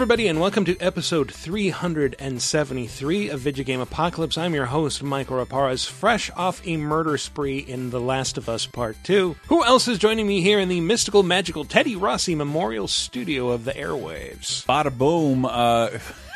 [0.00, 4.38] Hey, everybody, and welcome to episode 373 of Video Game Apocalypse.
[4.38, 8.64] I'm your host, Michael Raparez, fresh off a murder spree in The Last of Us
[8.64, 9.36] Part 2.
[9.48, 13.66] Who else is joining me here in the mystical, magical Teddy Rossi Memorial Studio of
[13.66, 14.64] the airwaves?
[14.64, 15.44] Bada boom.
[15.44, 15.90] Uh,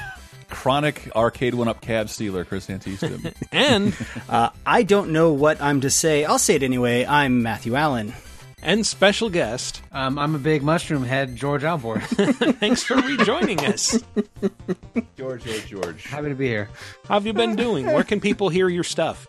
[0.51, 3.34] chronic arcade one up cab stealer, Chris Antista.
[3.51, 3.96] And,
[4.28, 6.26] Uh, I don't know what I'm to say.
[6.26, 7.06] I'll say it anyway.
[7.06, 8.12] I'm Matthew Allen.
[8.64, 12.02] And special guest, Um, I'm a big mushroom head, George Alvord.
[12.59, 14.02] thanks for rejoining us.
[15.16, 16.04] George, George, George.
[16.04, 16.68] Happy to be here.
[17.06, 17.87] How have you been doing?
[17.87, 19.26] Where can people hear your stuff?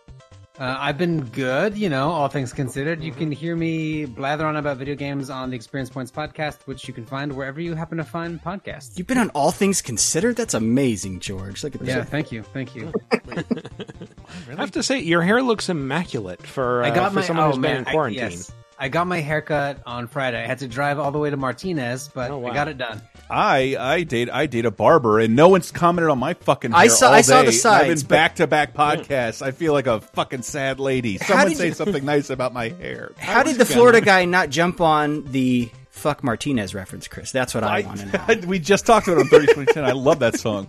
[0.58, 3.03] Uh, I've been good, you know, all things considered.
[3.03, 6.88] You can hear me blather on about video games on the Experience Points podcast, which
[6.88, 8.97] you can find wherever you happen to find podcasts.
[8.97, 10.38] You've been on All Things Considered?
[10.38, 11.61] That's amazing, George.
[11.61, 11.89] Look at this.
[11.89, 12.94] Yeah, thank you, thank you.
[13.11, 17.47] I have to say, your hair looks immaculate for, uh, I got for my someone
[17.47, 18.22] oh who's been man, in I- quarantine.
[18.31, 18.52] yes.
[18.78, 20.44] I got my haircut on Friday.
[20.44, 22.52] I had to drive all the way to Martinez, but Oh, wow.
[22.52, 23.02] I got it done.
[23.30, 26.73] I I date I date a barber, and no one's commented on my fucking.
[26.73, 27.58] I saw- all I saw the day.
[27.58, 29.42] sides, I've been back to back podcasts.
[29.42, 31.18] I feel like a fucking sad lady.
[31.18, 33.14] Someone say you- something nice about my hair.
[33.18, 37.31] How did the Florida guy not jump on the fuck Martinez reference, Chris?
[37.31, 38.48] That's what I, want to know.
[38.48, 39.86] we just talked about it on 30 2010.
[39.86, 40.68] I love that song.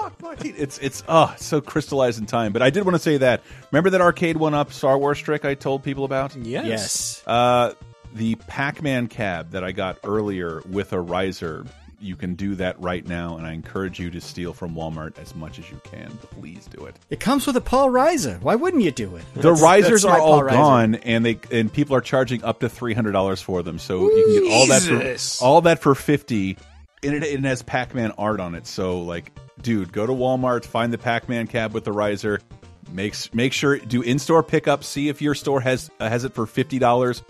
[0.00, 0.54] Fuck Martin.
[0.56, 2.52] It's it's oh so crystallized in time.
[2.52, 3.42] But I did want to say that.
[3.70, 6.34] Remember that arcade one up Star Wars trick I told people about?
[6.36, 6.66] Yes.
[6.66, 7.22] Yes.
[7.26, 7.74] Uh,
[8.14, 11.64] the Pac-Man cab that I got earlier with a riser.
[12.00, 15.34] You can do that right now, and I encourage you to steal from Walmart as
[15.34, 16.10] much as you can.
[16.38, 16.96] Please do it.
[17.08, 18.38] It comes with a Paul Reiser.
[18.42, 19.24] Why wouldn't you do it?
[19.32, 20.50] The That's- risers that's are all Paul Reiser.
[20.50, 23.78] gone, and they and people are charging up to three hundred dollars for them.
[23.78, 24.82] So you can get all that
[25.38, 26.58] for all that for fifty,
[27.02, 28.66] and it, it has Pac-Man art on it.
[28.66, 32.40] So like, dude, go to Walmart, find the Pac-Man cab with the riser.
[32.92, 34.84] Make make sure do in-store pickup.
[34.84, 37.22] See if your store has uh, has it for fifty dollars.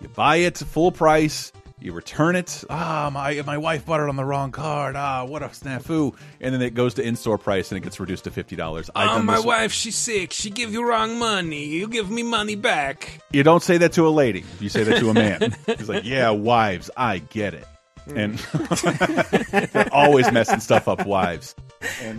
[0.00, 1.52] You buy it full price.
[1.82, 2.62] You return it.
[2.68, 4.96] Ah, my my wife bought it on the wrong card.
[4.96, 6.14] Ah, what a snafu!
[6.38, 8.90] And then it goes to in-store price, and it gets reduced to fifty dollars.
[8.94, 10.32] Oh, my wife, she's sick.
[10.32, 11.64] She give you wrong money.
[11.64, 13.22] You give me money back.
[13.32, 14.44] You don't say that to a lady.
[14.60, 15.56] You say that to a man.
[15.66, 17.66] He's like, "Yeah, wives, I get it."
[18.14, 18.38] And
[19.72, 21.54] they're always messing stuff up, wives.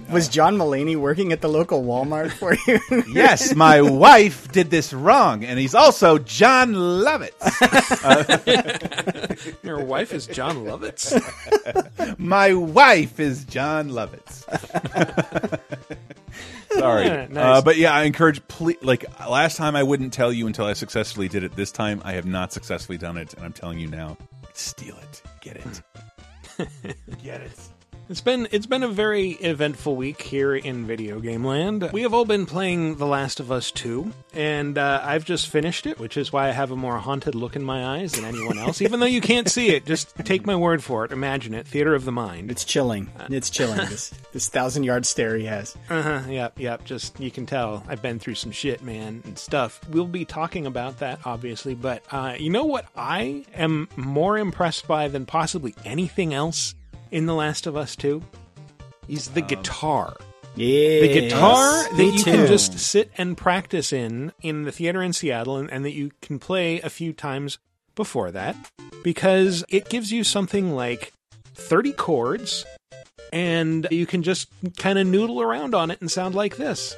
[0.09, 2.79] Was John Mulaney working at the local Walmart for you?
[3.13, 7.33] Yes, my wife did this wrong, and he's also Jon Lovitz.
[9.63, 12.17] Your wife is Jon Lovitz.
[12.17, 14.45] My wife is Jon Lovitz.
[16.71, 17.37] Sorry, Yeah, nice.
[17.59, 18.45] uh, but yeah, I encourage.
[18.47, 21.55] Ple like last time, I wouldn't tell you until I successfully did it.
[21.55, 24.17] This time, I have not successfully done it, and I'm telling you now.
[24.53, 25.81] Steal it, get it,
[27.23, 27.80] get it.
[28.11, 31.89] It's been it's been a very eventful week here in video game land.
[31.93, 35.87] We have all been playing The Last of Us 2, and uh, I've just finished
[35.87, 38.59] it, which is why I have a more haunted look in my eyes than anyone
[38.59, 38.81] else.
[38.81, 41.13] Even though you can't see it, just take my word for it.
[41.13, 41.65] Imagine it.
[41.65, 42.51] Theater of the mind.
[42.51, 43.09] it's chilling.
[43.29, 43.77] It's chilling.
[43.77, 45.77] This this thousand yard stare he has.
[45.89, 46.83] Uh-huh, yep, yep.
[46.83, 49.79] Just you can tell I've been through some shit, man, and stuff.
[49.89, 54.85] We'll be talking about that, obviously, but uh, you know what I am more impressed
[54.85, 56.75] by than possibly anything else
[57.11, 58.23] in The Last of Us 2?
[59.07, 60.17] Is the um, guitar.
[60.55, 61.01] Yeah.
[61.01, 62.23] The guitar that you too.
[62.23, 66.11] can just sit and practice in in the theater in Seattle and, and that you
[66.21, 67.57] can play a few times
[67.95, 68.55] before that
[69.03, 71.13] because it gives you something like
[71.55, 72.65] 30 chords
[73.31, 76.95] and you can just kind of noodle around on it and sound like this.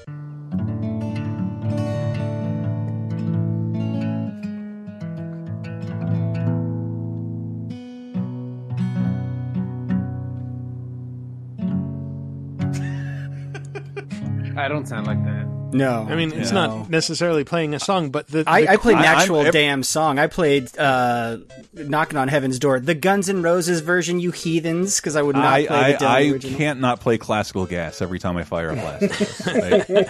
[14.63, 15.45] I don't sound like that.
[15.73, 16.07] No.
[16.09, 16.79] I mean, it's no.
[16.79, 19.51] not necessarily playing a song, but the, the I, I played an I- I'm- actual
[19.51, 20.19] damn song.
[20.19, 21.37] I played uh,
[21.73, 24.19] "Knocking on Heaven's Door," the Guns N' Roses version.
[24.19, 26.57] You heathens, because I would not I, play I, the I original.
[26.57, 29.47] can't not play classical gas every time I fire up Last of Us.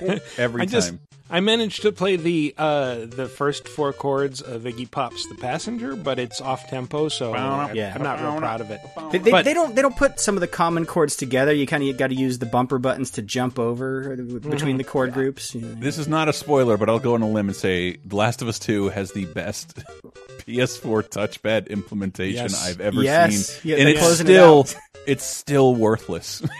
[0.10, 1.00] Like, every I just time.
[1.34, 5.96] I managed to play the uh, the first four chords of Iggy Pop's "The Passenger,"
[5.96, 7.92] but it's off tempo, so I, Yeah.
[7.96, 8.80] I'm not real proud of it.
[9.12, 9.74] They, they, But- they don't.
[9.76, 11.52] They don't put some of the common chords together.
[11.52, 14.50] You kind of got to use the bumper buttons to jump over Mm-hmm.
[14.52, 15.56] between the chord groups.
[15.56, 15.74] you know.
[15.74, 18.44] This is not a spoiler, but I'll go on a limb and say The Last
[18.44, 19.78] of Us 2 has the best
[20.46, 22.68] PS4 touchpad implementation Yes.
[22.70, 23.48] I've ever Yes.
[23.48, 23.72] seen.
[23.72, 24.76] Yeah, and they're it's closing it still out.
[25.08, 26.42] It's still worthless.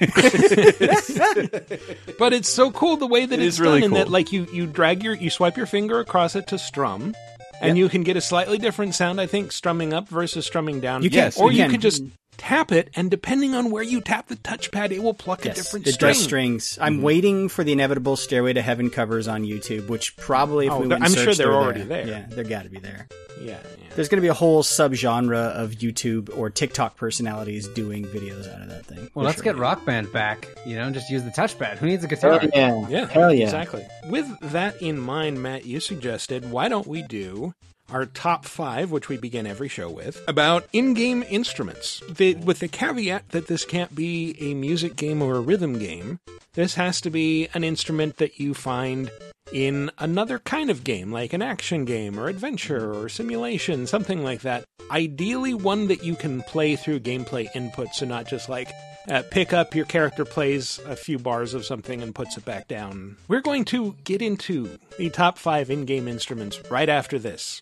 [2.20, 4.32] But it's so cool the way that It it's is really done, in that like
[4.32, 7.16] you you drag your you swipe your finger across it to strum,
[7.62, 9.20] and you can get a slightly different sound.
[9.20, 11.04] I think strumming up versus strumming down.
[11.04, 11.72] You can, or you you can.
[11.72, 12.04] could just
[12.38, 15.88] tap it, and depending on where you tap the touchpad, it will pluck a different
[15.88, 16.14] it string.
[16.14, 16.78] does strings.
[16.82, 17.04] I'm mm-hmm.
[17.04, 20.88] waiting for the inevitable Stairway to Heaven covers on YouTube, which probably if Oh, we
[20.88, 22.08] they're- went I'm sure searched, they're already there.
[22.08, 23.08] Yeah, they're got to be there.
[23.42, 23.58] Yeah, yeah.
[23.96, 28.62] There's going to be a whole subgenre of YouTube or TikTok personalities doing videos out
[28.62, 29.10] of that thing.
[29.14, 29.44] Well, let's sure.
[29.54, 30.48] get Rock Band back.
[30.66, 31.78] You know, just use the touchpad.
[31.78, 32.40] Who needs a guitar?
[32.40, 32.88] Hell yeah.
[32.90, 33.46] Yeah, Hell yeah.
[33.46, 33.86] exactly.
[34.10, 37.54] With that in mind, Matt, you suggested why don't we do
[37.94, 42.02] our top five, which we begin every show with, about in-game instruments.
[42.10, 46.20] The, with the caveat that this can't be a music game or a rhythm game.
[46.54, 49.12] This has to be an instrument that you find
[49.52, 54.42] in another kind of game, like an action game or adventure or simulation, something like
[54.42, 54.66] that.
[54.90, 58.72] Ideally, one that you can play through gameplay inputs and not just like
[59.10, 62.68] uh, pick up your character plays a few bars of something and puts it back
[62.68, 63.18] down.
[63.28, 67.62] We're going to get into the top five in game instruments right after this.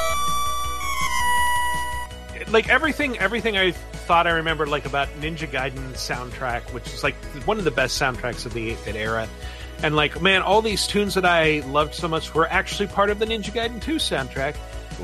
[2.51, 7.15] Like everything everything I thought I remembered like about Ninja Gaiden soundtrack, which is like
[7.45, 9.27] one of the best soundtracks of the 8-bit era.
[9.83, 13.19] And like, man, all these tunes that I loved so much were actually part of
[13.19, 14.55] the Ninja Gaiden 2 soundtrack.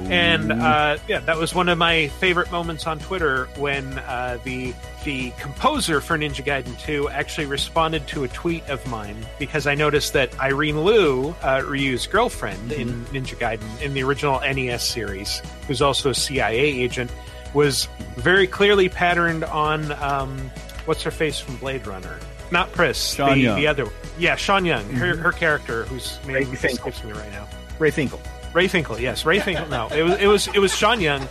[0.05, 4.73] And uh, yeah, that was one of my favorite moments on Twitter when uh, the
[5.03, 9.73] the composer for Ninja Gaiden 2 actually responded to a tweet of mine because I
[9.73, 15.41] noticed that Irene Lew, uh, Ryu's girlfriend in Ninja Gaiden in the original NES series,
[15.65, 17.09] who's also a CIA agent,
[17.53, 20.51] was very clearly patterned on um,
[20.85, 22.19] what's her face from Blade Runner.
[22.51, 23.59] Not Pris, Sean the, Young.
[23.59, 23.87] the other.
[24.17, 27.47] Yeah, Sean Young, her, her character, whose name escapes me right now.
[27.77, 28.21] Ray Finkel.
[28.53, 29.67] Ray Finkel, yes, Ray Finkel.
[29.67, 31.27] No, it was it was it was Sean Young,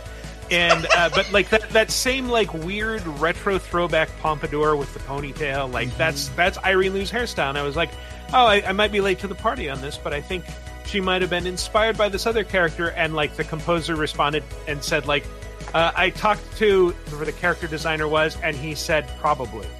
[0.51, 5.71] and uh, but like that that same like weird retro throwback pompadour with the ponytail,
[5.71, 7.49] like that's that's Irene Lew's hairstyle.
[7.49, 7.89] And I was like,
[8.33, 10.45] oh, I, I might be late to the party on this, but I think
[10.85, 12.91] she might have been inspired by this other character.
[12.91, 15.25] And like the composer responded and said like,
[15.73, 19.67] uh, I talked to whoever the character designer was, and he said probably.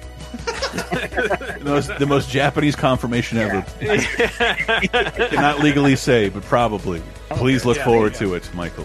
[0.68, 3.64] The most, the most Japanese confirmation ever.
[3.80, 7.02] I cannot legally say, but probably.
[7.30, 8.84] Please look Yeah, forward to it, Michael.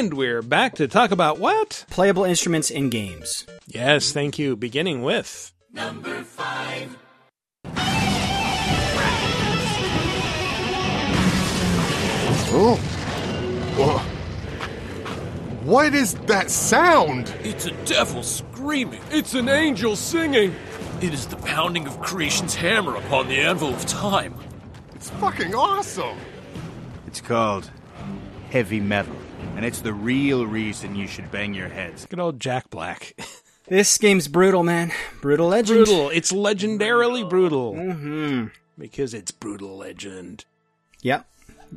[0.00, 1.84] And we're back to talk about what?
[1.90, 3.46] Playable instruments in games.
[3.66, 4.56] Yes, thank you.
[4.56, 6.96] Beginning with number five.
[12.48, 12.76] Oh.
[13.76, 13.98] Whoa.
[15.66, 17.34] What is that sound?
[17.40, 19.02] It's a devil screaming.
[19.10, 20.54] It's an angel singing.
[21.02, 24.34] It is the pounding of creation's hammer upon the anvil of time.
[24.94, 26.16] It's fucking awesome.
[27.06, 27.70] It's called
[28.48, 29.14] heavy metal,
[29.60, 32.06] and it's the real reason you should bang your heads.
[32.06, 33.14] good old Jack Black.
[33.68, 34.90] This game's brutal, man.
[35.20, 35.84] Brutal legend.
[35.84, 36.10] brutal.
[36.10, 37.74] It's legendarily brutal.
[37.74, 38.46] Mm-hmm.
[38.76, 40.44] Because it's brutal legend.
[41.02, 41.24] Yep.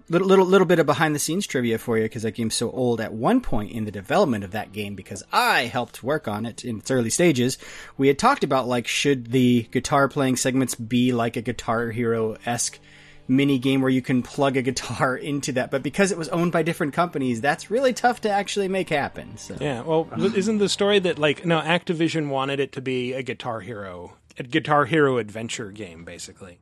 [0.09, 2.71] Little little little bit of behind the scenes trivia for you because that game's so
[2.71, 2.99] old.
[2.99, 6.65] At one point in the development of that game, because I helped work on it
[6.65, 7.59] in its early stages,
[7.95, 12.37] we had talked about like should the guitar playing segments be like a Guitar Hero
[12.43, 12.79] esque
[13.27, 15.71] mini game where you can plug a guitar into that.
[15.71, 19.37] But because it was owned by different companies, that's really tough to actually make happen.
[19.37, 23.23] So Yeah, well, isn't the story that, like, no, Activision wanted it to be a
[23.23, 26.59] Guitar Hero, a Guitar Hero adventure game, basically.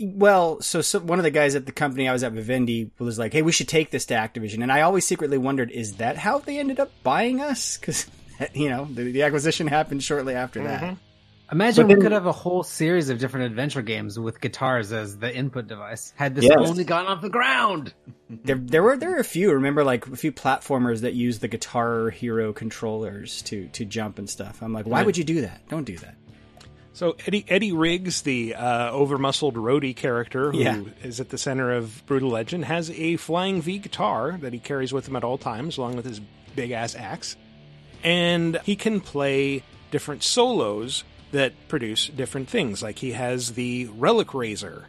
[0.00, 3.18] Well, so, so one of the guys at the company I was at, Vivendi, was
[3.18, 6.16] like, "Hey, we should take this to Activision." And I always secretly wondered, is that
[6.16, 7.76] how they ended up buying us?
[7.76, 8.06] Because
[8.54, 10.82] you know, the, the acquisition happened shortly after that.
[10.82, 10.94] Mm-hmm.
[11.50, 15.16] Imagine But we could have a whole series of different adventure games with guitars as
[15.16, 16.12] the input device.
[16.16, 16.56] Had this Yes.
[16.58, 17.94] only gone off the ground.
[18.44, 19.50] There, there were there were a few.
[19.52, 24.28] Remember, like a few platformers that use the Guitar Hero controllers to to jump and
[24.28, 24.62] stuff.
[24.62, 25.66] I'm like, why would you do that?
[25.70, 26.14] Don't do that.
[26.92, 30.58] So Eddie Eddie Riggs, the uh, over-muscled roadie character who
[31.02, 31.22] is Yeah.
[31.22, 35.08] at the center of Brutal Legend, has a flying V guitar that he carries with
[35.08, 36.20] him at all times, along with his
[36.54, 37.34] big ass axe,
[38.04, 41.02] and he can play different solos
[41.32, 42.82] that produce different things.
[42.82, 44.86] Like he has the relic raiser.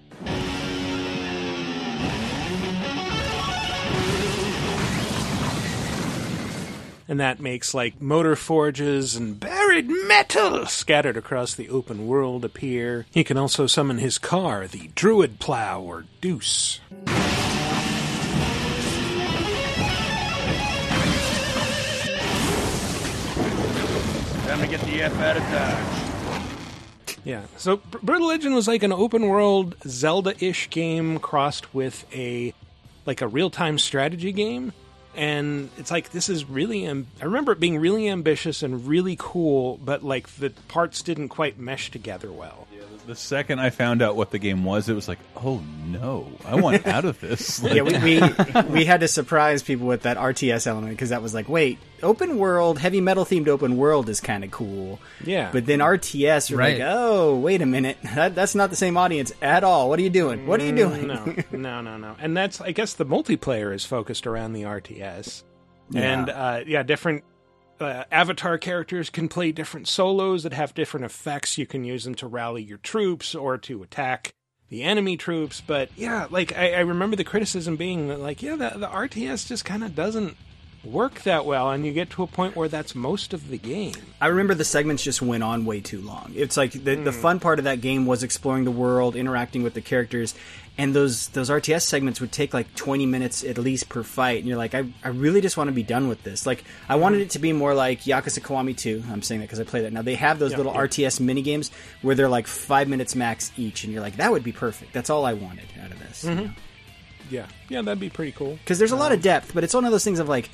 [7.10, 13.08] And that makes like motor forges and buried metal scattered across the open world appear.
[13.10, 16.80] He can also summon his car, the Druid Plow or Deuce.
[24.46, 26.09] Time to get the F out of Dodge.
[27.24, 27.44] Yeah.
[27.58, 32.54] So Br- Brutal Legend was like an open world Zelda-ish game crossed with a
[33.06, 34.74] like a real-time strategy game.
[35.16, 39.16] And it's like this is really am- I remember it being really ambitious and really
[39.20, 42.68] cool, but like the parts didn't quite mesh together well.
[43.08, 46.56] The second I found out what the game was, it was like, oh no, I
[46.56, 47.62] want out of this.
[47.64, 51.22] Like, yeah, we, we we had to surprise people with that RTS element because that
[51.24, 55.00] was like, wait, open world, heavy metal themed open world is kind of cool.
[55.26, 55.50] Yeah.
[55.52, 56.80] But then RTS, you're Right.
[56.80, 59.90] like, oh, wait a minute, that, that's not the same audience at all.
[59.90, 60.46] What are you doing?
[60.46, 61.06] What are you doing?
[61.08, 62.16] Mm, no, no, no, no.
[62.20, 65.44] And that's I guess the multiplayer is focused around the RTS.
[65.96, 67.24] And uh, yeah, different
[67.80, 71.58] uh, avatar characters can play different solos that have different effects.
[71.58, 74.34] You can use them to rally your troops or to attack
[74.70, 75.62] the enemy troops.
[75.66, 79.48] But yeah, like I, I remember the criticism being that like yeah, the, the RTS
[79.48, 80.38] just kind of doesn't
[80.84, 83.94] work that well, and you get to a point where that's most of the game.
[84.22, 86.32] I remember the segments just went on way too long.
[86.36, 89.74] It's like the, the fun part of that game was exploring the world, interacting with
[89.74, 90.36] the characters,
[90.80, 94.38] and those those RTS segments would take like 20 minutes at least per fight.
[94.40, 96.46] And you're like, I, I really just want to be done with this.
[96.46, 99.04] Like, I wanted it to be more like Yakuza Kiwami 2.
[99.12, 100.04] I'm saying that because I play that now.
[100.04, 101.70] They have those little RTS mini games
[102.02, 104.94] where they're like five minutes max each, and you're like, that would be perfect.
[104.94, 106.24] That's all I wanted out of this.
[106.24, 106.54] Mm-hmm.
[107.30, 108.54] Yeah, yeah, that'd be pretty cool.
[108.54, 110.50] Because there's a lot of um, depth, but it's one of those things of like,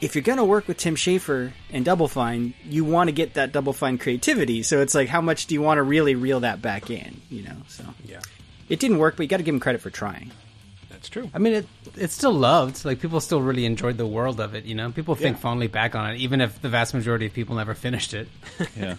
[0.00, 3.50] if you're gonna work with Tim Schafer and Double Fine, you want to get that
[3.50, 4.62] Double Fine creativity.
[4.62, 7.20] So it's like, how much do you want to really reel that back in?
[7.28, 8.20] You know, so Yeah,
[8.68, 10.30] it didn't work, but you got to give him credit for trying.
[10.90, 11.30] that's true.
[11.34, 11.66] I mean, it
[11.96, 12.84] it's still loved.
[12.84, 14.64] Like people still really enjoyed the world of it.
[14.64, 15.40] You know, people think Yeah.
[15.42, 18.28] fondly back on it, even if the vast majority of people never finished it.
[18.76, 18.96] yeah.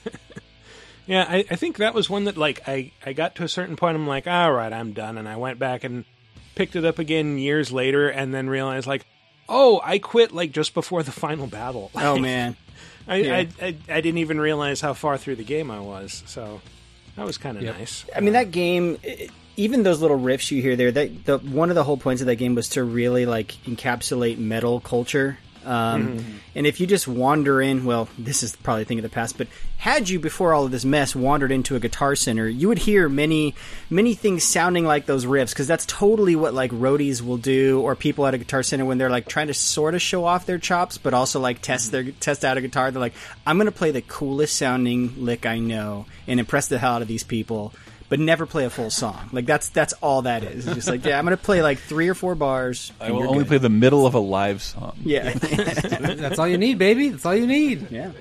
[1.08, 3.76] Yeah, I, I think that was one that like I, I got to a certain
[3.76, 6.04] point I'm like, all right, I'm done and I went back and
[6.56, 9.06] picked it up again years later and then realized like,
[9.48, 11.92] oh, I quit like just before the final battle.
[11.96, 12.56] Oh man,
[13.08, 13.36] I, Yeah.
[13.36, 16.24] I, I I didn't even realize how far through the game I was.
[16.26, 16.60] So
[17.18, 17.78] that was kind of Yep.
[17.78, 18.06] nice.
[18.16, 18.98] I mean that game.
[19.06, 22.22] i even those little riffs you hear there, that the one of the whole points
[22.22, 25.38] of that game was to really like encapsulate metal culture.
[25.66, 29.10] Um, And if you just wander in, well, this is probably a thing of the
[29.10, 29.48] past, but
[29.78, 33.10] had you before all of this mess wandered into a guitar center, you would hear
[33.10, 33.56] many,
[33.90, 37.96] many things sounding like those riffs because that's totally what like roadies will do or
[37.96, 40.60] people at a guitar center when they're like trying to sort of show off their
[40.60, 42.92] chops, but also like test their test out a guitar.
[42.92, 46.78] They're like, I'm going to play the coolest sounding lick I know and impress the
[46.78, 47.74] hell out of these people
[48.10, 49.30] but never play a full song.
[49.32, 50.66] Like that's that's all that is.
[50.68, 52.92] It's just like yeah, I'm gonna play like three or four bars.
[53.00, 53.48] I and will you're only good.
[53.50, 54.98] play the middle of a live song.
[55.04, 57.10] Yeah, That's all you need, baby.
[57.10, 57.92] That's all you need.
[57.92, 58.12] yeah.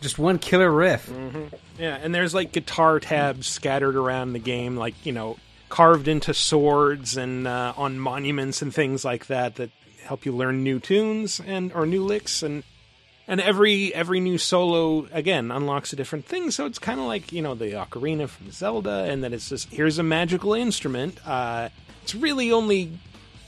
[0.00, 1.10] Just one killer riff.
[1.78, 5.36] Yeah, and there's like guitar tabs scattered around the game, like you know,
[5.68, 9.70] carved into swords and uh, on monuments and things like that that
[10.04, 12.64] help you learn new tunes and or new licks and
[13.30, 16.50] and every every new solo again unlocks a different thing.
[16.50, 19.70] So it's kind of like you know the ocarina from Zelda, and then it's just
[19.70, 21.26] here's a magical instrument.
[21.26, 21.70] Uh,
[22.02, 22.98] it's really only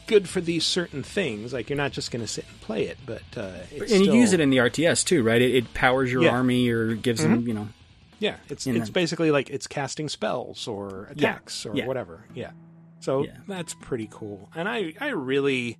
[0.07, 1.53] good for these certain things.
[1.53, 4.05] Like you're not just going to sit and play it, but uh, it's And you
[4.07, 5.41] still- use it in the RTS too, right?
[5.43, 6.29] It, it powers your Yeah.
[6.31, 6.37] Mm-hmm.
[6.37, 7.69] army or gives them, you know.
[8.19, 11.87] Yeah, it's it's the- basically like it's casting spells or attacks or yeah.
[11.87, 12.25] whatever.
[12.35, 12.53] Yeah.
[13.01, 13.37] So Yeah.
[13.49, 14.49] that's pretty cool.
[14.55, 15.79] And I I really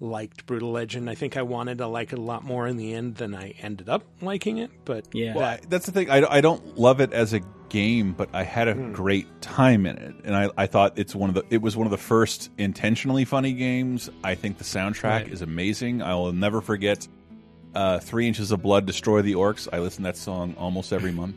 [0.00, 1.08] liked Brutal Legend.
[1.10, 3.50] I think I wanted to like it a lot more in the end than I
[3.60, 5.34] ended up liking it, but Yeah.
[5.34, 6.10] Well, I- that's the thing.
[6.10, 8.92] I, I don't love it as a game, but I had a Hmm.
[8.92, 11.86] great time in it, and I, I thought it's one of the it was one
[11.86, 14.08] of the first intentionally funny games.
[14.24, 15.28] I think the soundtrack Right.
[15.28, 16.02] is amazing.
[16.02, 17.06] I will never forget
[17.74, 19.68] uh, Three Inches of Blood, Destroy the Orcs.
[19.72, 21.36] I listen to that song almost every month.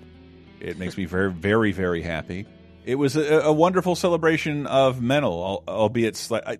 [0.59, 2.47] It makes me very, very, very happy.
[2.85, 6.59] It was a, a wonderful celebration of metal, albeit slight.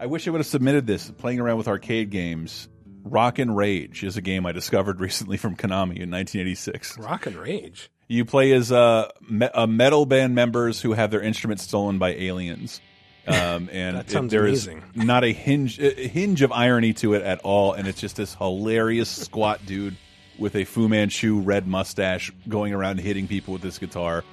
[0.00, 1.10] I, wish I would have submitted this.
[1.10, 2.68] Playing around with arcade games,
[3.04, 6.98] Rock and Rage is a game I discovered recently from Konami in 1986.
[6.98, 7.90] Rock and Rage.
[8.08, 12.10] You play as uh, me- a metal band members who have their instruments stolen by
[12.14, 12.80] aliens.
[13.26, 14.84] Um, and That sounds it- there is amazing.
[15.06, 18.34] not a hinge a hinge of irony to it at all, and it's just this
[18.34, 19.96] hilarious squat dude
[20.38, 24.24] with a Fu Manchu red mustache going around hitting people with this guitar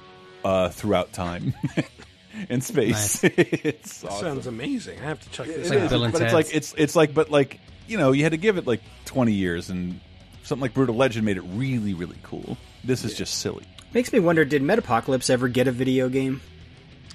[0.42, 1.52] uh, throughout time
[2.48, 3.22] and space.
[3.24, 4.26] it's That awesome.
[4.26, 4.98] sounds amazing.
[5.00, 5.90] I have to check this It like out.
[5.90, 6.46] Bill and but it's Ted's.
[6.48, 9.32] like it's it's like but like you know you had to give it like 20
[9.32, 10.00] years and
[10.42, 12.56] something like Brutal Legend made it really really cool.
[12.84, 13.64] This is just silly.
[13.94, 16.40] Makes me wonder, did Metapocalypse ever get a video game?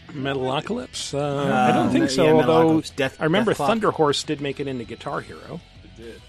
[0.10, 1.14] Metalocalypse?
[1.14, 2.96] Uh, I don't think yeah, so, although Metalocalypse.
[2.96, 5.60] Death- I remember Death Thunder Horse did make it into Guitar Hero.
[5.84, 6.22] It did.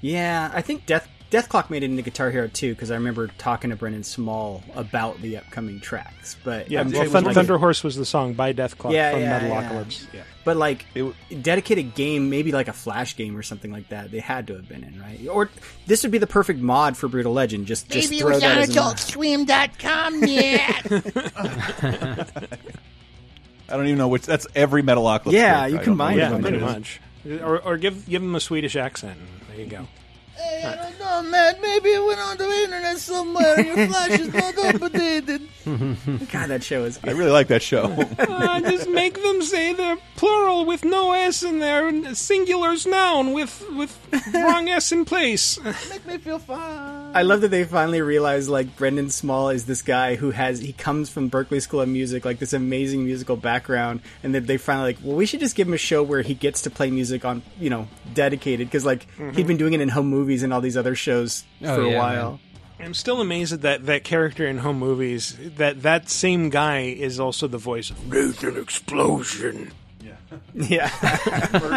[0.00, 3.70] Yeah, I think Death Dethklok made it into Guitar Hero 2 because I remember talking
[3.70, 6.36] to Brendan Small about the upcoming tracks.
[6.44, 9.20] But Yeah, I'm well, saying like- Thunder Horse was the song by Dethklok Yeah, from
[9.22, 10.06] yeah, Metalocalypse.
[10.14, 10.22] yeah.
[10.44, 10.86] But like
[11.42, 14.12] dedicated game, maybe like a flash game or something like that.
[14.12, 15.26] They had to have been in, right?
[15.28, 15.50] Or
[15.88, 17.66] this would be the perfect mod for Brutal Legend.
[17.66, 18.96] Just just Maybe it throw was that on as a mod.
[18.96, 20.86] AdultSwim.com yet.
[23.68, 24.24] I don't even know which.
[24.26, 25.32] That's every Metalocalypse.
[25.32, 27.00] Yeah, you I don't combine know Yeah, which pretty much.
[27.42, 29.18] Or, or give give him a Swedish accent.
[29.50, 29.88] There you go.
[30.36, 31.54] Hey, I don't know, man.
[31.62, 33.60] Maybe it went on the internet somewhere.
[33.60, 35.48] Your flash is not updated.
[36.32, 37.16] God, that show is I good.
[37.16, 37.86] really like that show.
[38.18, 43.32] Uh, just make them say the plural with no s in there, and singular's noun
[43.32, 43.96] with with
[44.34, 45.58] wrong s in place.
[45.90, 46.95] Make me feel fine.
[47.16, 50.74] I love that they finally realized like Brendan Small is this guy who has he
[50.74, 54.92] comes from Berklee School of Music, like this amazing musical background, and that they finally
[54.92, 57.24] like, well, we should just give him a show where he gets to play music
[57.24, 59.46] on, you know, dedicated because like he'd mm-hmm.
[59.46, 61.98] been doing it in home movies and all these other shows Oh, for a yeah,
[61.98, 62.30] while.
[62.78, 62.88] man.
[62.88, 65.38] I'm still amazed at that that character in home movies.
[65.56, 69.72] That that same guy is also the voice of Nathan Explosion.
[70.54, 70.90] Yeah,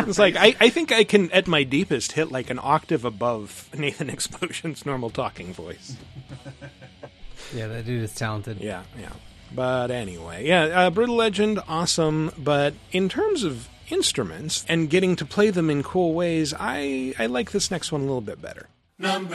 [0.08, 3.70] It's like I, I think I can at my deepest hit like an octave above
[3.78, 5.96] Nathan Explosion's normal talking voice.
[7.54, 8.60] Yeah, that dude is talented.
[8.62, 9.12] Yeah, yeah.
[9.54, 12.32] But anyway, yeah, uh, Brutal Legend, awesome.
[12.38, 17.26] But in terms of instruments and getting to play them in cool ways, I I
[17.26, 18.68] like this next one a little bit better.
[19.02, 19.28] Come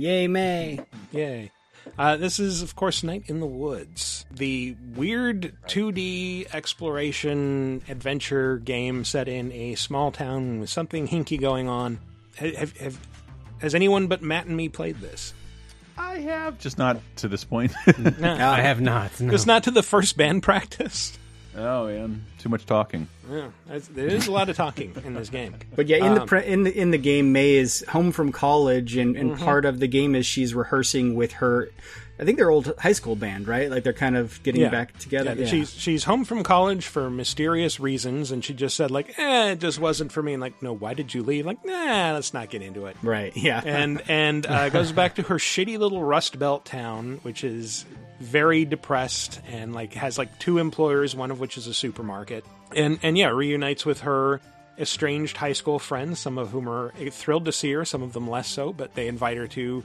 [0.00, 0.80] yay May.
[1.12, 1.50] Yay.
[1.98, 9.04] Uh, this is, of course, Night in the Woods, the weird 2D exploration adventure game
[9.04, 11.98] set in a small town with something hinky going on.
[12.38, 12.98] Ha- Have, have,
[13.58, 15.32] has anyone but Matt and me played this?
[15.98, 17.72] I have, just not to this point.
[18.18, 19.18] no, I have not.
[19.20, 19.30] No.
[19.30, 21.18] Just not to the first band practice.
[21.56, 23.08] Oh man, too much talking.
[23.30, 23.48] Yeah,
[23.92, 25.54] there is a lot of talking in this game.
[25.74, 28.30] But yeah, in the Um, pre- in the in the game, Mae is home from
[28.32, 29.44] college, and, and Mm-hmm.
[29.44, 31.70] part of the game is she's rehearsing with her.
[32.20, 33.70] I think they're old high school band, right?
[33.70, 35.34] Like they're kind of getting back together.
[35.36, 39.52] Yeah, She's she's home from college for mysterious reasons, and she just said like, "Eh,
[39.52, 41.46] it just wasn't for me." And like, no, why did you leave?
[41.46, 42.96] Like, nah, let's not get into it.
[43.02, 43.32] right.
[43.40, 43.62] Yeah.
[43.64, 47.86] And and uh, goes back to her shitty little Rust Belt town, which is
[48.20, 52.44] very depressed and like has like two employers, one of which is a supermarket.
[52.76, 54.42] And and yeah, reunites with her
[54.78, 58.28] estranged high school friends, some of whom are thrilled to see her, some of them
[58.28, 59.82] less so, but they invite her to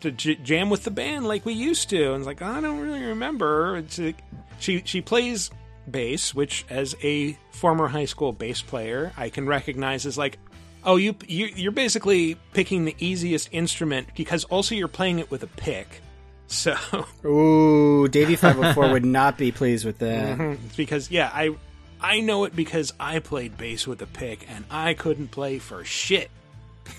[0.00, 2.12] to j- jam with the band like we used to.
[2.12, 3.76] And it's like I don't really remember.
[3.78, 4.22] It's like,
[4.58, 5.50] she she plays
[5.90, 10.38] bass, which as a former high school bass player, I can recognize as like.
[10.84, 15.42] Oh, you, you you're basically picking the easiest instrument because also you're playing it with
[15.42, 16.00] a pick.
[16.50, 16.74] So
[17.26, 20.38] Ooh, Davey five hundred four would not be pleased with that.
[20.38, 20.64] Mm-hmm.
[20.64, 21.54] it's because yeah, I
[22.00, 25.84] I know it because I played bass with a pick and I couldn't play for
[25.84, 26.30] shit.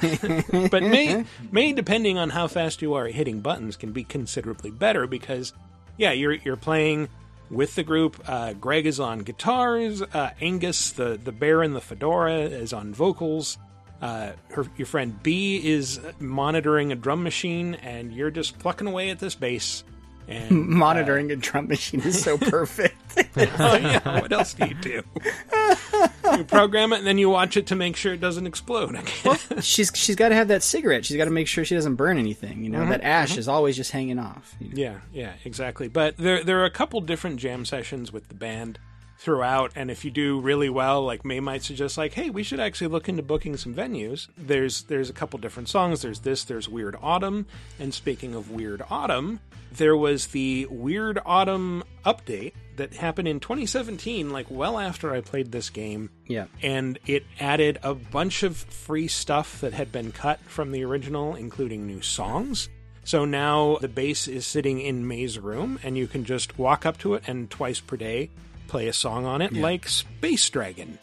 [0.71, 5.08] but may may depending on how fast you are hitting buttons can be considerably better
[5.08, 5.54] because
[5.97, 7.10] yeah, you're you're playing
[7.49, 8.21] with the group.
[8.25, 10.02] Uh, Greg is on guitars.
[10.02, 13.58] Uh, Angus, the the bear in the fedora, is on vocals.
[14.02, 19.10] Uh, her, your friend Bea is monitoring a drum machine, and you're just plucking away
[19.10, 19.84] at this bass.
[20.30, 22.96] And Monitoring a drum machine is so perfect.
[23.38, 25.02] oh yeah, what else do you do?
[26.38, 28.98] you program it and then you watch it to make sure it doesn't explode.
[29.62, 31.06] she's she's got to have that cigarette.
[31.06, 32.63] She's got to make sure she doesn't burn anything.
[32.63, 34.56] You know, Mm-hmm, that ash is always just hanging off.
[34.60, 34.74] you know.
[34.76, 35.88] yeah, yeah, exactly.
[35.88, 38.80] But there there are a couple different jam sessions with the band
[39.18, 42.60] throughout, and if you do really well, like Mae might suggest, like, hey, we should
[42.62, 44.28] actually look into booking some venues.
[44.38, 46.02] There's there's a couple different songs.
[46.04, 46.44] There's this.
[46.46, 47.46] There's Weird Autumn.
[47.80, 54.29] And speaking of Weird Autumn, there was the Weird Autumn update that happened in 2017,
[54.29, 56.10] like well after I played this game.
[56.27, 56.45] Yeah.
[56.62, 61.36] and it added a bunch of free stuff that had been cut from the original,
[61.36, 62.69] including new songs.
[63.03, 66.97] So now the bass is sitting in Mae's room, and you can just walk up
[66.99, 68.29] to it and twice per day
[68.67, 70.99] play a song on it, like Space Dragon.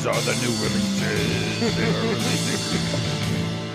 [0.00, 1.76] These are the new releases.
[1.76, 3.70] They are releasing.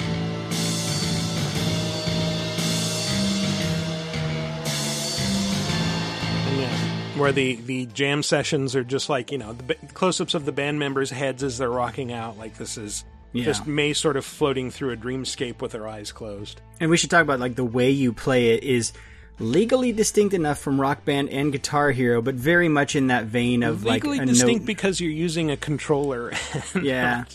[7.18, 10.52] Where the the jam sessions are just like you know the ba- close-ups of the
[10.52, 12.38] band members' heads as they're rocking out.
[12.38, 13.46] Like this is Yeah.
[13.46, 16.60] just Mae sort of floating through a dreamscape with her eyes closed.
[16.82, 18.92] And we should talk about like the way you play it is
[19.40, 23.64] legally distinct enough from Rock Band and Guitar Hero, but very much in that vein
[23.64, 24.68] of Legally like distinct note.
[24.68, 26.32] because you're using a controller.
[26.82, 27.26] yeah.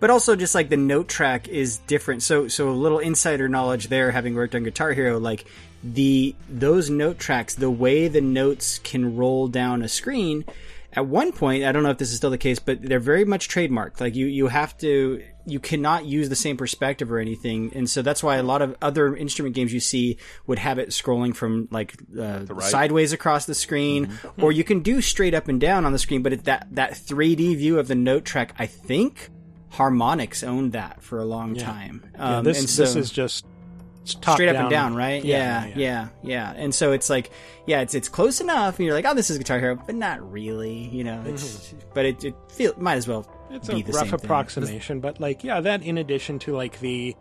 [0.00, 2.22] But also just like the note track is different.
[2.22, 5.46] So so a little insider knowledge there having worked on Guitar Hero like
[5.84, 10.44] the those note tracks the way the notes can roll down a screen
[10.92, 13.24] at one point I don't know if this is still the case but they're very
[13.24, 17.72] much trademarked like you you have to you cannot use the same perspective or anything
[17.74, 20.90] and so that's why a lot of other instrument games you see would have it
[20.90, 25.60] scrolling from like uh, sideways across the screen or you can do straight up and
[25.60, 28.66] down on the screen but it, that that 3D view of the note track I
[28.66, 29.30] think
[29.72, 32.04] Harmonix owned that for a long time.
[32.14, 33.46] yeah, Um, this and so this is just
[34.02, 35.24] it's top straight up and down, right?
[35.24, 37.30] Yeah yeah, yeah, And so it's like,
[37.66, 40.30] yeah, it's it's close enough, and you're like, oh, this is Guitar Hero, but not
[40.30, 41.22] really, you know.
[41.26, 43.56] It's but it it feel might as well Mm-hmm.
[43.56, 44.24] It's be a the rough same thing.
[44.24, 47.14] approximation, but like yeah, that in addition to like the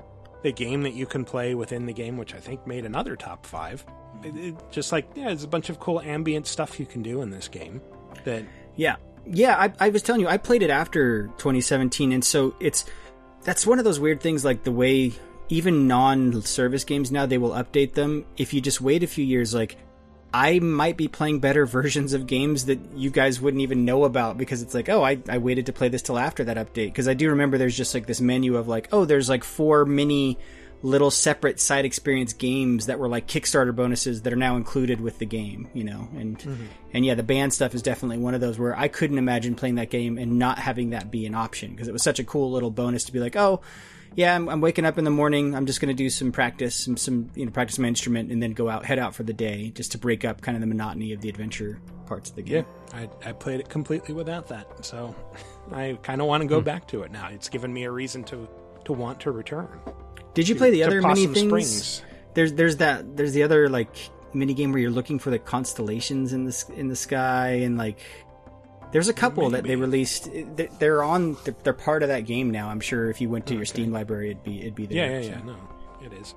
[0.43, 3.45] the game that you can play within the game, which I think made another top
[3.45, 3.85] five.
[4.23, 7.21] It, it, just like yeah, there's a bunch of cool ambient stuff you can do
[7.21, 7.81] in this game.
[8.23, 9.57] That Yeah, yeah.
[9.57, 12.85] I, I was telling you, I played it after 2017, and so it's
[13.43, 14.45] that's one of those weird things.
[14.45, 15.11] Like the way
[15.51, 18.25] even non-service games now they will update them.
[18.37, 19.77] If you just wait a few years, like
[20.33, 24.37] I might be playing better versions of games that you guys wouldn't even know about
[24.37, 26.87] because it's like, oh, I, I waited to play this till after that update.
[26.87, 29.85] Because I do remember there's just like this menu of like, oh, there's like four
[29.85, 30.37] mini
[30.83, 35.19] little separate side experience games that were like Kickstarter bonuses that are now included with
[35.19, 36.07] the game, you know.
[36.15, 36.65] And mm-hmm.
[36.93, 39.75] and yeah, the band stuff is definitely one of those where I couldn't imagine playing
[39.75, 42.51] that game and not having that be an option because it was such a cool
[42.51, 43.61] little bonus to be like, oh,
[44.15, 45.55] yeah, I'm, I'm waking up in the morning.
[45.55, 48.41] I'm just going to do some practice, some, some you know, practice my instrument, and
[48.41, 50.67] then go out, head out for the day, just to break up kind of the
[50.67, 52.65] monotony of the adventure parts of the game.
[52.93, 55.15] yeah, I, I played it completely without that, so
[55.71, 56.65] I kind of want to go Hmm.
[56.65, 57.27] back to it now.
[57.29, 58.47] It's given me a reason to
[58.85, 59.67] to want to return.
[60.33, 61.47] Did you play the other mini things?
[61.47, 62.01] Springs.
[62.33, 63.95] There's there's that there's the other like
[64.33, 67.99] mini game where you're looking for the constellations in the in the sky and like
[68.91, 70.29] there's a couple that they released.
[70.55, 71.37] They're- They're on.
[71.43, 72.69] They're, they're part of that game now.
[72.69, 75.21] I'm sure if you went to your Steam library, it'd be it'd be Yeah, there.
[75.21, 75.29] yeah, so.
[75.37, 75.43] yeah.
[75.45, 75.55] No,
[76.03, 76.35] it is.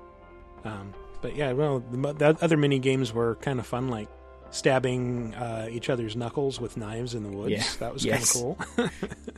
[0.63, 4.07] Um, but yeah, well, the, the other mini games were kind of fun, like
[4.51, 7.51] stabbing uh, each other's knuckles with knives in the woods.
[7.51, 7.63] Yeah.
[7.79, 8.33] That was Yes.
[8.33, 8.89] kind of cool.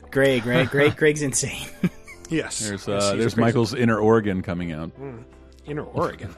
[0.10, 0.68] Greg, right?
[0.68, 1.66] Greg, Greg's insane.
[2.28, 2.60] yes.
[2.60, 4.90] There's uh, he's a there's crazy- Michael's Inner Oregon coming out
[5.66, 6.34] Inner Oregon.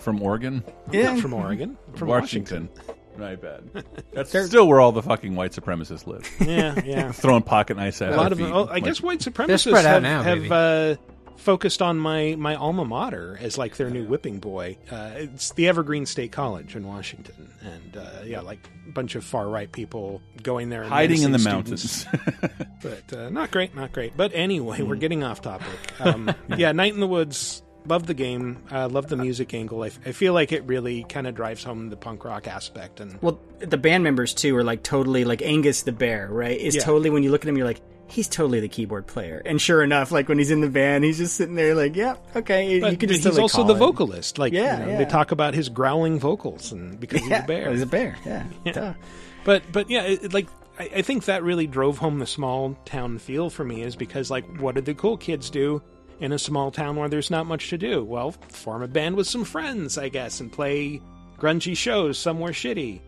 [0.00, 1.76] from Oregon, Not from Oregon.
[1.96, 2.68] From Washington.
[3.18, 3.64] My bad.
[4.12, 6.28] That's still where all the fucking white supremacists live.
[6.46, 7.12] Yeah, yeah.
[7.12, 8.46] Throwing pocket knives at a lot of feet.
[8.50, 10.50] oh, I guess white supremacists spread out have, now, have baby.
[10.52, 10.96] uh,
[11.36, 14.76] focused on my my alma mater as like their new whipping boy.
[14.90, 19.24] Uh, it's the Evergreen State College in Washington, and uh, yeah, like a bunch of
[19.24, 22.06] far right people going there, and hiding in the menacing students.
[22.40, 22.66] mountains.
[22.82, 24.16] but uh, not great, not great.
[24.16, 24.88] But anyway, Hmm.
[24.88, 25.66] we're getting off topic.
[26.00, 27.62] Um, yeah, Night in the Woods.
[27.88, 28.62] Love the game.
[28.70, 29.82] Uh, love the music angle.
[29.82, 33.00] I, f- I feel like it really kind of drives home the punk rock aspect.
[33.00, 36.58] And well, the band members too are like totally like Angus the bear, right?
[36.58, 36.82] Is Yeah.
[36.82, 37.80] totally when you look at him, you're like.
[38.08, 41.18] He's totally the keyboard player, and sure enough, like when he's in the band, he's
[41.18, 43.78] just sitting there, like, "Yep, okay." but, you can just he's also the it.
[43.78, 44.38] vocalist.
[44.38, 44.98] Like, Yeah, you know, yeah.
[44.98, 47.68] they talk about his growling vocals, and because he's a bear.
[47.72, 48.16] he's a bear.
[48.24, 48.94] Yeah, Duh.
[49.42, 50.46] But but yeah, it, it, like
[50.78, 54.30] I, I think that really drove home the small town feel for me is because
[54.30, 55.82] like what did the cool kids do
[56.20, 58.04] in a small town where there's not much to do?
[58.04, 61.00] Well, form a band with some friends, I guess, and play
[61.38, 63.00] grungy shows somewhere shitty,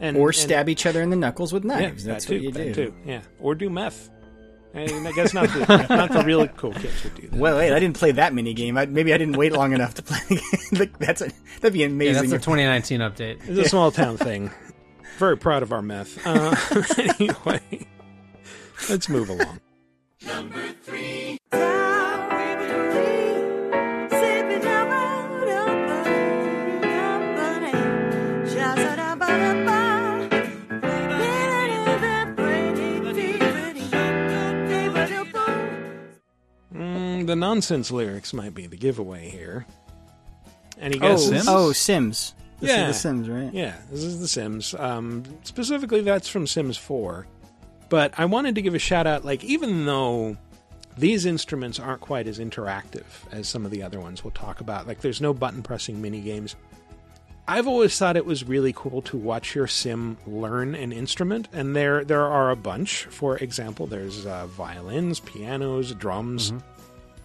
[0.00, 2.04] and or and- stab each other in the knuckles with Yeah, knives.
[2.04, 2.86] That's that what too, you that do.
[2.86, 2.94] too.
[3.04, 4.10] Yeah, or do meth.
[4.72, 7.36] I, mean, I guess not the not the really cool kids would do that.
[7.36, 8.78] Well, wait, I didn't play that mini game.
[8.78, 10.94] I, maybe I didn't wait long enough to play the game.
[11.00, 12.14] That's a, that'd be Yeah, amazing.
[12.14, 13.48] that's the if- 2019 update.
[13.48, 14.52] It's a small town thing.
[15.18, 16.24] Very proud of our meth.
[16.24, 16.54] Uh,
[17.18, 17.60] anyway,
[18.88, 19.58] let's move along.
[20.22, 20.76] Mm,
[37.30, 39.64] the nonsense lyrics might be the giveaway here.
[40.80, 41.28] Any oh, guesses?
[41.28, 41.44] Sims?
[41.48, 42.34] oh, Sims.
[42.58, 42.88] This Yeah.
[42.88, 43.54] is the Sims, right?
[43.54, 44.74] Yeah, this is The Sims.
[44.74, 47.26] Um, specifically, that's from Sims 4.
[47.88, 50.36] But I wanted to give a shout out, like, even though
[50.98, 54.88] these instruments aren't quite as interactive as some of the other ones we'll talk about,
[54.88, 56.56] like, there's no button pressing mini games.
[57.48, 61.74] I've always thought it was really cool to watch your sim learn an instrument, and
[61.74, 63.06] there there are a bunch.
[63.06, 66.52] For example, there's uh, violins, pianos, drums,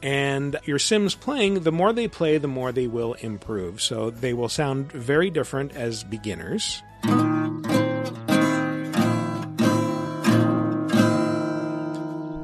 [0.06, 3.82] and your Sims playing, the more they play, the more they will improve.
[3.82, 6.84] So they will sound very different as beginners.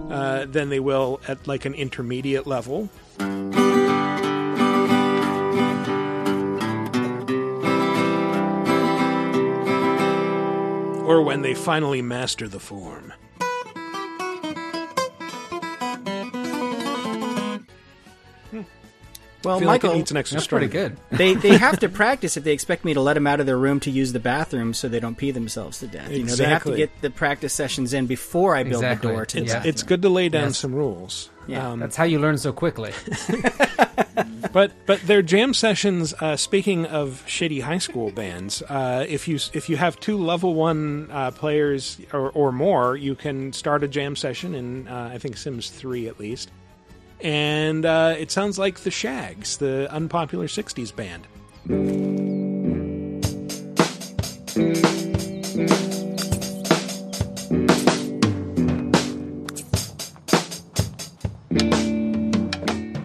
[0.09, 2.89] Uh, than they will at like an intermediate level.
[11.05, 13.13] Or when they finally master the form.
[19.43, 20.67] Well, I feel like Michael, it needs an extra That's story.
[20.69, 20.97] pretty good.
[21.11, 23.57] they they have to practice if they expect me to let them out of their
[23.57, 26.11] room to use the bathroom so they don't pee themselves to death.
[26.11, 29.07] You know, they have to get the practice sessions in before I build Exactly.
[29.09, 29.69] the door to the It's- bathroom.
[29.69, 30.57] It's good to lay down Yes.
[30.59, 31.29] some rules.
[31.47, 31.69] Yeah.
[31.71, 32.91] Um, That's how you learn so quickly.
[34.53, 36.13] but but their jam sessions.
[36.19, 40.53] Uh, speaking of shitty high school bands, uh, if you if you have two level
[40.53, 45.17] one uh, players or, or more, you can start a jam session in uh, I
[45.17, 46.51] think Sims three at least.
[47.23, 51.27] And uh, it sounds like the Shaggs, the unpopular '60s band.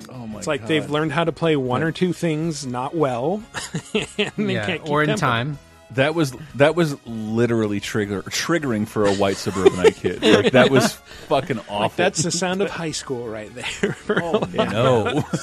[0.08, 0.68] Oh my It's like God.
[0.68, 3.42] they've learned how to play one or two things not well,
[3.94, 5.20] and they yeah, can't keep or in tempo.
[5.20, 5.58] time.
[5.92, 10.20] That was that was literally trigger triggering for a white suburbanite kid.
[10.22, 10.94] Like that was
[11.28, 11.78] fucking awful.
[11.80, 13.96] Like that's the sound of high school right there.
[14.22, 15.24] Oh, no.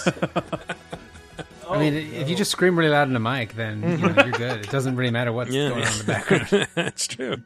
[1.69, 4.31] I mean, if you just scream really loud in a mic, then you know, you're
[4.33, 4.59] good.
[4.59, 5.69] It doesn't really matter what's Yeah.
[5.69, 6.67] going on in the background.
[6.75, 7.37] That's true.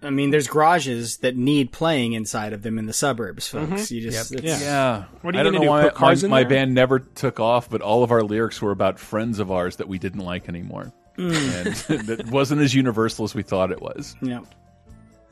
[0.00, 3.66] I mean, there's garages that need playing inside of them in the suburbs, folks.
[3.68, 3.94] Mm-hmm.
[3.94, 4.38] You just Yep.
[4.38, 5.04] it's- Yeah.
[5.20, 6.50] What are you I don't gonna know do, why put cars my, in my there?
[6.50, 9.88] band never took off, but all of our lyrics were about friends of ours that
[9.88, 10.92] we didn't like anymore.
[11.16, 11.90] Mm.
[11.90, 14.14] And that wasn't as universal as we thought it was.
[14.20, 14.44] you know.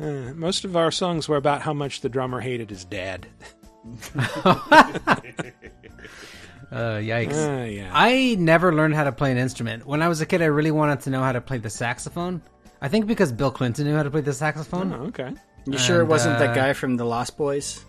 [0.01, 3.27] Uh, most of our songs were about how much the drummer hated his dad.
[6.73, 7.35] Uh, yikes.
[7.35, 7.91] Uh, yeah.
[7.93, 9.87] I never learned how to play an instrument.
[9.87, 12.43] When I was a kid, I really wanted to know how to play the saxophone.
[12.83, 14.93] I think because Bill Clinton knew how to play the saxophone.
[14.93, 15.33] Oh, okay.
[15.67, 17.85] You sure it wasn't uh, that guy from the Lost Boys?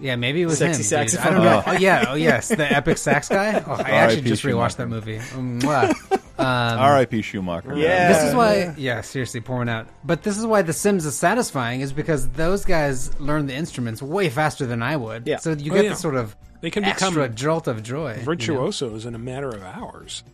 [0.00, 1.06] Yeah, maybe it was Sexy him.
[1.06, 1.18] dude.
[1.18, 1.62] I don't know.
[1.66, 3.62] Oh yeah, oh yes, the epic sax guy.
[3.66, 4.28] Oh, I actually R.I.P.
[4.28, 5.20] just rewatched that movie.
[6.40, 6.46] Um,
[6.78, 7.20] R.I.P.
[7.20, 7.76] Schumacher.
[7.76, 8.08] Yeah.
[8.10, 9.88] This is why, yeah, seriously, pouring out.
[10.04, 14.00] But this is why The Sims is satisfying, is because those guys learn the instruments
[14.00, 15.26] way faster than I would.
[15.26, 15.36] Yeah.
[15.36, 15.90] So you Oh, get yeah.
[15.90, 18.12] the sort of They can extra become jolt of joy.
[18.12, 18.24] you know?
[18.24, 20.24] virtuosos in a matter of hours.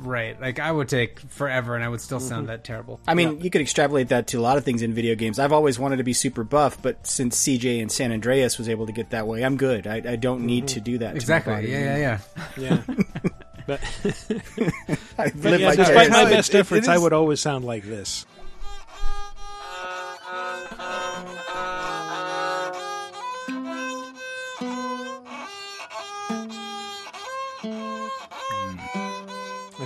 [0.00, 0.40] Right.
[0.40, 2.28] Like I would take forever, and I would still Mm-hmm.
[2.28, 3.00] sound that terrible.
[3.06, 5.38] I mean, you could extrapolate that to a lot of things in video games.
[5.40, 8.86] I've always wanted to be super buff, but since CJ and San Andreas was able
[8.86, 9.86] to get that way, I'm good.
[9.88, 11.08] I, I don't need to do that.
[11.08, 11.52] to my Exactly.
[11.54, 11.68] body.
[11.68, 12.18] Yeah, yeah,
[12.56, 12.82] yeah.
[12.86, 12.94] Yeah.
[13.66, 13.80] but
[15.16, 17.84] but yeah, despite my No, it- best it- it efforts, I would always sound like
[17.84, 18.24] this.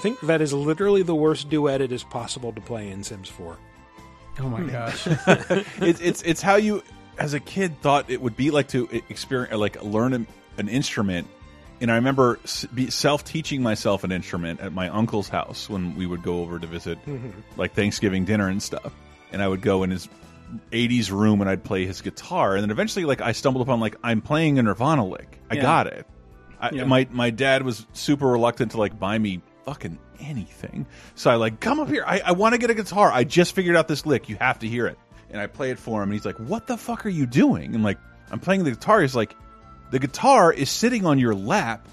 [0.03, 3.57] Think that is literally the worst duet it is possible to play in Sims 4.
[4.41, 4.69] Oh my hmm.
[4.71, 5.07] gosh.
[5.81, 6.83] it's it's it's how you
[7.19, 10.27] as a kid thought it would be like to experience like learn an,
[10.59, 11.29] an instrument
[11.81, 16.41] and i remember self-teaching myself an instrument at my uncle's house when we would go
[16.41, 17.31] over to visit mm-hmm.
[17.57, 18.95] like thanksgiving dinner and stuff
[19.31, 20.09] and i would go in his
[20.71, 23.97] 80s room and i'd play his guitar and then eventually like i stumbled upon like
[24.03, 25.63] i'm playing a nirvana lick i Yeah.
[25.63, 26.07] got it
[26.61, 26.85] I, Yeah.
[26.85, 30.87] my my dad was super reluctant to like buy me fucking anything.
[31.15, 32.05] So I like come up here.
[32.07, 33.11] I, I want to get a guitar.
[33.13, 34.29] I just figured out this lick.
[34.29, 34.99] You have to hear it.
[35.31, 37.75] And I play it for him, and he's like, "What the fuck are you doing?"
[37.75, 37.99] And like
[38.31, 39.01] I'm playing the guitar.
[39.01, 39.35] He's like,
[39.91, 41.89] "The guitar is sitting on your lap,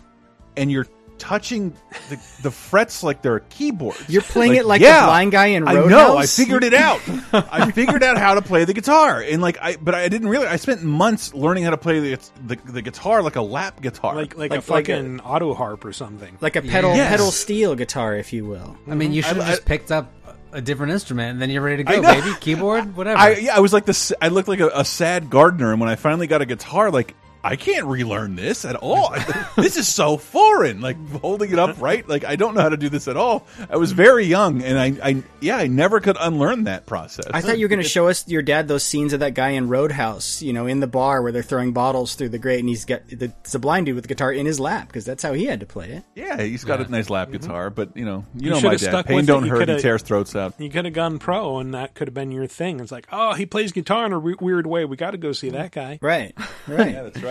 [0.58, 0.88] and you're."
[1.20, 1.74] Touching
[2.10, 3.96] the, the frets like they're a keyboard.
[4.08, 6.18] You're playing it like the yeah, blind guy in I know.
[6.18, 7.02] I figured it out.
[7.34, 10.48] I figured out how to play the guitar, and like I, but I didn't really.
[10.48, 14.16] I spent months learning how to play the the, the guitar like a lap guitar.
[14.16, 16.38] Like like, Like- a like a- fucking auto harp or something.
[16.42, 17.10] like a pedal Yes.
[17.12, 18.78] pedal steel guitar, if you will.
[18.90, 20.12] I mean, you should have just picked up
[20.52, 22.14] a different instrument, and then you're ready to go, know.
[22.14, 22.34] baby.
[22.40, 23.20] Keyboard, whatever.
[23.20, 24.12] I yeah, I was like this.
[24.22, 27.14] I looked like a, a sad gardener, and when I finally got a guitar, like
[27.44, 29.14] I can't relearn this at all.
[29.56, 30.82] this is so foreign.
[30.82, 33.48] Like holding it up right, like I don't know how to do this at all.
[33.70, 37.28] I was very young, and I, I yeah, I never could unlearn that process.
[37.34, 39.50] I thought you were going to show us your dad those scenes of that guy
[39.50, 42.70] in Roadhouse, you know, in the bar where they're throwing bottles through the grate, and
[42.70, 45.24] he's got the, it's a blind dude with the guitar in his lap because that's
[45.24, 46.04] how he had to play it.
[46.16, 47.38] yeah, he's got a nice lap mm-hmm.
[47.38, 49.06] guitar, but you know, you, You know my dad.
[49.06, 49.70] Pain don't You hurt.
[49.70, 50.56] He tears throats out.
[50.60, 52.80] You could have gone pro, and that could have been your thing.
[52.80, 54.86] It's like, oh, he plays guitar in a re- weird way.
[54.86, 56.00] We got to go see that guy.
[56.02, 56.34] Right,
[56.68, 56.94] right.
[56.94, 57.29] that's right.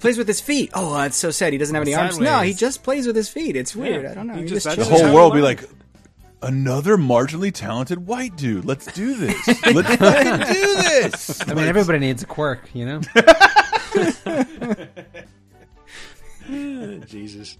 [0.00, 0.70] Plays with his feet.
[0.74, 1.52] Oh, that's so sad.
[1.52, 2.18] He doesn't have any arms.
[2.18, 3.56] No, he just plays with his feet.
[3.56, 4.04] It's weird.
[4.04, 4.10] Yeah.
[4.10, 4.34] I don't know.
[4.34, 5.64] He He just- just The whole you world be like.
[6.42, 8.66] Another marginally talented white dude.
[8.66, 9.48] Let's do this.
[9.74, 11.48] Let's fucking do this.
[11.48, 13.00] I mean, everybody needs a quirk, you know.
[17.06, 17.56] Jesus.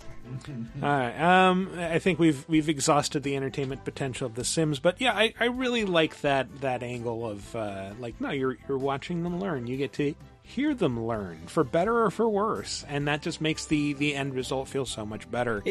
[0.82, 1.18] All right.
[1.48, 5.34] Um, I think we've we've exhausted the entertainment potential of The Sims, but yeah, I,
[5.40, 9.66] I really like that that angle of uh, like, no, you're you're watching them learn.
[9.66, 10.14] You get to
[10.48, 14.34] hear them learn for better or for worse, and that just makes the the end
[14.34, 15.62] result feel so much better.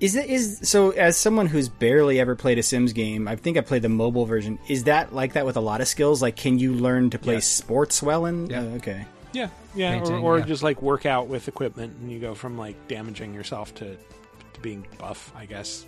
[0.00, 0.90] Is it is so?
[0.90, 4.26] As someone who's barely ever played a Sims game, I think I played the mobile
[4.26, 4.58] version.
[4.68, 6.20] Is that like that with a lot of skills?
[6.20, 8.26] Like, can you learn to play sports well?
[8.26, 8.60] In Yeah.
[8.60, 10.44] uh, okay, Yeah, yeah, Painting, or, or yeah.
[10.44, 14.60] just like work out with equipment, and you go from like damaging yourself to, to
[14.60, 15.32] being buff.
[15.36, 15.86] I guess.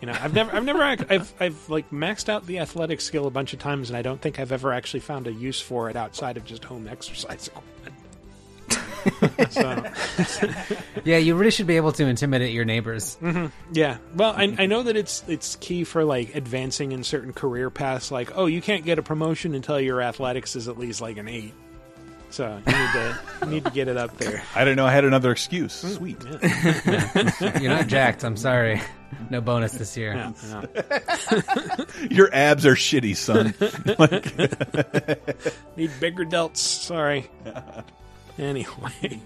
[0.00, 3.30] You know, I've never, I've never, I've, I've like maxed out the athletic skill a
[3.30, 5.96] bunch of times, and I don't think I've ever actually found a use for it
[5.96, 7.68] outside of just home exercise equipment.
[9.50, 9.84] so,
[11.04, 13.16] Yeah, you really should be able to intimidate your neighbors.
[13.20, 13.46] Mm-hmm.
[13.72, 13.98] yeah.
[14.14, 18.10] Well, I, I know that it's it's key for like advancing in certain career paths.
[18.12, 21.28] Like, oh, you can't get a promotion until your athletics is at least like an
[21.28, 21.54] eight.
[22.30, 24.42] So you need to you need to get it up there.
[24.54, 24.84] I don't know.
[24.86, 25.80] I had another excuse.
[25.82, 26.22] Hmm, Sweet.
[27.60, 28.22] You're not jacked.
[28.24, 28.80] I'm sorry.
[29.30, 30.14] No bonus this year.
[30.14, 31.84] Yeah, yeah.
[32.10, 33.54] Your abs are shitty, son.
[35.76, 36.58] Need bigger delts.
[36.58, 37.30] Sorry.
[38.38, 39.20] Anyway.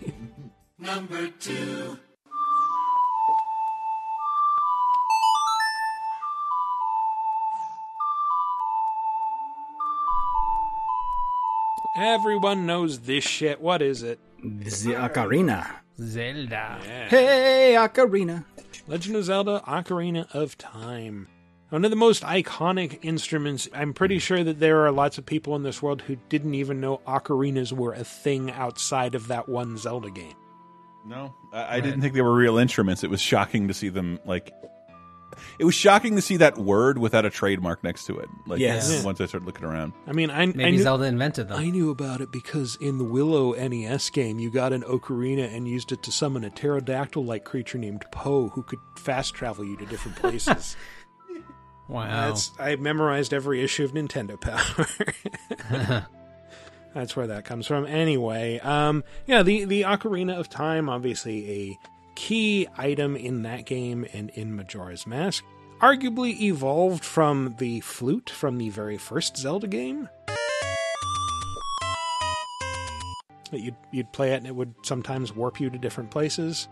[11.97, 13.61] Everyone knows this shit.
[13.61, 14.19] What is it?
[14.43, 15.67] the ocarina.
[16.01, 16.79] Zelda.
[17.09, 18.45] Hey, ocarina.
[18.89, 21.29] Legend of Zelda Ocarina of Time.
[21.69, 23.69] One of the most iconic instruments.
[23.73, 24.21] I'm pretty hmm.
[24.21, 27.73] sure that there are lots of people in this world who didn't even know ocarinas
[27.73, 30.35] were a thing outside of that one Zelda game.
[31.07, 33.03] No, I, I didn't think they were real instruments.
[33.03, 34.53] It was shocking to see them like.
[35.59, 38.29] It was shocking to see that word without a trademark next to it.
[38.47, 39.05] Like Yes.
[39.05, 39.93] once I started looking around.
[40.07, 41.59] I mean, I, I knew, Zelda invented them.
[41.59, 45.67] I knew about it because in the Willow NES game, you got an ocarina and
[45.69, 49.77] used it to summon a pterodactyl like creature named Poe who could fast travel you
[49.77, 50.77] to different places.
[51.89, 52.29] wow.
[52.29, 56.07] That's I memorized every issue of Nintendo Power.
[56.95, 57.87] That's where that comes from.
[57.87, 61.79] Anyway, um, yeah, the the Ocarina of Time, obviously a
[62.15, 65.45] key item in that game and in Majora's Mask,
[65.81, 70.09] arguably evolved from the flute from the very first Zelda game.
[73.51, 76.69] That you'd you'd play it and it would sometimes warp you to different places.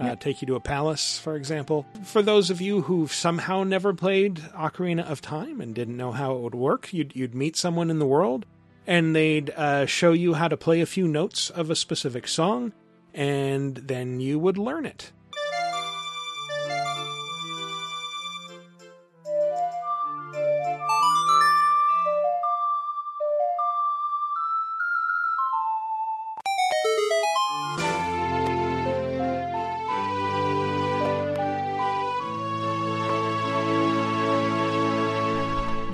[0.00, 1.86] Uh, take you to a palace, for example.
[2.02, 6.34] For those of you who've somehow never played Ocarina of Time and didn't know how
[6.34, 8.44] it would work, you'd, you'd meet someone in the world
[8.86, 12.72] and they'd uh, show you how to play a few notes of a specific song,
[13.14, 15.12] and then you would learn it.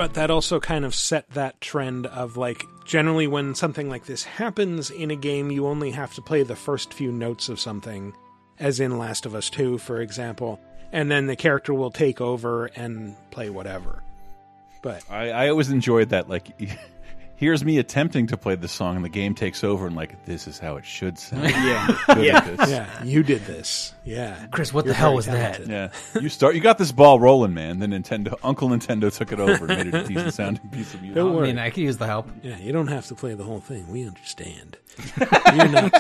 [0.00, 4.24] but that also kind of set that trend of like generally when something like this
[4.24, 8.12] happens in a game you only have to play the first few notes of something
[8.58, 10.58] as in last of us 2 for example
[10.90, 14.02] and then the character will take over and play whatever
[14.82, 16.28] but I, I always enjoyed that.
[16.28, 16.48] Like,
[17.40, 20.46] here's me attempting to play the song, and the game takes over, and like, this
[20.46, 21.42] is how it should sound.
[21.50, 22.66] Yeah, yeah.
[22.68, 25.66] yeah you did this yeah Chris, what You're the hell very was that?
[25.66, 26.54] Yeah, you start.
[26.54, 27.78] You got this ball rolling, man.
[27.80, 31.00] Then Nintendo, Uncle Nintendo took it over and made it a decent sounding piece of
[31.00, 31.16] music.
[31.16, 31.46] Don't I worry.
[31.48, 32.28] mean, I could use the help.
[32.42, 34.76] yeah you don't have to play the whole thing we understand
[35.18, 35.92] you're not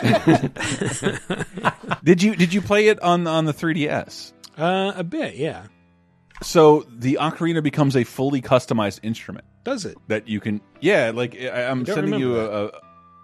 [2.04, 4.32] Did you did you play it on on the 3DS?
[4.58, 5.64] uh, a bit yeah
[6.42, 10.60] So the ocarina becomes a fully customized instrument does it that you can.
[10.80, 12.70] Yeah, like I, I'm don't sending you a, a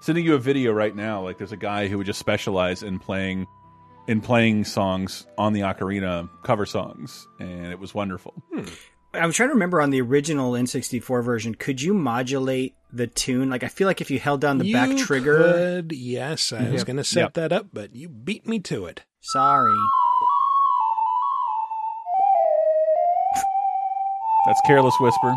[0.01, 1.23] sending you a video right now.
[1.23, 3.47] Like there's a guy who would just specialize in playing
[4.07, 8.35] in playing songs on the ocarina cover songs, and it was wonderful.
[8.53, 8.65] Hmm.
[9.15, 13.49] I was trying to remember on the original N64 version, could you modulate the tune?
[13.49, 15.39] Like, I feel like if you held down the back You trigger.
[15.39, 16.87] could, yes, I was mm-hmm.
[16.87, 17.35] going to set Yep.
[17.35, 19.05] that up, but you beat me to it.
[19.23, 19.75] Sorry.
[24.47, 25.35] That's Careless Whisper.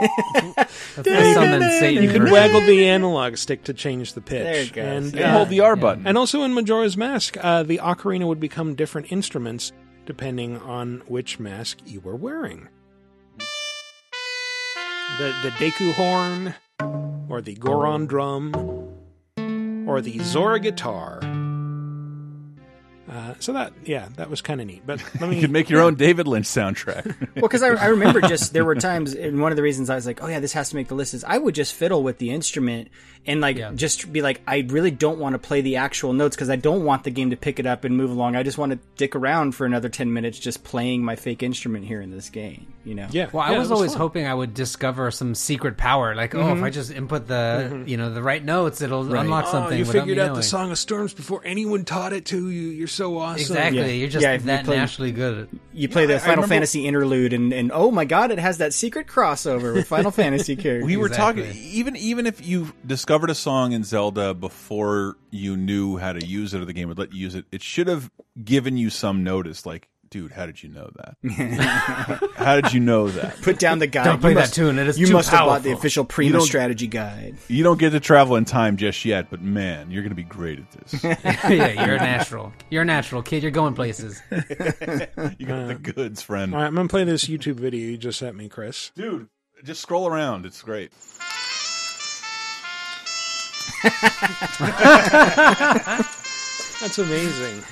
[0.00, 2.32] That's the summon You could version.
[2.32, 4.42] waggle the analog stick to change the pitch.
[4.44, 4.84] There it goes.
[4.84, 6.06] And, And uh, hold the R button.
[6.06, 9.72] and also in Majora's Mask, uh, the ocarina would become different instruments
[10.06, 12.68] depending on which mask you were wearing.
[15.18, 16.54] The, the Deku horn,
[17.28, 18.52] or the Goron drum,
[19.88, 21.20] or the Zora guitar.
[23.14, 24.82] Uh, so that yeah, that was kind of neat.
[24.84, 27.14] But let me You could make your own David Lynch soundtrack.
[27.34, 29.96] Well, because I, I remember just there were times, and one of the reasons I
[29.96, 32.02] was like, "Oh yeah, this has to make the list," is I would just fiddle
[32.02, 32.88] with the instrument
[33.26, 33.72] and like Yeah.
[33.74, 36.84] just be like, I really don't want to play the actual notes because I don't
[36.84, 38.36] want the game to pick it up and move along.
[38.36, 41.84] I just want to dick around for another ten minutes just playing my fake instrument
[41.86, 42.66] here in this game.
[42.84, 43.08] You know?
[43.10, 43.30] yeah.
[43.32, 43.98] Well, I yeah, was always fun.
[44.00, 46.14] hoping I would discover some secret power.
[46.14, 49.50] Like, oh, if I just input the you know the right notes, it'll unlock Oh,
[49.52, 49.78] something.
[49.78, 50.36] you figured out knowing.
[50.36, 52.68] the Song of Storms before anyone taught it to you.
[52.68, 53.40] You're so awesome.
[53.40, 53.86] Exactly, Yeah.
[53.86, 55.38] you're just Yeah, if you that play- naturally good.
[55.42, 58.30] at You play I- the I Final remember- Fantasy interlude, and, and oh my god,
[58.30, 60.86] it has that secret crossover with Final Fantasy characters.
[60.86, 61.44] we were Exactly.
[61.44, 66.24] talking even even if you discovered a song in Zelda before you knew how to
[66.24, 68.10] use it or the game would let you use it, it should have
[68.44, 69.66] given you some notice.
[69.66, 72.30] Like, dude, how did you know that?
[72.36, 73.42] how did you know that?
[73.42, 74.04] Put down the guide.
[74.04, 76.04] Don't play You that must- tune, it is you too must have bought the official
[76.04, 77.34] You Prima strategy guide.
[77.48, 80.22] You don't get to travel in time just yet, but man, you're going to be
[80.22, 81.02] great at this.
[81.24, 82.52] yeah, you're a natural.
[82.70, 83.42] You're a natural kid.
[83.42, 84.22] You're going places.
[84.30, 86.54] you got the uh, goods, friend.
[86.54, 88.92] All right, I'm gonna play this YouTube video you just sent me, Chris.
[88.94, 89.26] Dude,
[89.64, 90.46] just scroll around.
[90.46, 90.92] It's great.
[96.80, 97.64] That's amazing.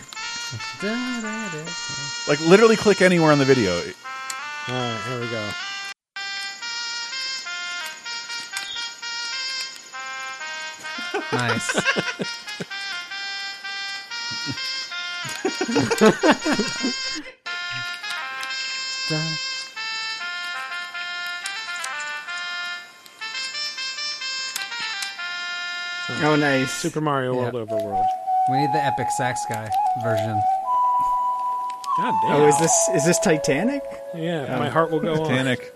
[2.29, 3.73] Like literally click anywhere on the video.
[3.73, 5.51] All right, here we go.
[11.33, 11.83] nice.
[26.25, 26.73] Oh, nice.
[26.73, 27.61] Super Mario World Yeah.
[27.61, 28.22] Overworld.
[28.51, 29.71] We need the epic sax guy
[30.03, 30.41] version.
[31.99, 32.41] God damn.
[32.41, 33.83] Oh, is this is this Titanic?
[34.15, 35.29] Yeah, my heart will go on.
[35.29, 35.73] Titanic.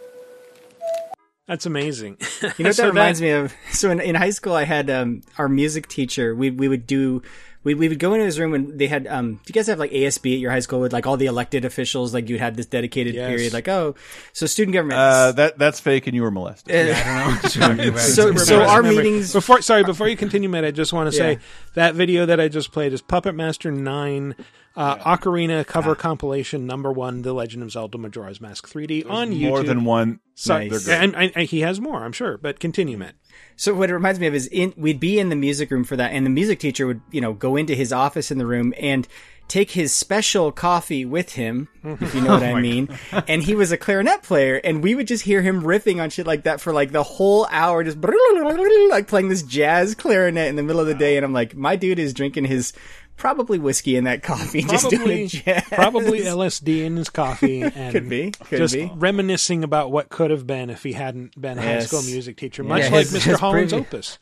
[1.46, 2.18] That's amazing.
[2.58, 3.54] You know what that reminds me of?
[3.72, 6.34] So in, in high school, I had um, our music teacher.
[6.34, 7.22] We we would do.
[7.66, 9.08] We, we would go into his room and they had.
[9.08, 11.26] Um, do you guys have like ASB at your high school with like all the
[11.26, 12.14] elected officials?
[12.14, 13.28] Like you had this dedicated Yes.
[13.28, 13.52] period.
[13.52, 13.96] Like oh,
[14.32, 15.00] so student government.
[15.00, 16.72] Uh, that that's fake, and you were molested.
[16.90, 18.00] Uh, I don't know what you're talking about.
[18.00, 18.96] So- so our memory.
[19.04, 21.38] meetings- Before, sorry, before you continue, Matt, I just want to say
[21.74, 24.36] that video that I just played is Puppet Master Nine,
[24.76, 29.48] uh, Ocarina cover compilation number one, The Legend of Zelda: Majora's Mask 3D on YouTube.
[29.48, 30.20] More than one.
[30.34, 30.84] Sorry, Nice.
[30.84, 32.36] They're and, and, he has more, I'm sure.
[32.36, 33.14] But continue, Matt.
[33.56, 35.96] So what it reminds me of is in we'd be in the music room for
[35.96, 38.74] that, and the music teacher would you know go into his office in the room
[38.78, 39.08] and
[39.48, 42.88] take his special coffee with him, if you know what I mean.
[43.28, 46.26] And he was a clarinet player, and we would just hear him riffing on shit
[46.26, 47.98] like that for like the whole hour, just
[48.90, 51.16] like playing this jazz clarinet in the middle of the day.
[51.16, 52.72] And I'm like, my dude is drinking his
[53.16, 55.62] probably whiskey in that coffee, just doing Probably, jazz.
[55.70, 58.90] probably LSD in his coffee, and Could be, could just be.
[58.94, 62.62] reminiscing about what could have been if he hadn't been a high school music teacher,
[62.62, 63.22] much Yeah, like Mr.
[63.24, 64.18] his Holland's previ- opus.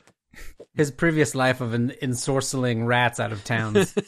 [0.74, 3.94] His previous life of en- ensorceling rats out of towns.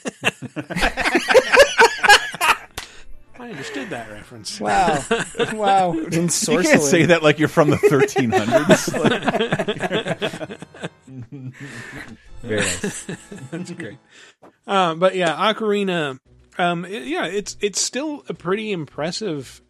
[3.39, 4.59] I understood that reference.
[4.61, 5.05] Wow,
[5.53, 5.93] wow!
[5.93, 6.79] In You can't sorcery.
[6.81, 8.97] say that like you're from the 1300s.
[12.47, 13.07] Like, Very nice.
[13.51, 13.99] That's great.
[14.67, 16.19] Uh, but yeah, Ocarina.
[16.59, 19.61] Um, it- yeah, it's it's still a pretty impressive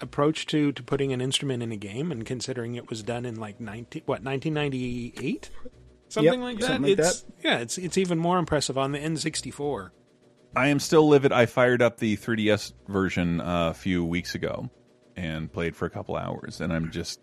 [0.00, 3.36] approach to to putting an instrument in a game, and considering it was done in
[3.36, 5.50] like nineteen what nineteen ninety eight,
[6.08, 6.66] something Yep, like that.
[6.66, 9.92] something like it's yeah, it's it's even more impressive on the N sixty four.
[10.56, 11.32] I am still livid.
[11.32, 14.70] I fired up the 3DS version uh, a few weeks ago
[15.16, 17.20] and played for a couple hours, and I'm just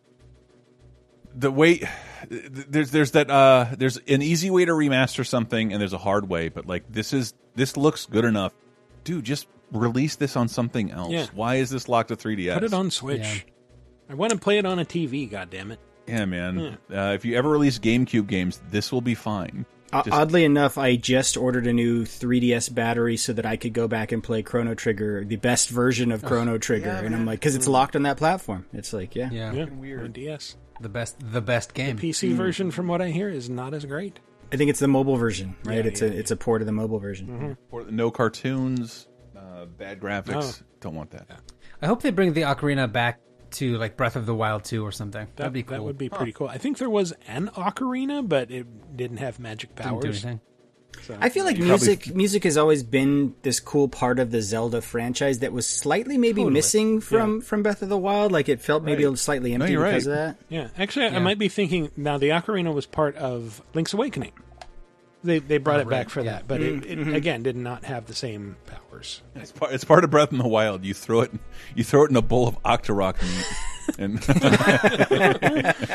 [1.36, 1.88] the way
[2.30, 6.30] there's there's that uh there's an easy way to remaster something and there's a hard
[6.30, 8.54] way, but like this is this looks good enough,
[9.04, 9.24] dude.
[9.26, 11.12] Just release this on something else.
[11.12, 11.28] Yeah.
[11.34, 12.54] Why is this locked to 3DS?
[12.56, 13.22] Put it on Switch.
[13.22, 13.52] Yeah.
[14.10, 15.30] I want to play it on a TV.
[15.30, 15.80] God damn it!
[16.08, 16.78] Yeah, man.
[16.94, 19.66] Uh, if you ever release GameCube games, this will be fine.
[19.94, 23.74] O- Just- Oddly enough, I just ordered a new 3DS battery so that I could
[23.74, 26.90] go back and play Chrono Trigger, the best version of Chrono Trigger.
[26.90, 28.66] and I'm like, because it's locked on that platform.
[28.74, 29.30] It's like, yeah.
[29.32, 29.64] Yeah, Yeah,
[30.00, 30.56] on DS.
[30.82, 31.98] The best, the best game.
[31.98, 34.20] PC version, from what I hear, is not as great.
[34.52, 35.78] I think it's the mobile version, right?
[35.78, 37.58] Yeah, it's yeah, a it's a port of the mobile version.
[37.72, 37.96] Mm-hmm.
[37.96, 40.62] No cartoons, uh, bad graphics.
[40.62, 40.66] Oh.
[40.82, 41.28] Don't want that.
[41.82, 43.22] I hope they bring the ocarina back
[43.52, 45.26] to like Breath of the Wild 2 or something.
[45.26, 45.78] That, That'd be cool.
[45.78, 46.48] That would be pretty cool.
[46.48, 50.26] I think there was an ocarina, but it didn't have magic Didn't do powers.
[50.26, 50.42] anything.
[51.08, 54.32] So- I feel like You probably- music music has always been this cool part of
[54.32, 56.54] the Zelda franchise that was slightly maybe Totally.
[56.54, 58.32] missing from from Breath of the Wild.
[58.32, 59.18] Like it felt maybe Right.
[59.18, 60.14] slightly empty you're because right.
[60.14, 60.38] of that.
[60.50, 62.18] Yeah, actually, I might be thinking now.
[62.18, 64.32] The ocarina was part of Link's Awakening.
[65.24, 66.32] They they brought Oh, it back for yeah.
[66.34, 67.14] that, but it, it Mm-hmm.
[67.14, 69.22] again did not have the same powers.
[69.36, 70.84] It's part, it's part of Breath in the Wild.
[70.84, 71.32] You throw it,
[71.76, 73.46] you throw it in a bowl of Octorok meat,
[73.98, 74.16] and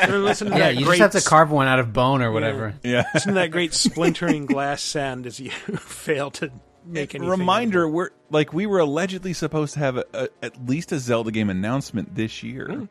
[0.09, 2.31] listen to Yeah, that you great just have to carve one out of bone or
[2.31, 2.73] whatever.
[2.83, 6.51] yeah, Listen to that great splintering glass sound as you fail to
[6.85, 7.29] make anything.
[7.29, 11.31] Reminder: We're like we were allegedly supposed to have a, a, at least a Zelda
[11.31, 12.67] game announcement this year.
[12.67, 12.85] Hmm.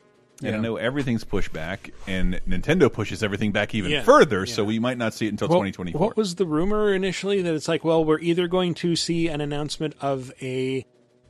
[0.44, 4.64] And I know everything's pushed back, and Nintendo pushes everything back even Yeah, further, so
[4.64, 5.98] we might not see it until Well, 2024.
[5.98, 9.40] What was the rumor initially that it's like, well, we're either going to see an
[9.40, 10.84] announcement of a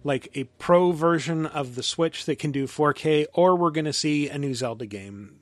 [0.06, 3.92] like a pro version of the Switch that can do 4K, or we're going to
[3.92, 5.36] see a new Zelda game.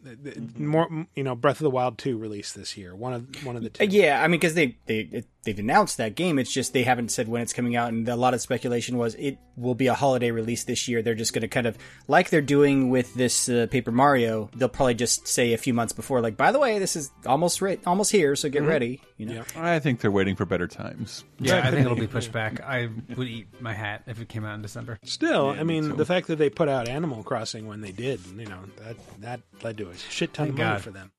[0.57, 2.97] More, you know, Breath of the Wild 2 released this year.
[2.97, 3.85] One of one of the two.
[3.85, 6.39] Yeah, I mean, because they they they've announced that game.
[6.39, 9.15] It's just they haven't said when it's coming out, and a lot of speculation was
[9.17, 11.03] it will be a holiday release this year.
[11.03, 11.77] They're just going to kind of
[12.09, 14.51] like they're doing with this uh, Paper Mario.
[14.57, 17.61] They'll probably just say a few months before, like, by the way, this is almost
[17.61, 19.01] right, almost here, so get ready.
[19.17, 21.25] You know, I think they're waiting for better times.
[21.39, 22.61] Yeah, I think it'll be pushed back.
[22.63, 24.99] I would eat my hat if it came out in December.
[25.05, 25.97] Still, I mean, too.
[25.97, 29.41] the fact that they put out Animal Crossing when they did, you know, that that
[29.63, 30.83] led to a shit ton Thank of money God.
[30.83, 31.13] for them.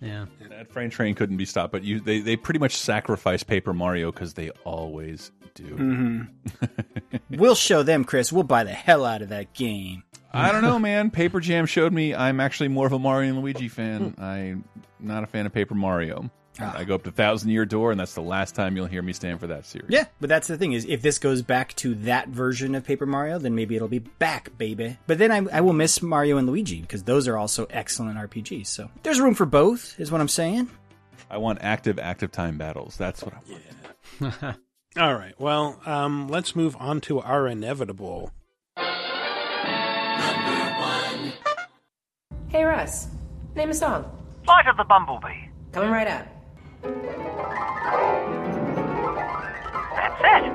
[0.00, 0.26] Yeah.
[0.48, 4.10] That freight train couldn't be stopped, but you they, they pretty much sacrifice Paper Mario
[4.10, 5.64] because they always do.
[5.76, 6.66] Mm-hmm.
[7.36, 8.32] we'll show them, Chris.
[8.32, 10.02] We'll buy the hell out of that game.
[10.32, 11.10] I don't know, man.
[11.10, 14.14] Paper Jam showed me I'm actually more of a Mario and Luigi fan.
[14.18, 14.64] I'm
[14.98, 16.30] not a fan of Paper Mario.
[16.58, 19.12] I go up to Thousand Year Door, and that's the last time you'll hear me
[19.12, 19.88] stand for that series.
[19.90, 23.06] Yeah, but that's the thing is, if this goes back to that version of Paper
[23.06, 24.98] Mario, then maybe it'll be back, baby.
[25.06, 28.66] But then I, I will miss Mario and Luigi because those are also excellent RPGs.
[28.66, 30.70] So there's room for both, is what I'm saying.
[31.30, 32.96] I want active, active time battles.
[32.96, 34.34] That's what I want.
[34.40, 34.54] Yeah.
[35.02, 35.34] All right.
[35.40, 38.30] Well, um, let's move on to our inevitable.
[42.48, 43.08] Hey Russ,
[43.54, 44.04] name a song.
[44.44, 45.48] Flight of the Bumblebee.
[45.72, 46.26] Coming right up.
[46.82, 46.96] That's
[50.22, 50.52] it.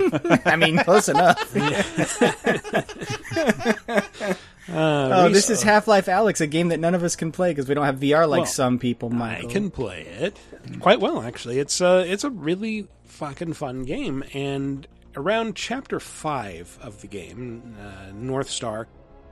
[0.46, 1.38] I mean, close enough.
[4.72, 7.68] oh, this is Half Life Alyx, a game that none of us can play because
[7.68, 9.44] we don't have VR like Well, some people might.
[9.44, 10.38] I can play it
[10.80, 11.58] quite well, actually.
[11.58, 14.86] It's a it's a really fucking fun game, and
[15.16, 18.86] around chapter five of the game, uh, North Star,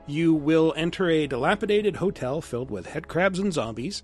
[0.07, 4.03] you will enter a dilapidated hotel filled with head crabs and zombies,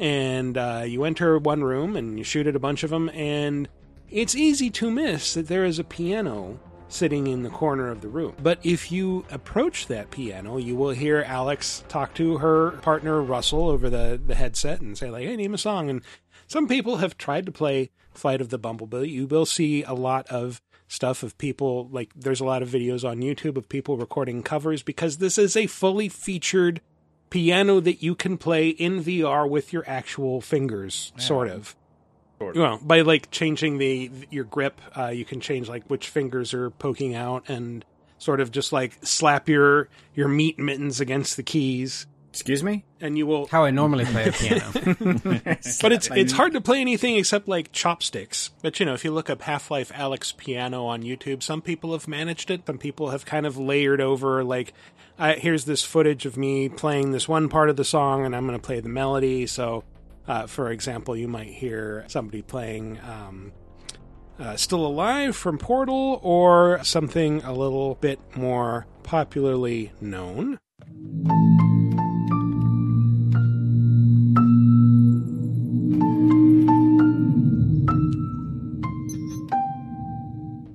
[0.00, 3.68] and uh, you enter one room and you shoot at a bunch of them, and
[4.08, 8.08] it's easy to miss that there is a piano sitting in the corner of the
[8.08, 8.34] room.
[8.42, 13.68] But if you approach that piano, you will hear Alyx talk to her partner Russell
[13.68, 15.88] over the, the headset and say, like, hey, name a song.
[15.88, 16.02] And
[16.48, 19.06] some people have tried to play Flight of the Bumblebee.
[19.06, 23.08] You will see a lot of stuff of people, like, there's a lot of videos
[23.08, 26.80] on YouTube of people recording covers because this is a fully featured
[27.30, 31.74] piano that you can play in VR with your actual fingers, sort of.
[32.40, 36.70] Well, by like changing the your grip, uh, you can change like which fingers are
[36.70, 37.84] poking out, and
[38.18, 42.84] sort of just like slap your your meat mittens against the keys, Excuse me?
[43.00, 43.46] and you will.
[43.48, 44.70] How I normally play a piano.
[45.82, 48.50] But it's it's hard to play anything except like chopsticks.
[48.62, 51.92] But you know, if you look up Half Life Alyx piano on YouTube, some people
[51.92, 52.62] have managed it.
[52.66, 54.72] Some people have kind of layered over like,
[55.20, 58.46] uh, here's this footage of me playing this one part of the song, and I'm
[58.46, 59.46] going to play the melody.
[59.46, 59.84] So,
[60.26, 62.98] uh, for example, you might hear somebody playing.
[63.06, 63.52] Um,
[64.38, 70.58] uh, Still Alive from Portal, or something a little bit more popularly known.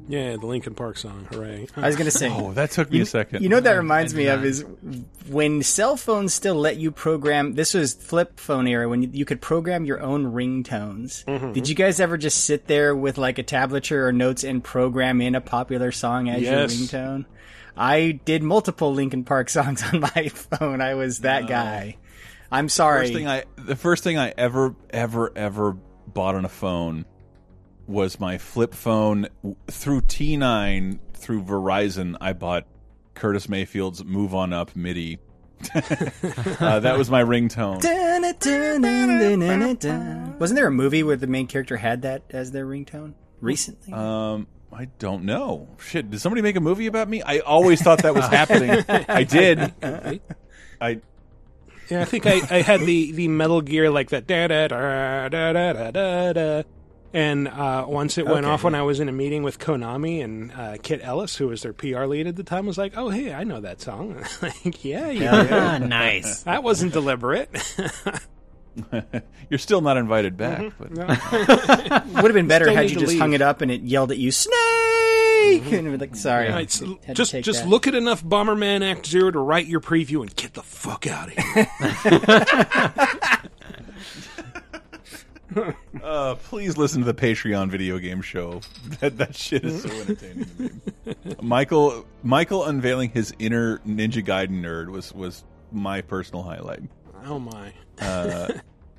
[0.07, 1.27] Yeah, the Linkin Park song.
[1.31, 1.67] Hooray.
[1.75, 2.29] I was going to say.
[2.35, 3.41] Oh, that took me a second.
[3.43, 4.63] You know what that reminds me of is
[5.29, 7.53] when cell phones still let you program.
[7.53, 11.23] This was flip phone era when you, you could program your own ringtones.
[11.25, 11.53] Mm-hmm.
[11.53, 15.21] Did you guys ever just sit there with like a tablature or notes and program
[15.21, 16.51] in a popular song as Yes.
[16.77, 17.25] your ringtone?
[17.77, 20.81] I did multiple Linkin Park songs on my phone.
[20.81, 21.97] I was that guy.
[22.51, 23.03] I'm sorry.
[23.07, 25.73] First thing I, the first thing I ever, ever, ever
[26.07, 27.05] bought on a phone
[27.87, 29.27] was my flip phone
[29.67, 32.15] through T9 through Verizon.
[32.19, 32.65] I bought
[33.13, 35.19] Curtis Mayfield's "Move On Up" MIDI.
[35.73, 37.81] uh, that was my ringtone.
[40.39, 43.93] Wasn't there a movie where the main character had that as their ringtone recently?
[43.93, 45.69] Um, I don't know.
[45.79, 47.21] Shit, did somebody make a movie about me?
[47.21, 48.83] I always thought that was happening.
[48.89, 49.73] I did.
[50.81, 50.99] I
[51.89, 55.29] yeah, I think I, I had the, the Metal Gear like that da da da
[55.29, 56.63] da da da da
[57.15, 58.53] and uh, once it went Okay.
[58.53, 61.61] off when I was in a meeting with Konami and uh, Kit Ellis, who was
[61.61, 64.83] their PR lead at the time, was like, "Oh, hey, I know that song." like,
[64.83, 66.41] yeah, yeah, ah, nice.
[66.43, 67.49] that wasn't deliberate.
[69.49, 70.59] you're still not invited back.
[70.59, 70.95] Mm-hmm.
[72.13, 73.19] But Would have been better had you just leave.
[73.21, 75.71] hung it up and it yelled at you, Snake!
[75.71, 76.49] And we're like, sorry.
[76.49, 77.69] Right, so just just that.
[77.69, 81.29] look at enough Bomberman Act Zero to write your preview and get the fuck out
[81.29, 81.67] of here.
[86.03, 88.61] uh, please listen to the Patreon video game show.
[88.99, 91.35] That that shit is so entertaining to me.
[91.41, 96.83] Michael Michael unveiling his inner Ninja Gaiden nerd was was my personal highlight.
[97.25, 97.73] Oh my.
[97.99, 98.53] Uh,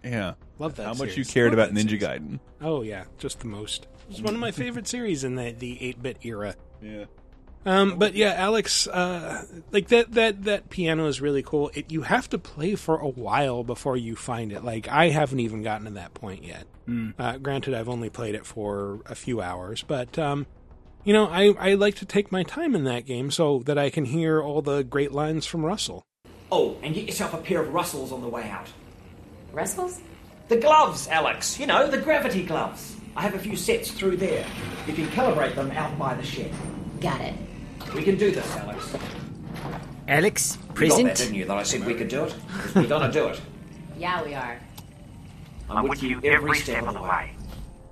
[0.04, 2.02] yeah, Love that How much you cared Love about Ninja series.
[2.02, 2.40] Gaiden.
[2.60, 3.86] Oh yeah, just the most.
[4.10, 6.54] It's one of my favorite series in the the eight bit era.
[6.82, 7.04] Yeah.
[7.66, 11.72] Um, but yeah, Alyx, uh, like that that that piano is really cool.
[11.74, 14.64] It you have to play for a while before you find it.
[14.64, 16.64] Like I haven't even gotten to that point yet.
[16.88, 17.14] Mm.
[17.18, 20.46] Uh, granted, I've only played it for a few hours, but um,
[21.02, 23.90] you know, I I like to take my time in that game so that I
[23.90, 26.06] can hear all the great lines from Russell.
[26.52, 28.68] Oh, and get yourself a pair of Russells on the way out.
[29.52, 30.00] Russells?
[30.46, 31.58] The gloves, Alyx.
[31.58, 32.94] You know, the gravity gloves.
[33.16, 34.46] I have a few sets through there.
[34.86, 36.52] You can calibrate them out by the shed.
[37.00, 37.34] Got it.
[37.94, 39.00] We can do this, Alyx.
[40.08, 41.16] Alyx, You got that, present.
[41.16, 42.34] didn't you, that I said we could do it.
[42.74, 43.40] we're gonna do it.
[43.98, 44.60] Yeah, we are.
[45.70, 47.30] I'm with you every step of the way.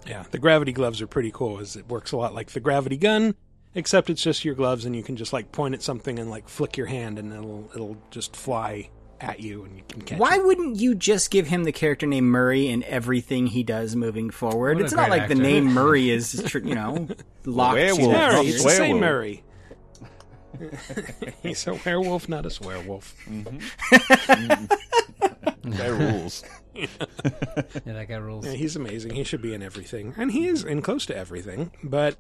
[0.07, 1.61] Yeah, the gravity gloves are pretty cool.
[1.61, 3.35] As it works a lot like the gravity gun,
[3.75, 6.47] except it's just your gloves, and you can just like point at something and like
[6.47, 10.21] flick your hand, and it'll it'll just fly at you, and you can catch it.
[10.21, 10.45] Why it.
[10.45, 14.77] wouldn't you just give him the character name Murray in everything he does moving forward?
[14.77, 17.09] What It's not great like the name Murray is, you know,
[17.47, 17.79] locked.
[17.79, 18.13] to Werewolf.
[18.13, 19.43] Murray, it's the same Murray.
[21.43, 23.13] He's a werewolf, not a swearwolf.
[25.79, 26.45] Guy rules.
[26.75, 26.87] yeah,
[27.87, 28.45] that guy rules.
[28.47, 29.15] Yeah, he's amazing.
[29.15, 31.71] He should be in everything, and he is in close to everything.
[31.83, 32.17] But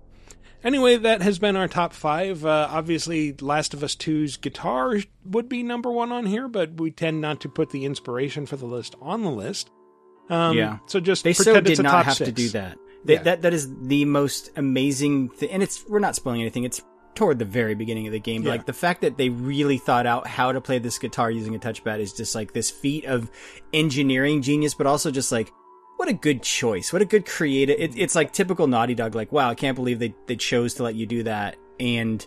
[0.62, 2.44] anyway, that has been our top five.
[2.46, 6.90] Uh, obviously, Last of Us 2's guitar would be number one on here, but we
[6.90, 9.70] tend not to put the inspiration for the list on the list.
[10.30, 10.78] Um, yeah.
[10.86, 12.78] So just they so pretend did it's a not top have to do that.
[13.04, 13.22] They, Yeah.
[13.24, 16.64] That that is the most amazing thing, and it's we're not spoiling anything.
[16.64, 16.80] It's
[17.14, 18.42] toward the very beginning of the game.
[18.42, 18.50] Yeah.
[18.50, 21.58] Like the fact that they really thought out how to play this guitar using a
[21.58, 23.30] touchpad is just like this feat of
[23.72, 25.52] engineering genius, but also just like
[25.96, 26.92] what a good choice.
[26.92, 27.78] What a good creative.
[27.78, 29.14] It, it's like typical Naughty Dog.
[29.14, 32.26] Like wow, I can't believe they they chose to let you do that, and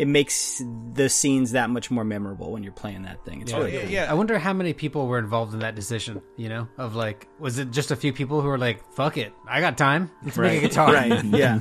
[0.00, 0.62] it makes
[0.94, 3.42] the scenes that much more memorable when you're playing that thing.
[3.42, 3.88] It's really cool.
[3.90, 4.10] Yeah.
[4.10, 6.22] I wonder how many people were involved in that decision.
[6.36, 9.32] You know, of like, was it just a few people who were like, "Fuck it,
[9.48, 10.10] I got time.
[10.24, 11.22] Let's make a guitar." Right.
[11.24, 11.60] Yeah.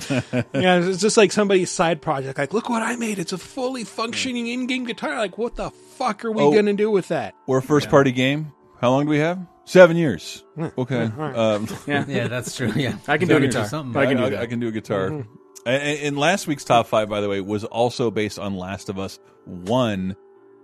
[0.54, 2.38] yeah, it's just like somebody's side project.
[2.40, 3.20] Like, look what I made!
[3.20, 5.18] It's a fully functioning in-game guitar.
[5.18, 6.54] Like, what the fuck are we Oh.
[6.54, 7.36] gonna do with that?
[7.48, 8.54] We're a first party game.
[8.82, 9.40] How long do we have?
[9.66, 10.44] Seven years.
[10.58, 11.04] Okay.
[11.04, 11.36] all right.
[11.36, 12.06] Um, Yeah.
[12.08, 12.96] Yeah, that's true, yeah.
[13.08, 13.62] I can do a guitar.
[13.64, 13.74] years.
[13.74, 14.40] I can do I, that.
[14.42, 15.10] I can do a guitar.
[15.10, 15.28] Mhm.
[15.66, 18.98] And, and last week's top five, by the way, was also based on Last of
[18.98, 20.16] Us One,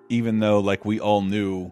[0.10, 1.72] even though like we all knew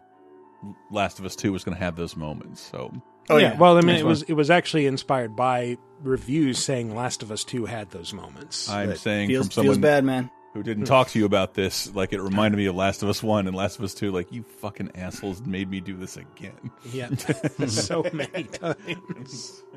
[0.91, 2.61] Last of Us Two was going to have those moments.
[2.61, 2.93] So.
[3.29, 3.57] Oh yeah.
[3.57, 7.43] Well, I mean, it was it was actually inspired by reviews saying Last of Us
[7.45, 8.69] Two had those moments.
[8.69, 10.29] I'm But- saying feels- from someone feels bad, man.
[10.53, 13.23] who didn't talk to you about this, like it reminded me of Last of Us
[13.23, 14.11] One and Last of Us Two.
[14.11, 16.71] Like you fucking assholes made me do this again.
[16.91, 17.09] Yeah,
[17.67, 19.63] so many times.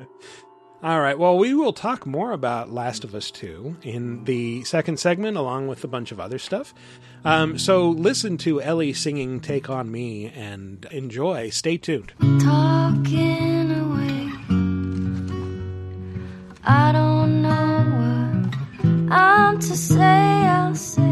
[0.83, 1.17] All right.
[1.17, 5.67] Well, we will talk more about Last of Us 2 in the second segment, along
[5.67, 6.71] with a bunch of other stuff.
[7.25, 11.49] Um, so listen to Ellie singing Take On Me and enjoy.
[11.49, 12.13] Stay tuned.
[12.19, 14.29] Talking away.
[16.63, 18.47] I don't know
[19.07, 19.97] what I'm to say.
[20.03, 21.06] I'll say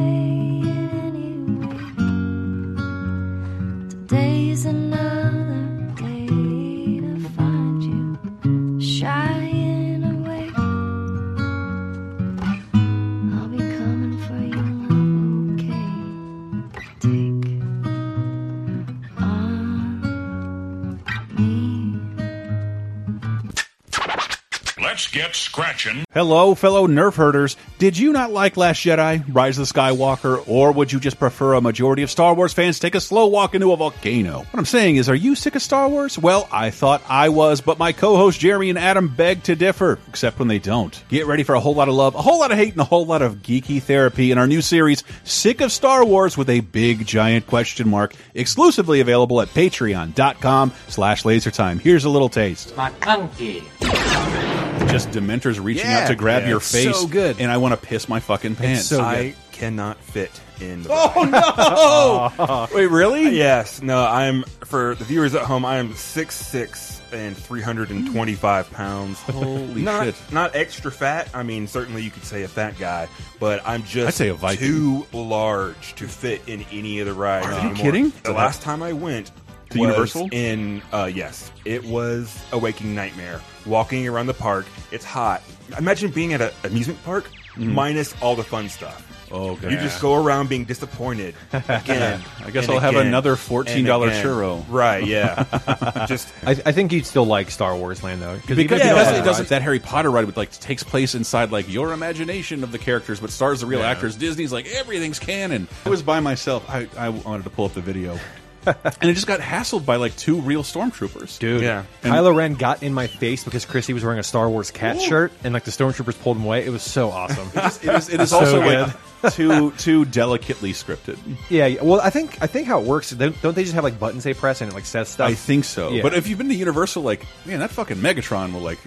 [25.16, 26.04] get scratching.
[26.12, 27.56] Hello, fellow Nerf herders.
[27.80, 31.54] Did you not like Last Jedi, Rise of the Skywalker, or would you just prefer
[31.54, 34.40] a majority of Star Wars fans take a slow walk into a volcano?
[34.40, 36.20] What I'm saying is, are you sick of Star Wars?
[36.20, 40.38] Well, I thought I was, but my co-hosts Jeremy and Adam beg to differ, except
[40.38, 41.02] when they don't.
[41.08, 42.86] Get ready for a whole lot of love, a whole lot of hate, and a
[42.86, 46.60] whole lot of geeky therapy in our new series, Sick of Star Wars with a
[46.60, 51.80] big giant question mark, exclusively available at patreon.com slash lasertime.
[51.80, 52.76] Here's a little taste.
[52.76, 54.55] McClunky.
[54.90, 56.02] Just Dementors reaching Yeah.
[56.04, 56.96] out to grab Yeah, your it's face.
[56.96, 57.40] so good.
[57.40, 58.86] And I want to piss my fucking pants.
[58.86, 62.68] So I cannot fit in the Oh, no!
[62.76, 63.26] Wait, really?
[63.28, 63.82] Uh, yes.
[63.82, 65.66] No, I'm for the viewers at home.
[65.66, 69.20] I am six six and three hundred and twenty five pounds.
[69.22, 70.16] Holy not, shit.
[70.32, 71.30] Not extra fat.
[71.34, 73.08] I mean, certainly you could say a fat guy,
[73.40, 74.68] but I'm just I'd say a Viking.
[74.68, 77.48] too large to fit in any of the rides.
[77.48, 77.76] Are you anymore.
[77.78, 78.14] kidding?
[78.24, 79.32] The last time I went
[79.76, 80.30] To was Universal?
[80.32, 83.42] in uh, yes, it was a waking nightmare.
[83.66, 85.42] Walking around the park, it's hot.
[85.78, 87.72] Imagine being at an amusement park Mhm.
[87.74, 89.02] minus all the fun stuff.
[89.32, 89.72] Oh, God.
[89.72, 92.22] You just go around being disappointed again.
[92.46, 93.86] I guess and I'll have another $14
[94.22, 94.64] churro.
[94.70, 95.04] Right?
[95.06, 96.06] Yeah.
[96.08, 98.84] just I, I think you'd still like Star Wars Land though, Because even it, if
[98.84, 101.68] you don't doesn't, it doesn't that Harry Potter ride would like takes place inside like
[101.68, 103.90] your imagination of the characters, but stars the real Yeah.
[103.90, 104.16] actors.
[104.16, 105.68] Disney's like everything's canon.
[105.86, 106.64] I was by myself.
[106.70, 108.20] I, I wanted to pull up the video,
[108.66, 111.40] and it just got hassled by like two real stormtroopers.
[111.40, 111.84] Dude, Yeah.
[112.04, 115.32] Kylo Ren got in my face because Chrissy was wearing a Star Wars cat shirt,
[115.44, 116.66] and like the stormtroopers pulled him away.
[116.66, 117.50] It was so awesome.
[117.56, 118.94] It is, it is So also good.
[119.24, 121.18] like too too delicately scripted.
[121.50, 121.82] yeah, yeah.
[121.84, 123.12] Well, I think I think how it works.
[123.12, 125.30] Don't don't they just have like buttons they press and it like says stuff?
[125.30, 125.90] I think so.
[125.90, 126.02] Yeah.
[126.04, 128.80] But if you've been to Universal, like man, that fucking Megatron will like.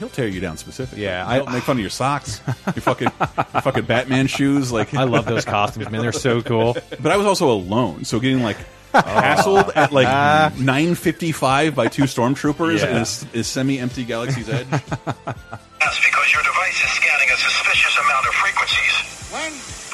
[0.00, 1.04] He'll tear you down specifically.
[1.04, 4.72] Yeah, He'll I- make fun of your socks, your fucking, your fucking Batman shoes.
[4.72, 6.00] Like I love those costumes, man.
[6.02, 6.76] They're so cool.
[7.00, 8.56] But I was also alone, so getting like
[8.94, 10.52] hassled at like ah.
[10.58, 12.90] nine fifty five by two stormtroopers Yeah.
[12.90, 14.66] in a, s- a semi-empty Galaxy's Edge.
[14.70, 18.94] That's because your device is scanning a suspicious amount of frequencies.
[19.32, 19.52] When?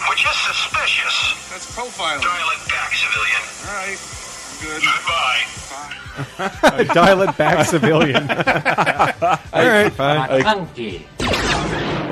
[0.09, 1.17] Which is suspicious.
[1.51, 2.23] That's profiling.
[2.23, 3.43] Dial it back, civilian.
[3.69, 3.99] All right.
[4.61, 4.83] Good.
[4.83, 5.61] Goodbye.
[6.95, 8.17] Dial it back, civilian.
[8.31, 10.43] All right, fine.
[10.43, 11.07] Funky.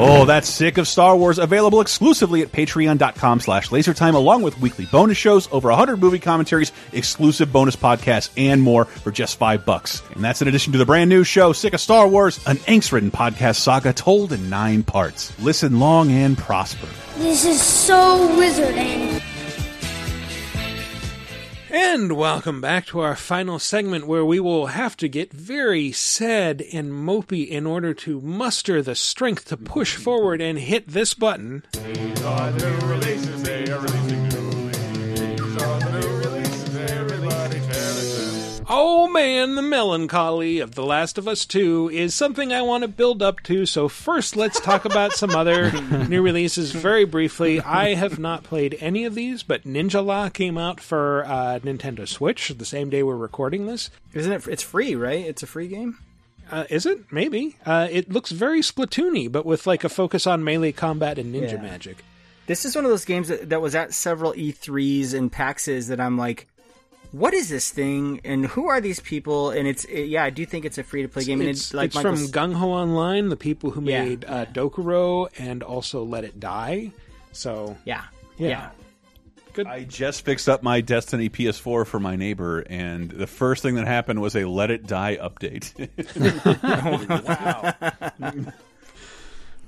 [0.01, 1.39] Oh, that's sick of Star Wars.
[1.39, 6.71] Available exclusively at patreon.com slash lasertime, along with weekly bonus shows, over 100 movie commentaries,
[6.93, 10.01] exclusive bonus podcasts, and more for just five bucks.
[10.15, 13.11] And that's in addition to the brand new show, Sick of Star Wars, an angst-ridden
[13.11, 15.37] podcast saga told in nine parts.
[15.41, 16.87] Listen long and prosper.
[17.17, 19.21] This is so wizarding.
[21.71, 26.65] And welcome back to our final segment where we will have to get very sad
[26.73, 31.65] and mopey in order to muster the strength to push forward and hit this button.
[38.91, 42.89] Oh man, the melancholy of The Last of Us 2 is something I want to
[42.89, 45.71] build up to, so first let's talk about some other
[46.09, 47.61] new releases very briefly.
[47.61, 52.49] I have not played any of these, but Ninjala came out for uh, Nintendo Switch
[52.57, 53.91] the same day we're recording this.
[54.15, 54.49] Isn't it?
[54.49, 55.21] It's free, right?
[55.27, 55.99] It's a free game.
[56.51, 57.13] Uh, is it?
[57.13, 57.57] Maybe.
[57.67, 61.53] Uh, it looks very Splatoony, but with like a focus on melee combat and ninja
[61.53, 61.61] Yeah.
[61.63, 61.99] magic.
[62.47, 66.01] This is one of those games that, that was at several E3s and PAXs that
[66.01, 66.47] I'm like,
[67.13, 69.51] what is this thing and who are these people?
[69.51, 71.41] And it's it, yeah, I do think it's a free to play game.
[71.41, 74.05] And It's, it's like it's Michael from s- GungHo Online, the people who Yeah.
[74.05, 76.93] made uh, Dokuro and also Let It Die.
[77.33, 78.05] So yeah,
[78.37, 78.49] yeah.
[78.49, 78.71] yeah.
[79.55, 79.67] Good.
[79.67, 83.89] I just fixed up my Destiny PS4 for my neighbor, and the first thing that
[83.89, 85.89] happened was a Let It Die update.
[88.21, 88.53] Wow.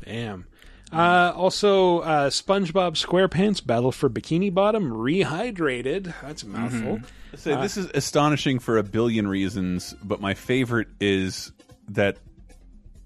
[0.05, 0.47] Damn.
[0.93, 6.13] Uh, also, uh, SpongeBob SquarePants Battle for Bikini Bottom rehydrated.
[6.23, 7.01] That's a mouthful.
[7.37, 11.53] Say, this is astonishing for a billion reasons, but my favorite is
[11.89, 12.17] that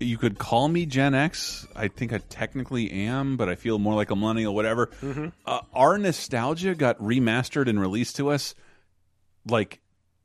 [0.01, 1.67] you could call me Gen X.
[1.75, 4.89] I think I technically am, but I feel more like a millennial, whatever.
[5.03, 5.29] Mm-hmm.
[5.47, 8.55] Uh, our nostalgia got remastered and released to us
[9.47, 9.81] like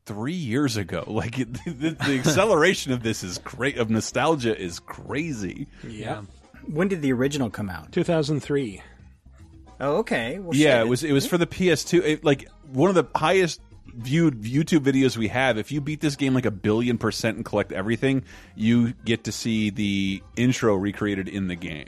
[0.06, 1.04] three years ago.
[1.08, 3.78] Like it, the, the acceleration of this is great.
[3.78, 5.68] Of nostalgia is crazy.
[5.86, 6.22] Yeah.
[6.66, 7.91] When did the original come out?
[7.91, 8.82] 2003.
[9.82, 10.39] Oh, okay.
[10.39, 10.86] Well, yeah, shit.
[10.86, 12.04] it was it was for the PS2.
[12.04, 13.62] It, like one of the highest
[13.95, 15.57] viewed YouTube videos we have.
[15.57, 18.23] If you beat this game like a billion percent and collect everything,
[18.55, 21.87] you get to see the intro recreated in the game.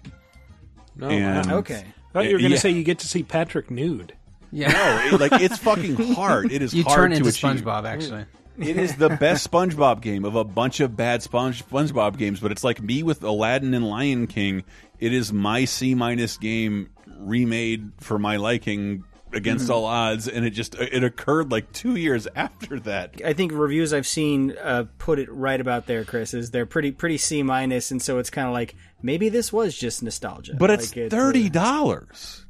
[0.95, 1.83] No, And- Okay.
[1.83, 2.59] I thought you were going to Yeah.
[2.61, 4.13] say you get to see Patrick nude.
[4.51, 4.71] Yeah.
[4.71, 6.51] No, it, like it's fucking hard.
[6.51, 7.63] It is You hard turn to into achieve.
[7.63, 8.25] SpongeBob, actually.
[8.59, 12.51] It is the best SpongeBob game of a bunch of bad Sponge SpongeBob games, but
[12.51, 14.63] it's like me with Aladdin and Lion King.
[14.99, 19.73] It is my C minus game remade for my liking against Mhm.
[19.73, 23.21] all odds, and it just it occurred like two years after that.
[23.25, 26.33] I think reviews I've seen uh, put it right about there, Chris.
[26.33, 29.77] Is they're pretty pretty C minus, and so it's kind of like maybe this was
[29.77, 30.55] just nostalgia.
[30.57, 32.40] But it's Like, it, thirty uh, dollars.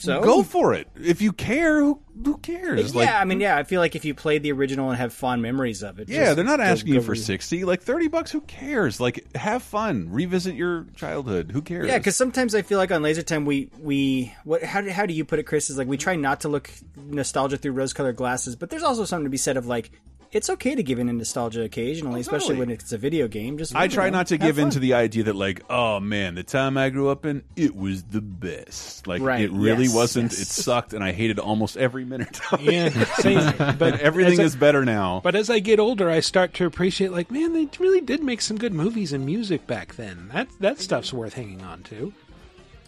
[0.00, 1.80] So Go for it if you care.
[1.80, 2.94] Who who cares?
[2.94, 5.12] Yeah, Like, I mean, yeah, I feel like if you played the original and have
[5.12, 7.64] fond memories of it, Yeah, just they're not asking you for re- sixty.
[7.64, 9.00] Like thirty bucks, who cares?
[9.00, 11.50] Like, have fun, revisit your childhood.
[11.50, 11.88] Who cares?
[11.88, 15.04] Yeah, because sometimes I feel like on Laser Time we we what how do, how
[15.04, 15.68] do you put it, Chris?
[15.68, 19.24] Is like we try not to look nostalgia through rose-colored glasses, but there's also something
[19.24, 19.90] to be said of like
[20.30, 22.58] it's okay to give in to nostalgia occasionally, oh, especially totally.
[22.58, 23.58] when it's a video game.
[23.58, 26.00] Just I try know, not to have give in to the idea that like, oh
[26.00, 29.06] man, the time I grew up in, it was the best.
[29.06, 30.32] Like Right, it really yes, wasn't.
[30.32, 30.40] yes.
[30.42, 32.40] It sucked, and I hated almost every minute.
[32.52, 32.94] Of it.
[32.94, 33.54] Yeah, same.
[33.78, 35.20] but everything as is I- better now.
[35.24, 38.40] But as I get older, I start to appreciate, like, man, they really did make
[38.40, 40.30] some good movies and music back then.
[40.32, 42.12] That that stuff's worth hanging on to.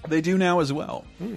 [0.08, 1.04] They do now as well.
[1.18, 1.36] Hmm.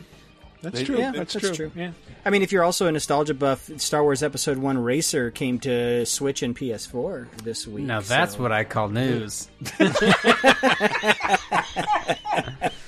[0.63, 0.97] That's They- true.
[0.97, 1.69] Yeah, that's, that's true.
[1.69, 1.71] true.
[1.75, 1.91] Yeah.
[2.25, 6.05] I mean, if you're also a nostalgia buff, Star Wars Episode One Racer came to
[6.05, 7.83] Switch and PS4 this week.
[7.85, 9.49] Now that's so- what I call news.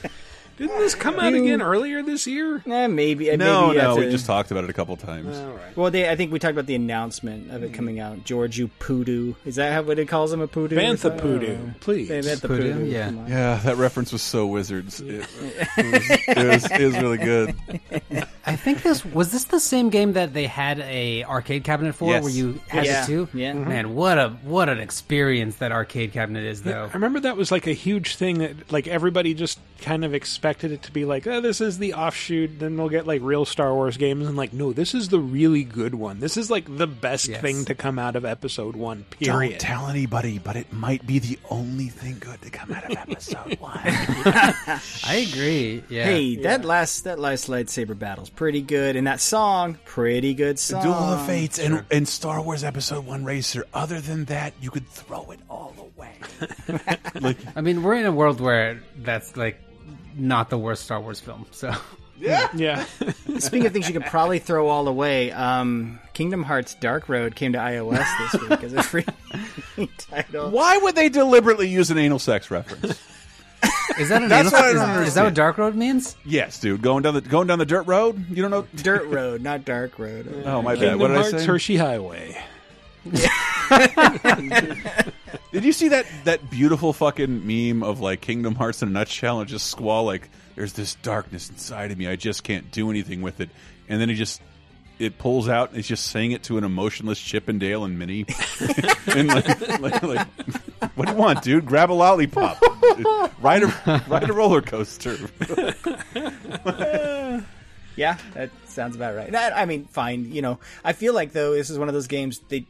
[0.58, 2.64] Didn't this come out again earlier this year?
[2.66, 3.30] Eh, maybe.
[3.30, 5.38] uh, No, maybe no, after- we just talked about it a couple times.
[5.76, 8.24] Well, they, I think we talked about the announcement of it coming out.
[8.24, 9.34] George, you Poodoo.
[9.46, 10.78] Is that how what it calls him a poodoo?
[10.78, 12.10] Bantha Poodoo, please.
[12.10, 12.86] Bantha Poodoo, Poodoo.
[12.86, 13.06] yeah.
[13.08, 13.28] come on.
[13.28, 15.02] Yeah, that reference was so wizards.
[15.02, 15.28] It,
[15.78, 17.56] it, was, it, was, it was really good.
[18.48, 22.10] I think this was this the same game that they had a arcade cabinet for,
[22.12, 22.24] Yes.
[22.24, 23.28] where you had Yeah, it too.
[23.34, 23.54] yeah.
[23.54, 23.68] Mhm.
[23.68, 26.86] Man, what a what an experience that arcade cabinet is, though.
[26.86, 30.14] I remember that was like a huge thing that like everybody just kind of
[30.46, 32.60] expected it to be like, oh, this is the offshoot.
[32.60, 35.64] Then we'll get like real Star Wars games, and like, no, this is the really
[35.64, 36.20] good one.
[36.20, 37.42] This is like the best Yes.
[37.42, 39.06] thing to come out of Episode One.
[39.10, 39.52] Period.
[39.54, 42.96] Don't tell anybody, but it might be the only thing good to come out of
[42.96, 43.80] episode one.
[43.84, 45.84] I agree.
[45.90, 46.04] Yeah.
[46.06, 50.84] Hey, that last that last lightsaber battle's pretty good, and that song, pretty good song.
[50.84, 53.66] Duel of Fates and, and Star Wars Episode 1 Racer.
[53.74, 56.14] Other than that, you could throw it all away.
[57.20, 59.60] like, I mean, we're in a world where that's like
[60.16, 61.46] not the worst Star Wars film.
[61.52, 61.74] So
[62.20, 62.48] yeah.
[62.56, 62.86] Yeah.
[63.40, 67.54] Speaking of things you could probably throw all away, um, Kingdom Hearts Dark Road came
[67.54, 69.06] to iOS this week as a free
[69.98, 70.50] title.
[70.52, 73.02] Why would they deliberately use an anal sex reference?
[74.00, 76.16] is that an That's anal- what I is, don't is that what Dark Road means?
[76.24, 76.82] Yes, dude.
[76.82, 78.24] Going down the going down the dirt road.
[78.30, 78.68] You don't know.
[78.76, 80.44] Dirt Road, not Dark Road.
[80.46, 80.98] Oh my bad.
[80.98, 81.46] Kingdom What did I say?
[81.46, 82.42] Hershey Highway.
[85.52, 89.40] Did you see that that beautiful fucking meme of like Kingdom Hearts in a nutshell
[89.40, 93.22] and just squall like there's this darkness inside of me I just can't do anything
[93.22, 93.50] with it
[93.88, 94.42] and then he just
[94.98, 98.00] it pulls out and he's just saying it to an emotionless Chippendale and Dale and
[98.00, 98.26] Minnie
[99.08, 100.28] and like, like, like
[100.96, 102.62] what do you want dude grab a lollipop
[103.42, 105.18] ride a ride a roller coaster
[107.96, 109.32] Yeah, that sounds about right.
[109.32, 110.32] That, I mean, fine.
[110.32, 112.42] You know, I feel like though this is one of those games.
[112.50, 112.66] They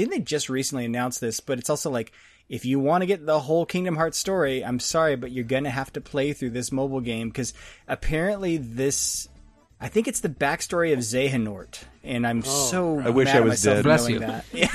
[0.00, 2.12] didn't they just recently announce this, but it's also like
[2.48, 5.70] if you want to get the whole Kingdom Hearts story, I'm sorry, but you're gonna
[5.70, 7.54] have to play through this mobile game because
[7.86, 9.28] apparently this.
[9.82, 13.40] I think it's the backstory of Xehanort, and I'm oh, so I wish mad I
[13.40, 13.82] was dead.
[13.82, 14.44] Bless knowing that.
[14.52, 14.68] Yeah,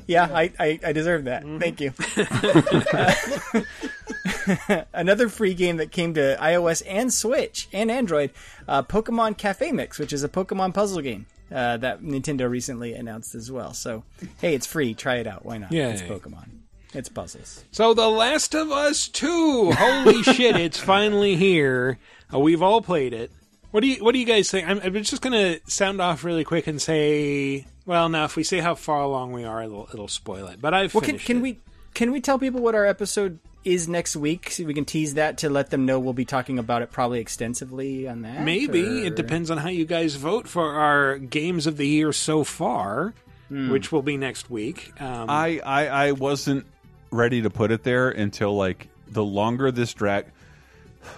[0.08, 1.44] I, I, I deserve that.
[1.60, 1.94] Thank you.
[4.94, 8.32] Another free game that came to iOS and Switch and Android,
[8.68, 13.36] uh, Pokemon Cafe Mix, which is a Pokemon puzzle game uh, that Nintendo recently announced
[13.36, 13.74] as well.
[13.74, 14.04] So,
[14.40, 14.94] hey, it's free.
[14.94, 15.46] Try it out.
[15.46, 15.72] Why not?
[15.72, 15.92] Yay.
[15.92, 16.50] It's Pokemon.
[16.94, 17.64] It's puzzles.
[17.72, 19.72] So, The Last of Us Two.
[19.74, 20.56] Holy shit!
[20.56, 22.00] It's finally here.
[22.34, 23.32] Uh, we've all played it.
[23.72, 24.68] What do you What do you guys think?
[24.68, 28.60] I'm, I'm just gonna sound off really quick and say, well, now if we say
[28.60, 30.62] how far along we are, it'll, it'll spoil it.
[30.62, 31.42] But I've Well, can, finished can it.
[31.42, 31.60] we
[31.96, 34.52] can we tell people what our episode is next week?
[34.52, 37.20] So we can tease that to let them know we'll be talking about it probably
[37.20, 38.44] extensively on that.
[38.44, 42.14] Maybe or- it depends on how you guys vote for our games of the year
[42.14, 43.16] so far,
[43.50, 43.72] Hmm.
[43.72, 44.92] which will be next week.
[45.02, 46.66] Um, I, I I wasn't
[47.12, 50.26] ready to put it there until like the longer this drag.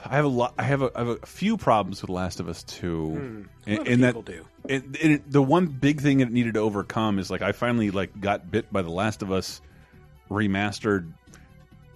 [0.06, 0.54] I have a lot.
[0.58, 3.42] I have a, I have a few problems with Last of Us Two, Hmm.
[3.66, 4.46] A and, lot of and people that do.
[4.68, 8.20] It, it, the one big thing it needed to overcome is like I finally like
[8.20, 9.62] got bit by the Last of Us
[10.30, 11.12] remastered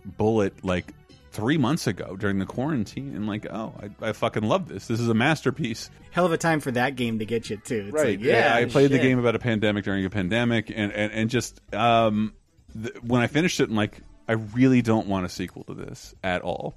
[0.05, 0.93] bullet like
[1.31, 4.87] three months ago during the quarantine, and like oh I, I fucking love this.
[4.87, 5.89] This is a masterpiece.
[6.11, 7.85] Hell of a time for that game to get you too.
[7.87, 8.19] It's right?
[8.19, 11.29] like, yeah, I played the game about a pandemic during a pandemic, and and, and
[11.29, 12.33] just um,
[12.81, 16.13] th when I finished it, I'm like, I really don't want a sequel to this
[16.23, 16.75] at all.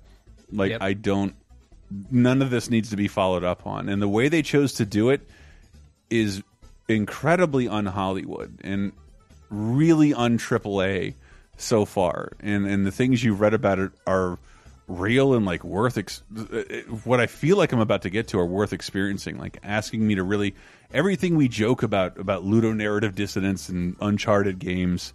[0.50, 0.82] Like, Yep.
[0.82, 1.34] I don't.
[2.10, 4.86] None of this needs to be followed up on, and the way they chose to
[4.86, 5.28] do it
[6.10, 6.42] is
[6.88, 8.92] incredibly un Hollywood and
[9.50, 11.14] really un AAA
[11.56, 12.32] so far.
[12.40, 14.38] And and the things you've read about it are
[14.88, 16.22] real and like worth ex
[17.02, 19.38] what I feel like I'm about to get to are worth experiencing.
[19.38, 20.54] Like asking me to really
[20.92, 25.12] everything we joke about about ludonarrative dissonance and Uncharted games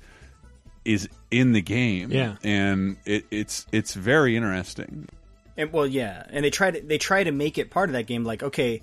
[0.84, 2.12] is in the game.
[2.12, 2.36] Yeah.
[2.44, 5.08] and it, it's it's very interesting.
[5.58, 8.08] And well, yeah, and they try to they try to make it part of that
[8.08, 8.24] game.
[8.24, 8.82] Like, okay,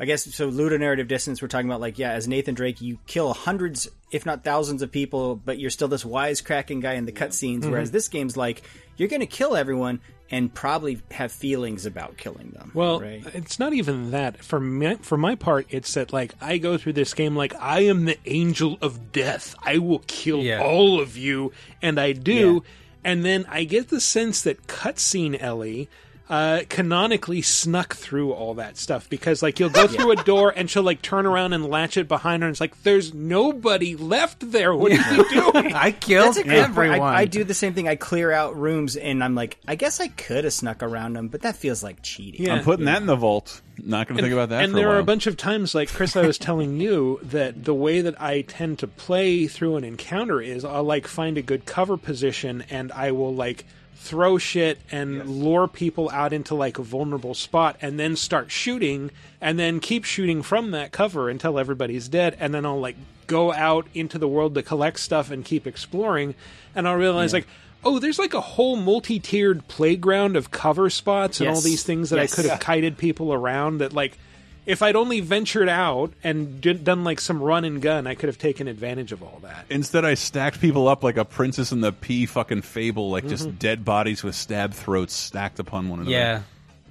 [0.00, 0.50] I guess so.
[0.50, 1.42] Ludonarrative dissonance.
[1.42, 4.90] We're talking about like, yeah, as Nathan Drake, you kill hundreds, if not thousands, of
[4.90, 7.64] people, but you're still this wisecracking guy in the cutscenes.
[7.64, 7.70] Mhm.
[7.70, 8.62] Whereas this game's like,
[8.96, 12.70] you're going to kill everyone and probably have feelings about killing them.
[12.72, 13.22] Well, right?
[13.34, 14.42] it's not even that.
[14.44, 17.80] For me, for my part, it's that like I go through this game like I
[17.80, 19.54] am the angel of death.
[19.64, 20.62] I will kill Yeah.
[20.62, 22.62] all of you, and I do.
[23.02, 25.88] And then I get the sense that cutscene Ellie
[26.30, 30.70] uh, canonically snuck through all that stuff because like you'll go through a door and
[30.70, 34.52] she'll like turn around and latch it behind her, and it's like there's nobody left
[34.52, 34.74] there.
[34.74, 35.74] What are you doing?
[35.74, 36.68] I killed That's a great point.
[36.70, 37.00] everyone.
[37.14, 37.88] I, I do the same thing.
[37.88, 41.28] I clear out rooms, and I'm like, I guess I could have snuck around them,
[41.28, 42.46] but that feels like cheating.
[42.46, 42.54] Yeah.
[42.54, 43.60] I'm putting that in the vault.
[43.84, 44.64] Not going to think about that.
[44.64, 47.18] And for there a are a bunch of times, like Chris, I was telling you
[47.24, 51.38] that the way that I tend to play through an encounter is I'll like find
[51.38, 53.64] a good cover position and I will like
[53.96, 59.10] throw shit and lure people out into like a vulnerable spot and then start shooting
[59.42, 63.52] and then keep shooting from that cover until everybody's dead and then I'll like go
[63.52, 66.34] out into the world to collect stuff and keep exploring
[66.74, 67.40] and I'll realize Yeah.
[67.40, 67.46] like
[67.84, 72.16] oh there's like a whole multi-tiered playground of cover spots and all these things that
[72.16, 72.32] Yes.
[72.32, 74.18] I could have kited people around that like
[74.66, 78.28] if I'd only ventured out and did, done like some run and gun, I could
[78.28, 79.64] have taken advantage of all that.
[79.70, 83.48] Instead, I stacked people up like a Princess in the Pea fucking fable, like just
[83.48, 83.58] Mhm.
[83.58, 86.12] dead bodies with stabbed throats stacked upon one another.
[86.14, 86.42] Yeah,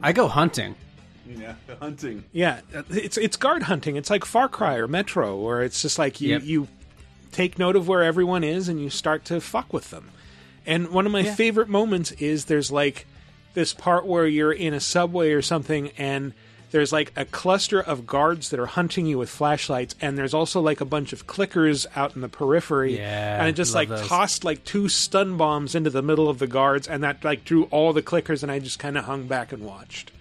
[0.01, 0.75] I go hunting.
[1.29, 2.23] Yeah, hunting.
[2.33, 3.95] Yeah, it's it's guard hunting.
[3.97, 6.41] It's like Far Cry or Metro, where it's just like you Yep.
[6.43, 6.67] you
[7.31, 10.09] take note of where everyone is and you start to fuck with them.
[10.65, 11.35] And one of my Yeah.
[11.35, 13.05] favorite moments is there's like
[13.53, 16.33] this part where you're in a subway or something and
[16.71, 20.61] there's like a cluster of guards that are hunting you with flashlights and there's also
[20.61, 24.07] like a bunch of clickers out in the periphery Yeah, and it just like those.
[24.07, 27.63] tossed like two stun bombs into the middle of the guards and that like drew
[27.65, 30.11] all the clickers and I just kind of hung back and watched.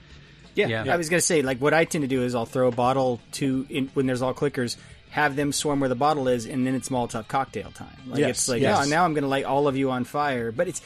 [0.54, 0.68] yeah.
[0.68, 2.72] Yeah, I was gonna say like what I tend to do is I'll throw a
[2.72, 4.78] bottle to in, when there's all clickers,
[5.10, 7.96] have them swarm where the bottle is, and then it's Molotov cocktail time.
[8.06, 8.86] Like Yes, it's like yes.
[8.86, 10.82] oh, now I'm gonna light all of you on fire, but it's.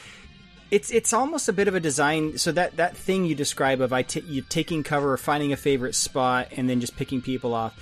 [0.71, 2.39] It's it's almost a bit of a design.
[2.39, 5.93] So that, that thing you describe of I t- you taking cover, finding a favorite
[5.93, 7.75] spot, and then just picking people off.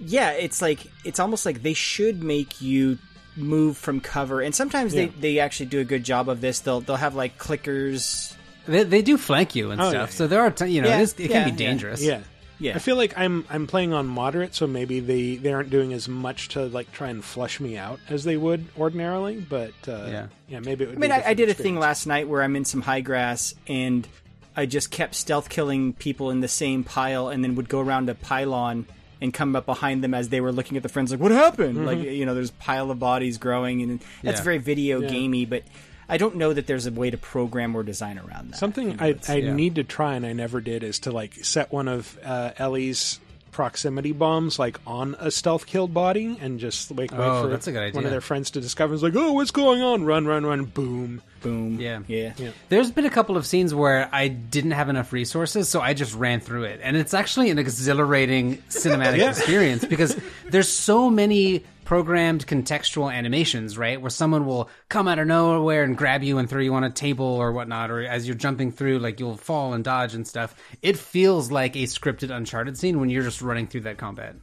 [0.00, 2.98] Yeah, it's like it's almost like they should make you
[3.36, 5.02] move from cover, and sometimes Yeah.
[5.06, 6.58] they, they actually do a good job of this.
[6.58, 8.34] They'll they'll have like clickers.
[8.66, 10.88] They, they do flank you and Oh, stuff, yeah, so there are t- you know
[10.88, 11.68] Yeah, it, is, it yeah, can be yeah.
[11.70, 12.02] dangerous.
[12.02, 12.20] Yeah.
[12.60, 12.76] Yeah.
[12.76, 16.08] I feel like I'm I'm playing on moderate, so maybe they, they aren't doing as
[16.08, 19.40] much to like try and flush me out as they would ordinarily.
[19.40, 20.26] But uh, Yeah.
[20.48, 20.96] yeah, maybe it would.
[20.96, 23.00] I mean, be I, I did a thing last night where I'm in some high
[23.00, 24.06] grass and
[24.56, 28.08] I just kept stealth killing people in the same pile, and then would go around
[28.08, 28.86] a pylon
[29.20, 31.78] and come up behind them as they were looking at the friends, like, "What happened?"
[31.78, 31.86] Mhm.
[31.86, 34.44] Like, you know, there's a pile of bodies growing, and that's Yeah.
[34.44, 35.08] very video Yeah.
[35.08, 35.44] gamey.
[35.44, 35.64] But
[36.08, 38.56] I don't know that there's a way to program or design around that.
[38.58, 41.88] Something I, I need to try and I never did is to like set one
[41.88, 43.20] of uh, Ellie's
[43.52, 47.68] proximity bombs like on a stealth killed body and just like wait Oh, for that's
[47.68, 48.94] a good one of their friends to discover.
[48.94, 50.04] It's like, oh, what's going on?
[50.04, 50.64] Run, run, run!
[50.64, 51.78] Boom, boom.
[51.80, 52.00] Yeah.
[52.08, 52.32] Yeah.
[52.68, 56.16] There's been a couple of scenes where I didn't have enough resources, so I just
[56.16, 56.80] ran through it.
[56.82, 59.30] And it's actually an exhilarating cinematic Yeah.
[59.30, 60.16] experience because
[60.50, 64.00] there's so many programmed contextual animations, right?
[64.00, 66.90] Where someone will come out of nowhere and grab you and throw you on a
[66.90, 70.56] table or whatnot, or as you're jumping through, like you'll fall and dodge and stuff.
[70.82, 74.36] It feels like a scripted Uncharted scene when you're just running through that combat.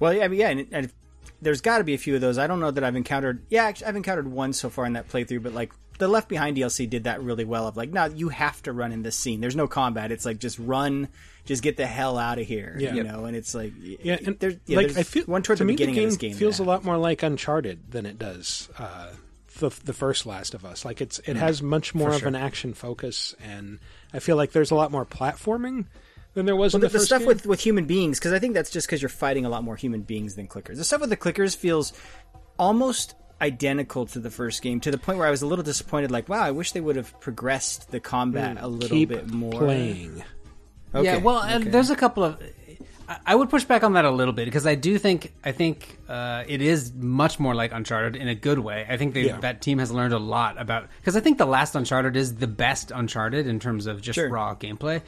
[0.00, 0.92] Well, yeah, I mean, yeah, and, and
[1.40, 2.38] there's got to be a few of those.
[2.38, 3.42] I don't know that I've encountered.
[3.48, 6.56] Yeah, actually, I've encountered one so far in that playthrough, but like the Left Behind
[6.56, 7.66] DLC did that really well.
[7.68, 9.40] Of like, no, you have to run in this scene.
[9.40, 10.10] There's no combat.
[10.12, 11.08] It's like just run,
[11.44, 12.76] just get the hell out of here.
[12.78, 12.94] Yeah.
[12.94, 13.24] you know.
[13.24, 15.68] And it's like, Yeah, and there's, yeah, like there's I feel one towards to the
[15.68, 18.18] me beginning the game, of this game feels a lot more like Uncharted than it
[18.18, 19.08] does uh,
[19.58, 20.84] the the first Last of Us.
[20.84, 21.40] Like it's it Mm.
[21.40, 22.28] has much more For of sure.
[22.28, 23.80] an action focus, and
[24.12, 25.86] I feel like there's a lot more platforming
[26.38, 27.28] than there was Well, in the, the, the first stuff game.
[27.28, 29.76] with, with human beings, because I think that's just because you're fighting a lot more
[29.76, 30.76] human beings than clickers.
[30.76, 31.92] The stuff with the clickers feels
[32.58, 36.10] almost identical to the first game, to the point where I was a little disappointed.
[36.10, 39.28] Like, wow, I wish they would have progressed the combat Mm, a little keep bit
[39.28, 39.52] more.
[39.52, 40.24] playing.
[40.94, 41.70] Okay, yeah, well, and okay.
[41.70, 42.42] there's a couple of.
[43.24, 45.98] I- would push back on that a little bit because I do think I think
[46.08, 48.86] uh, it is much more like Uncharted in a good way.
[48.88, 49.38] I think they, Yeah.
[49.40, 52.46] that team has learned a lot about because I think the last Uncharted is the
[52.46, 54.28] best Uncharted in terms of just Sure.
[54.28, 55.00] raw gameplay.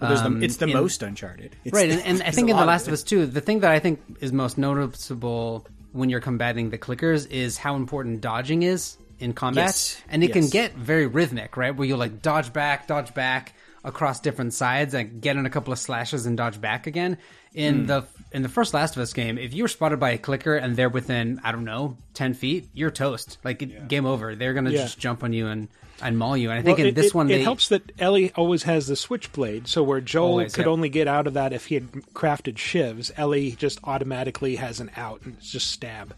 [0.00, 1.54] Well, there's the- Um, it's the in- most Uncharted.
[1.64, 1.90] It's right?
[1.90, 2.88] And, and I think in The of Last it.
[2.88, 6.78] of Us too, the thing that I think is most noticeable when you're combating the
[6.78, 10.02] clickers is how important dodging is in combat, Yes.
[10.08, 11.74] and it can get very rhythmic, right?
[11.74, 15.72] Where you like dodge back, dodge back across different sides, and get in a couple
[15.72, 17.16] of slashes and dodge back again.
[17.54, 17.86] In Mm.
[17.86, 20.56] the in the first Last of Us game, if you were spotted by a clicker
[20.56, 23.38] and they're within I don't know ten feet, you're toast.
[23.44, 24.34] Like it- game over.
[24.34, 24.82] They're gonna Yeah.
[24.82, 25.68] just jump on you and
[26.02, 26.50] and maul you.
[26.50, 28.64] And I think Well, in it, this it- one, it they helps that Ellie always
[28.64, 29.68] has the switchblade.
[29.68, 30.72] So where Joel Always, could yep.
[30.72, 34.90] only get out of that if he had crafted shivs, Ellie just automatically has an
[34.96, 36.12] out and it's just stab.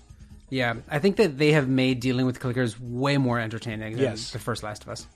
[0.49, 4.30] Yeah, I think that they have made dealing with clickers way more entertaining than Yes.
[4.30, 5.07] the first Last of Us.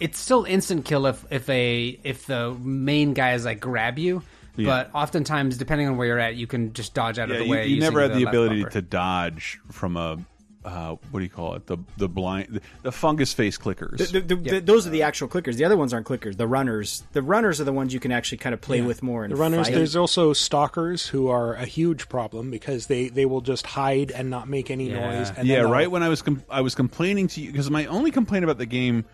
[0.00, 4.22] It's still instant kill if if a if the main guys like grab you,
[4.56, 4.66] Yeah.
[4.66, 7.44] but oftentimes depending on where you're at, you can just dodge out Yeah, of the
[7.46, 7.66] you, way.
[7.66, 8.70] you never had the left ability bumper.
[8.70, 10.18] to dodge from a
[10.64, 11.64] uh, what do you call it?
[11.66, 13.98] The the blind the fungus face clickers.
[14.10, 15.54] The- the- the- Those are the actual clickers.
[15.54, 16.36] The other ones aren't clickers.
[16.36, 17.04] The runners.
[17.12, 18.86] The runners are the ones you can actually kind of play Yeah.
[18.86, 19.22] with more.
[19.22, 19.68] And the runners.
[19.68, 19.74] fight.
[19.76, 24.28] There's also stalkers who are a huge problem because they, they will just hide and
[24.28, 25.28] not make any noise.
[25.36, 27.70] And yeah, then they'll- right when I was com- I was complaining to you because
[27.70, 29.04] my only complaint about the game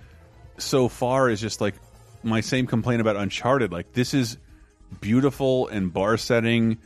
[0.56, 1.74] so far is just like
[2.22, 3.72] my same complaint about Uncharted.
[3.72, 4.38] Like this is
[5.00, 6.78] beautiful and bar setting,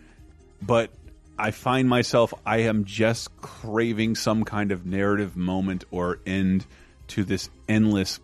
[0.62, 0.90] but
[1.38, 6.64] I find myself I am just craving some kind of narrative moment or end
[7.08, 8.20] to this endless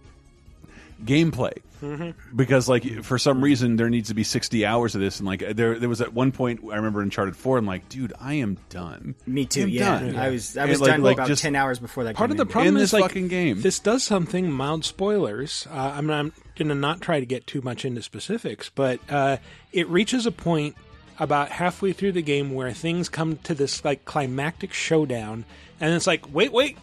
[1.04, 2.14] gameplay Mhm.
[2.34, 5.40] because like for some reason there needs to be 60 hours of this and like
[5.56, 8.34] there there was at one point I remember in Uncharted 4 I'm like dude I
[8.34, 9.62] am done Me too.
[9.64, 10.12] I'm Yeah.
[10.16, 12.14] I was I And, was like- done like, about just- ten hours before that.
[12.16, 12.48] Part came of the in.
[12.48, 13.60] problem In is this like fucking game.
[13.62, 15.66] this does something mild spoilers.
[15.70, 19.38] Uh, I'm, I'm going to not try to get too much into specifics, but uh,
[19.72, 20.76] it reaches a point
[21.18, 25.44] about halfway through the game where things come to this like climactic showdown,
[25.80, 26.76] and it's like, wait, wait,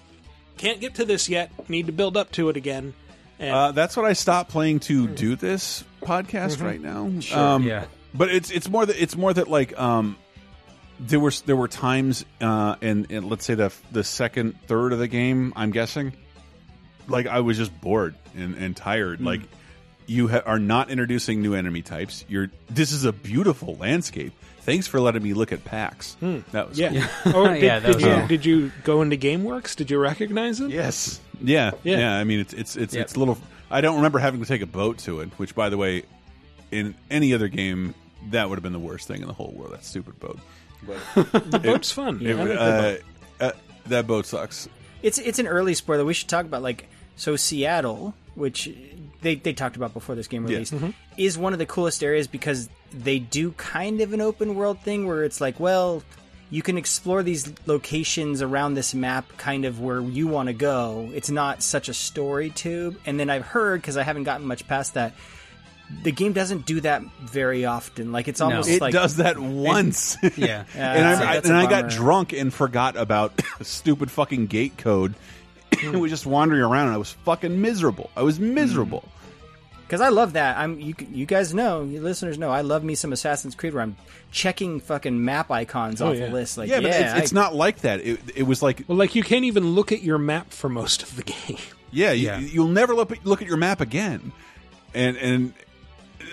[0.58, 1.52] can't get to this yet.
[1.70, 2.94] Need to build up to it again.
[3.40, 6.64] Uh, that's what I stopped playing to do this podcast Mhm.
[6.64, 7.12] right now.
[7.22, 7.86] Sure, yeah.
[8.14, 10.18] But it's it's more that it's more that like um,
[11.00, 15.00] there were there were times uh, in, in let's say the the second third of
[15.00, 15.54] the game.
[15.56, 16.14] I'm guessing,
[17.08, 19.20] like I was just bored and, and tired.
[19.20, 19.26] Hmm.
[19.26, 19.42] Like
[20.08, 22.26] you ha are not introducing new enemy types.
[22.28, 24.34] You're this is a beautiful landscape.
[24.70, 26.16] Thanks for letting me look at packs.
[26.22, 26.94] That was Hmm.
[26.96, 27.08] yeah.
[27.24, 27.34] cool.
[27.36, 28.28] oh, did, Yeah, that did was you cool.
[28.28, 29.76] did you go into GameWorks?
[29.76, 30.70] Did you recognize it?
[30.70, 31.20] Yes.
[31.42, 31.98] Yeah, Yeah.
[32.00, 32.16] yeah.
[32.16, 33.04] I mean, it's it's it's Yep.
[33.06, 33.38] it's a little.
[33.72, 35.30] I don't remember having to take a boat to it.
[35.38, 36.04] Which, by the way,
[36.72, 37.96] in any other game,
[38.32, 39.74] that would have been the worst thing in the whole world.
[39.74, 40.40] That stupid boat.
[40.86, 40.98] But
[41.52, 42.20] The boat's fun.
[42.22, 43.02] it- I like uh, boat.
[43.40, 43.52] uh,
[43.88, 44.70] that boat sucks.
[45.02, 46.06] It's it's an early spoiler.
[46.06, 48.70] We should talk about like so Seattle, which
[49.22, 50.54] they they talked about before this game Yeah.
[50.56, 50.94] released, Mhm.
[51.18, 55.08] is one of the coolest areas because they do kind of an open world thing
[55.08, 56.04] where it's like, well,
[56.50, 61.10] you can explore these locations around this map kind of where you want to go.
[61.14, 63.00] It's not such a story tube.
[63.06, 65.14] And then I've heard because I haven't gotten much past that.
[66.04, 68.12] The game doesn't do that very often.
[68.12, 70.18] Like it's almost it like does that once.
[70.38, 70.66] Yeah.
[70.76, 74.78] and I, I, that's a and I got drunk and forgot about stupid fucking gate
[74.78, 75.16] code.
[75.84, 78.10] and was just wandering around, and I was fucking miserable.
[78.16, 79.08] I was miserable.
[79.90, 80.56] Because I love that.
[80.58, 80.94] I'm you.
[81.12, 83.96] You guys know, you listeners know, I love me some Assassin's Creed where I'm
[84.32, 86.28] checking fucking map icons Oh, off yeah.
[86.28, 86.60] the list.
[86.60, 88.00] Like, yeah, yeah, but it's, it's I- not like that.
[88.02, 91.02] It, it was like Well, like you can't even look at your map for most
[91.02, 91.58] of the game.
[91.92, 94.32] Yeah, you, you'll never look, look at your map again.
[94.94, 95.54] And and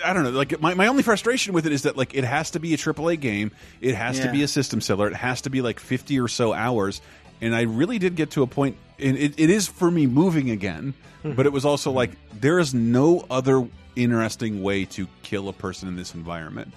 [0.05, 2.51] I don't know, like my, my only frustration with it is that like it has
[2.51, 3.49] to be a AAA game,
[3.81, 6.53] it has to be a system seller, it has to be like 50 or so
[6.53, 7.01] hours.
[7.41, 10.49] And I really did get to a point and it, it is for me moving
[10.49, 10.93] again,
[11.23, 11.35] mm-hmm.
[11.35, 15.87] but it was also like there is no other interesting way to kill a person
[15.87, 16.73] in this environment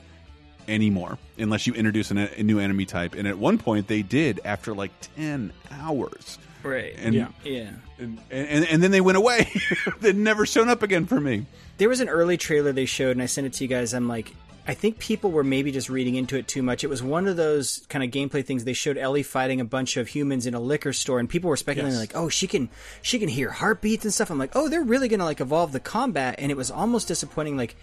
[0.68, 3.14] anymore unless you introduce an, a new enemy type.
[3.14, 6.38] And at one point they did after like 10 hours.
[6.62, 6.94] Right.
[6.98, 7.28] And Yeah.
[7.44, 7.70] Yeah.
[7.98, 9.50] And, and and then they went away.
[10.00, 11.46] They'd never shown up again for me.
[11.78, 13.92] There was an early trailer they showed, and I sent it to you guys.
[13.92, 14.34] I'm like,
[14.66, 16.84] I think people were maybe just reading into it too much.
[16.84, 18.64] It was one of those kind of gameplay things.
[18.64, 21.56] They showed Ellie fighting a bunch of humans in a liquor store, and people were
[21.56, 22.00] speculating Yes.
[22.00, 22.68] like, "Oh, she can,
[23.02, 25.80] she can hear heartbeats and stuff." I'm like, "Oh, they're really gonna like evolve the
[25.80, 27.56] combat," and it was almost disappointing.
[27.56, 27.74] Like,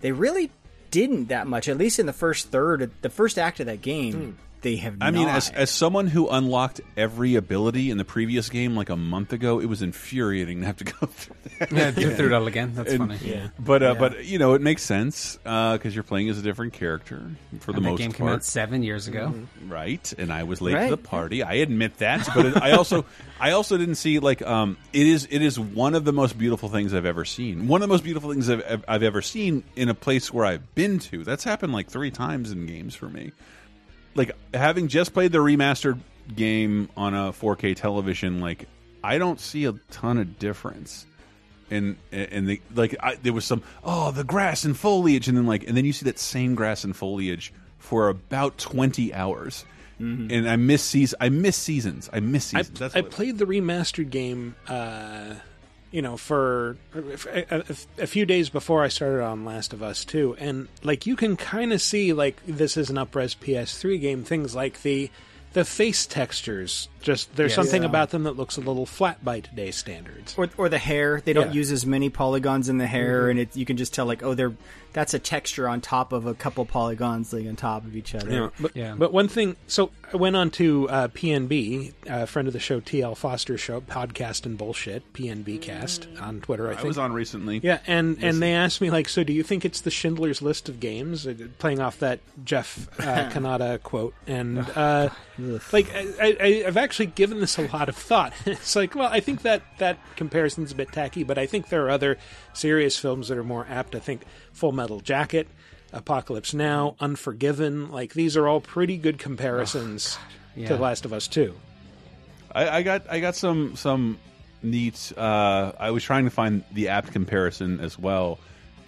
[0.00, 0.50] they really
[0.90, 1.68] didn't that much.
[1.68, 4.30] At least in the first third, the first act of that game, hmm.
[4.62, 4.96] They have.
[5.00, 8.96] I mean, as as someone who unlocked every ability in the previous game like a
[8.96, 11.72] month ago, it was infuriating to have to go through that.
[11.72, 12.72] Yeah, go through it all again.
[12.74, 13.18] That's funny.
[13.22, 13.98] Yeah, but uh, Yeah.
[13.98, 17.22] but you know, it makes sense because you're playing as a different character
[17.60, 18.18] for the And that most game part.
[18.18, 19.34] came out seven years ago.
[19.68, 20.12] right?
[20.18, 20.84] And I was late Right.
[20.90, 21.42] to the party.
[21.42, 23.04] I admit that, but it, I also
[23.40, 26.68] I also didn't see like um it is it is one of the most beautiful
[26.68, 27.66] things I've ever seen.
[27.68, 30.44] One of the most beautiful things I've, I've- I've ever seen in a place where
[30.44, 31.24] I've been to.
[31.24, 33.32] That's happened like three times in games for me.
[34.14, 35.98] Like having just played the remastered
[36.34, 38.68] game on a 4K television, like
[39.02, 41.06] I don't see a ton of difference.
[41.70, 45.46] And and the like, I, there was some oh the grass and foliage, and then
[45.46, 49.64] like and then you see that same grass and foliage for about twenty hours,
[50.30, 51.16] and I miss seasons.
[51.18, 52.10] I miss seasons.
[52.12, 52.78] I miss I, seasons.
[52.78, 55.34] That's I played the remastered game, uh,
[55.92, 60.04] you know, for a, a- a few days before I started on Last of Us
[60.04, 64.24] 2, and like you can kind of see like this is an upres PS3 game.
[64.24, 65.10] Things like the
[65.52, 67.56] the face textures, just there's Yes.
[67.56, 67.88] something Yeah.
[67.90, 70.34] about them that looks a little flat by today's standards.
[70.38, 71.20] or, or the hair.
[71.22, 71.52] They don't Yeah.
[71.60, 73.30] use as many polygons in the hair, Mhm.
[73.32, 74.54] and it, you can just tell like, oh, they're
[74.92, 78.52] that's a texture on top of a couple polygons like on top of each other.
[78.74, 79.56] Yeah, but, but one thing.
[79.66, 83.80] So I went on to uh, PNB, a friend of the show, TL Foster show,
[83.80, 86.68] podcast and bullshit, PNB Cast on Twitter.
[86.68, 86.88] I, I think.
[86.88, 87.60] was on recently.
[87.62, 88.28] Yeah, and Listen.
[88.28, 91.26] and they asked me like, so do you think it's the Schindler's List of games?
[91.26, 95.08] Uh, Playing off that Jeff uh, Cannata quote, and uh,
[95.72, 98.32] like I, I, I've actually given this a lot of thought.
[98.46, 101.86] it's like, well, I think that that comparison's a bit tacky, but I think there
[101.86, 102.18] are other
[102.52, 103.94] serious films that are more apt.
[103.94, 104.22] I think
[104.52, 105.48] Full Metal Jacket.
[105.94, 110.18] Apocalypse Now, Unforgiven, like these are all pretty good comparisons
[110.56, 110.68] Yeah.
[110.68, 111.54] to The Last of Us 2.
[112.54, 114.18] I, I got I got some some
[114.62, 115.12] neat.
[115.16, 118.38] Uh, I was trying to find the apt comparison as well,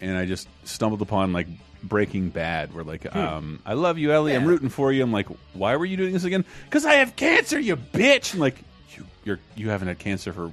[0.01, 1.47] and I just stumbled upon like
[1.82, 4.35] Breaking Bad, where like, um, I love you, Ellie.
[4.35, 5.03] I'm rooting for you.
[5.03, 6.45] I'm like, why were you doing this again?
[6.65, 8.32] Because I have cancer, you bitch.
[8.32, 8.57] And like,
[8.97, 10.53] you, you're you haven't had cancer for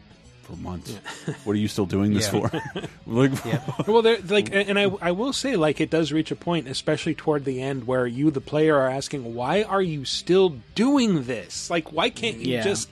[0.52, 0.96] for months.
[1.44, 2.48] What are you still doing this Yeah.
[2.48, 2.62] for?
[3.08, 6.68] like, well, there, like, and I, I will say, like, it does reach a point,
[6.68, 11.24] especially toward the end, where you, the player, are asking, "Why are you still doing
[11.24, 11.70] this?
[11.70, 12.64] Like, why can't you Yeah.
[12.64, 12.90] just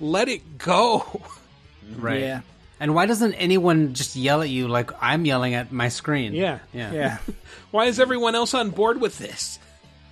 [0.00, 1.22] let it go?"
[1.96, 2.20] Right.
[2.20, 2.40] Yeah.
[2.80, 6.32] And why doesn't anyone just yell at you like I'm yelling at my screen?
[6.34, 6.58] Yeah.
[6.72, 7.18] Yeah.
[7.72, 9.58] Why is everyone else on board with this?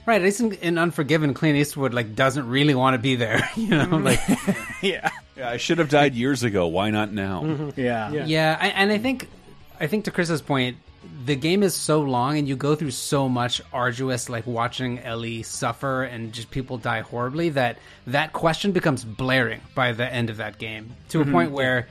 [0.07, 0.23] Right.
[0.23, 3.49] I think in Unforgiven, Clint Eastwood like doesn't really want to be there.
[3.57, 4.21] You know, like
[4.83, 5.11] yeah.
[5.37, 6.69] yeah, I should have died years ago.
[6.69, 7.43] Why not now?
[7.43, 7.81] Mm-hmm.
[7.81, 8.13] Yeah.
[8.25, 8.57] yeah.
[8.61, 9.29] I, and I think,
[9.81, 10.77] I think to Chris's point,
[11.25, 15.43] the game is so long, and you go through so much arduous, like watching Ellie
[15.43, 17.49] suffer and just people die horribly.
[17.51, 21.29] That that question becomes blaring by the end of that game to Mhm.
[21.29, 21.89] a point where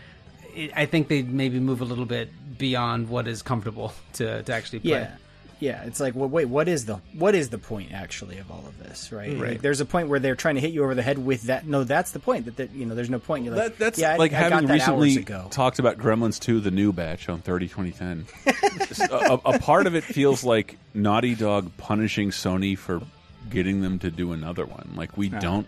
[0.56, 4.54] it, I think they maybe move a little bit beyond what is comfortable to to
[4.54, 4.92] actually play.
[4.92, 5.12] Yeah.
[5.60, 8.64] Yeah, it's like, well, wait, what is the what is the point actually of all
[8.68, 9.32] of this, right?
[9.38, 9.52] Right.
[9.54, 11.66] Like, there's a point where they're trying to hit you over the head with that.
[11.66, 12.46] No, that's the point.
[12.46, 13.46] That, that you know, there's no point.
[13.46, 15.48] You're like, That, that's yeah, I- like I, got having that recently ago.
[15.52, 18.26] talked about Gremlins 2, the new batch on 30 2010.
[19.10, 23.02] a, a- a part of it feels like Naughty Dog punishing Sony for
[23.50, 24.92] getting them to do another one.
[24.96, 25.68] Like, we Ah, don't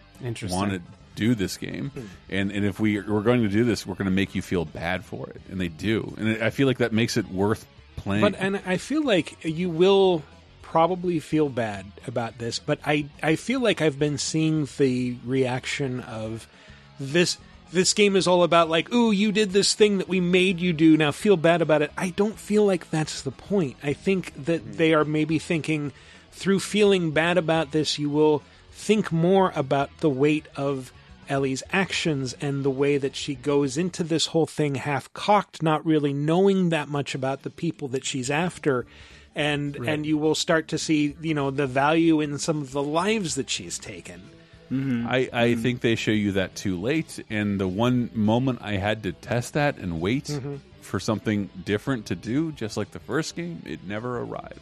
[0.49, 0.81] want to
[1.15, 1.91] do this game.
[2.29, 4.65] And, and if we, we're going to do this, we're going to make you feel
[4.65, 5.41] bad for it.
[5.49, 6.13] And they do.
[6.17, 7.65] And I feel like that makes it worth
[7.97, 8.21] playing.
[8.21, 10.23] But and I feel like you will
[10.61, 15.99] probably feel bad about this, but I I feel like I've been seeing the reaction
[15.99, 16.47] of
[16.99, 17.37] this
[17.71, 20.71] this game is all about like, ooh, you did this thing that we made you
[20.73, 21.91] do, now feel bad about it.
[21.97, 23.75] I don't feel like that's the point.
[23.83, 24.71] I think that hmm.
[24.73, 25.91] they are maybe thinking
[26.31, 30.93] through feeling bad about this, you will think more about the weight of
[31.29, 35.85] Ellie's actions and the way that she goes into this whole thing half cocked, not
[35.85, 38.85] really knowing that much about the people that she's after.
[39.35, 42.81] And and you will start to see, you know, the value in some of the
[42.81, 44.21] lives that she's taken.
[44.71, 45.07] Mm-hmm.
[45.07, 45.61] I, I mm-hmm.
[45.61, 47.23] think they show you that too late.
[47.29, 50.59] And the one moment I had to test that and wait Mhm.
[50.81, 54.59] for something different to do, just like the first game, it never arrived.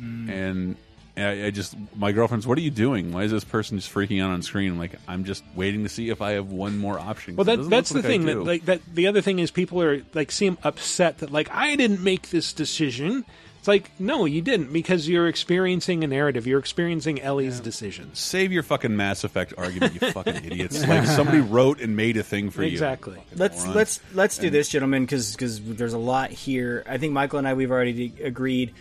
[0.00, 0.28] Mm.
[0.28, 0.76] And
[1.20, 3.12] I, I just, my girlfriend's, what are you doing?
[3.12, 4.72] Why is this person just freaking out on screen?
[4.72, 7.36] I'm like, I'm just waiting to see if I have one more option.
[7.36, 8.24] Well, that, doesn't that's the like thing.
[8.26, 8.80] That like that.
[8.94, 12.52] The other thing is people are like seem upset that like I didn't make this
[12.52, 13.24] decision.
[13.58, 16.46] It's like no, you didn't because you're experiencing a narrative.
[16.46, 18.18] You're experiencing Ellie's decisions.
[18.18, 20.86] Save your fucking Mass Effect argument, you fucking idiots!
[20.86, 22.70] Like somebody wrote and made a thing for you.
[22.70, 23.18] Exactly.
[23.34, 23.76] Let's morons.
[23.76, 26.84] let's let's do And- this, gentlemen, because cuz there's a lot here.
[26.88, 28.72] I think Michael and I we've already agreed.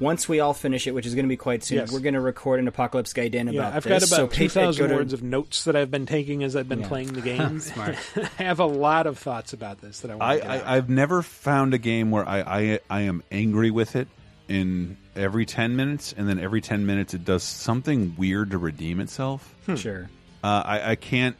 [0.00, 1.92] Once we all finish it, which is going to be quite soon, Yes.
[1.92, 3.90] we're going to record an Apocalypse Gaiden about Yeah, I've this.
[3.90, 6.68] got about so two thousand to- words of notes that I've been taking as I've
[6.68, 6.88] been Yeah.
[6.88, 7.60] playing the game.
[7.60, 7.96] Smart.
[8.38, 10.66] I have a lot of thoughts about this that I want I, to get out.
[10.66, 14.08] I I've never found a game where I, I I am angry with it
[14.48, 19.00] in every ten minutes, and then every ten minutes it does something weird to redeem
[19.00, 19.54] itself.
[19.76, 20.08] Sure.
[20.42, 21.36] Uh, I I can't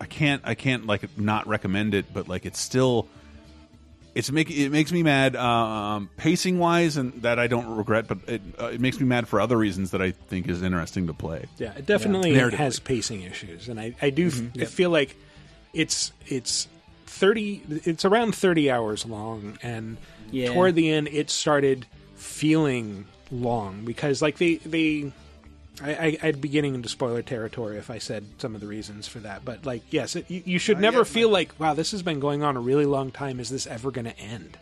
[0.00, 3.06] I can't I can't like not recommend it, but like it's still.
[4.14, 8.08] It's make it makes me mad um, pacing wise, and that I don't regret.
[8.08, 11.06] But it uh, it makes me mad for other reasons that I think is interesting
[11.06, 11.46] to play.
[11.56, 12.52] Yeah, it definitely Narratively.
[12.54, 14.56] has pacing issues, and I, I do f Mhm.
[14.56, 14.68] I Yep.
[14.68, 15.16] feel like
[15.72, 16.68] it's it's
[17.06, 17.62] thirty.
[17.70, 19.96] It's around thirty hours long, and
[20.30, 20.52] Yeah.
[20.52, 21.86] toward the end, it started
[22.16, 25.12] feeling long because like they they.
[25.80, 29.08] I, I, I'd be getting into spoiler territory if I said some of the reasons
[29.08, 32.02] for that, but like, yes, it, you, you should never feel like, wow, this has
[32.02, 33.40] been going on a really long time.
[33.40, 34.58] Is this ever going to end?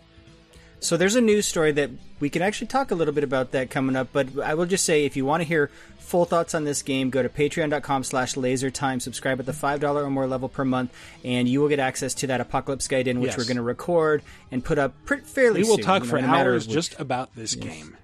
[0.78, 3.70] So there's a news story that we can actually talk a little bit about that
[3.70, 6.64] coming up, but I will just say if you want to hear full thoughts on
[6.64, 10.64] this game, go to patreon.com slash lasertime, subscribe at the $5 or more level per
[10.64, 13.38] month, and you will get access to that Apocalypse Gaiden in which Yes.
[13.38, 16.10] we're going to record and put up pretty, fairly We will soon, talk you know,
[16.12, 17.96] for a matter hours just about this game.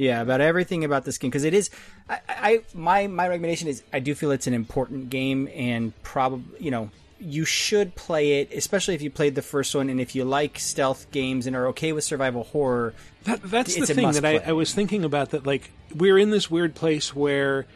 [0.00, 1.68] Yeah, about everything about this game because it is.
[2.08, 6.58] I, I my my recommendation is I do feel it's an important game and probably
[6.58, 10.14] you know you should play it, especially if you played the first one and if
[10.14, 12.94] you like stealth games and are okay with survival horror.
[13.24, 14.38] That, that's the thing that I.
[14.38, 15.32] I was thinking about.
[15.32, 17.66] That like we're in this weird place where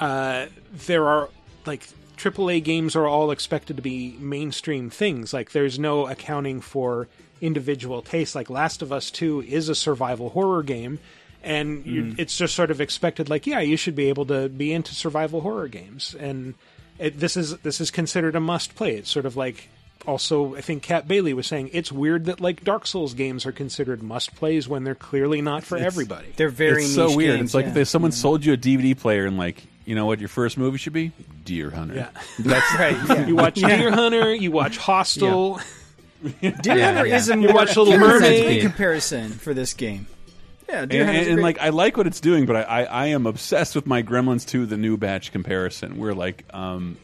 [0.00, 0.46] uh,
[0.86, 1.28] there are
[1.66, 1.86] like
[2.16, 5.34] AAA games are all expected to be mainstream things.
[5.34, 7.08] Like there's no accounting for
[7.42, 8.34] individual tastes.
[8.34, 10.98] Like Last of Us Two is a survival horror game,
[11.42, 12.18] and you, Mm.
[12.18, 13.28] it's just sort of expected.
[13.28, 16.54] Like yeah, you should be able to be into survival horror games, and
[16.98, 18.96] it, this is this is considered a must play.
[18.96, 19.68] It's sort of like
[20.06, 23.52] also I think Kat Bailey was saying it's weird that like Dark Souls games are
[23.52, 26.28] considered must plays when they're clearly not for It's- everybody.
[26.36, 27.36] They're very it's so weird.
[27.38, 27.68] games, it's like yeah.
[27.70, 30.56] if there's someone sold you a DVD player and like, you know what your first
[30.58, 31.12] movie should be?
[31.44, 31.94] Deer Hunter.
[31.94, 32.08] Yeah.
[32.38, 32.96] That's right.
[33.08, 33.26] Yeah.
[33.26, 33.76] You watch Yeah.
[33.76, 35.60] Deer Hunter, you watch Hostel.
[36.40, 37.16] Deer Yeah, Hunter yeah.
[37.16, 38.62] is a You more watch Little accurate Mermaid.
[38.62, 40.06] comparison for this game.
[40.68, 41.42] Yeah, and, and, and, great.
[41.42, 44.46] like I like what it's doing, but I, I, I am obsessed with my Gremlins
[44.46, 45.96] 2 the new batch comparison.
[45.96, 46.98] Where like um,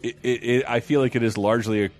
[0.00, 1.90] it, it, it I feel like it is largely a,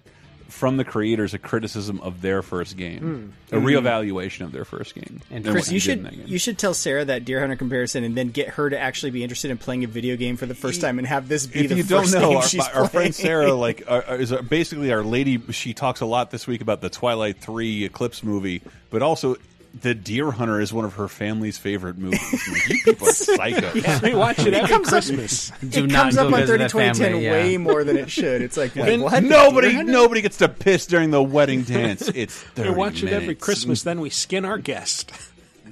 [0.49, 3.65] from the creators a criticism of their first game, a Mm.
[3.65, 5.21] reevaluation of their first game.
[5.31, 8.49] And Chris, you should you should tell Sarah that Deer Hunter comparison, and then get
[8.51, 11.07] her to actually be interested in playing a video game for the first time, and
[11.07, 12.89] have this be if the you don't first know, game our, she's our playing.
[12.89, 15.41] friend Sarah, like, uh, is uh, basically our lady.
[15.53, 19.37] She talks a lot this week about the Twilight Three Eclipse movie, but also
[19.81, 22.21] the Deer Hunter is one of her family's favorite movies.
[22.49, 23.73] Like, you people are psycho.
[23.75, 25.51] Yeah, we watch it every comes up- Christmas.
[25.63, 28.41] it comes up on 30 2010 way more than it should.
[28.43, 29.23] It's like, wait, what?
[29.25, 32.09] Nobody, nobody gets to piss during the wedding dance.
[32.09, 33.35] It's 30 We watch it every.
[33.35, 35.11] Christmas, then we skin our guest.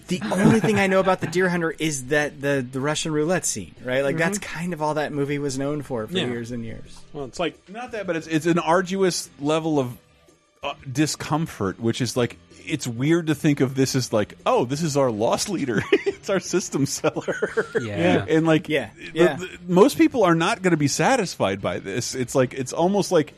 [0.08, 3.46] The only thing I know about the Deer Hunter is that the the Russian roulette
[3.46, 4.02] scene, right?
[4.02, 6.26] Like that's kind of all that movie was known for for Yeah.
[6.26, 6.98] years and years.
[7.12, 9.96] Well, it's like not that, but it's it's an arduous level of
[10.62, 12.36] uh, discomfort, which is like
[12.66, 16.30] it's weird to think of this as like, oh, this is our loss leader, it's
[16.30, 18.24] our system seller, Yeah.
[18.28, 18.90] and like, Yeah.
[18.96, 19.36] the- Yeah.
[19.36, 22.14] the- most people are not going to be satisfied by this.
[22.14, 23.34] It's like it's almost like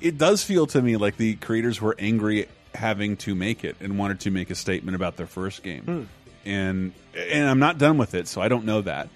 [0.00, 3.98] it does feel to me like the creators were angry having to make it and
[3.98, 6.02] wanted to make a statement about their first game, Hmm.
[6.48, 9.08] and and I'm not done with it, so I don't know that.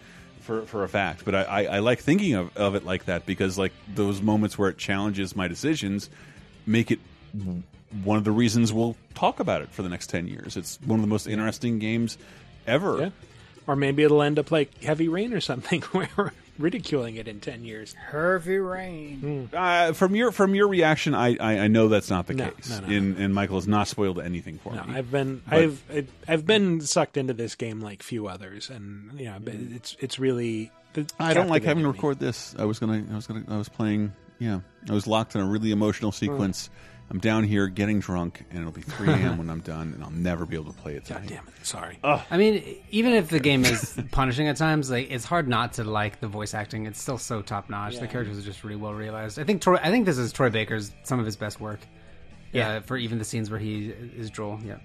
[0.42, 3.26] For, for a fact, but I, I, I like thinking of, of it like that
[3.26, 6.08] because like those moments where it challenges my decisions
[6.64, 7.00] make it
[7.36, 7.64] w-
[8.04, 10.56] one of the reasons we'll talk about it for the next 10 years.
[10.56, 12.18] It's one of the most interesting games
[12.66, 12.98] ever.
[13.00, 13.10] Yeah.
[13.66, 17.40] Or maybe it'll end up like Heavy Rain or something, where we're ridiculing it in
[17.40, 17.94] 10 years.
[17.94, 19.48] Heavy Rain.
[19.50, 19.56] Hmm.
[19.56, 22.70] Uh, from your from your reaction, I, I, I know that's not the No, case.
[22.70, 24.94] no, no, and, and Michael has not spoiled anything for No, me.
[24.94, 29.18] I've been But- I've I- I've been sucked into this game like few others, and
[29.18, 29.76] yeah, but mm-hmm.
[29.76, 30.70] it's it's really.
[31.20, 32.08] I don't like having to captivated me.
[32.08, 32.54] record this.
[32.58, 34.12] I was gonna I was gonna I was playing.
[34.38, 36.14] Yeah, I was locked in a really emotional mm.
[36.14, 36.70] sequence.
[37.08, 39.38] I'm down here getting drunk, and it'll be 3 a.m.
[39.38, 41.28] when I'm done, and I'll never be able to play it tonight.
[41.28, 41.66] God damn it!
[41.66, 41.98] Sorry.
[42.02, 45.84] I mean, even if the game is punishing at times, like it's hard not to
[45.84, 46.86] like the voice acting.
[46.86, 47.98] It's still so top notch.
[47.98, 49.38] The characters are just really well realized.
[49.38, 49.76] I think Troy.
[49.76, 51.80] I think this is Troy Baker's some of his best work.
[52.52, 52.68] Yeah.
[52.68, 54.58] Uh, for even the scenes where he is Joel.
[54.64, 54.78] Yeah.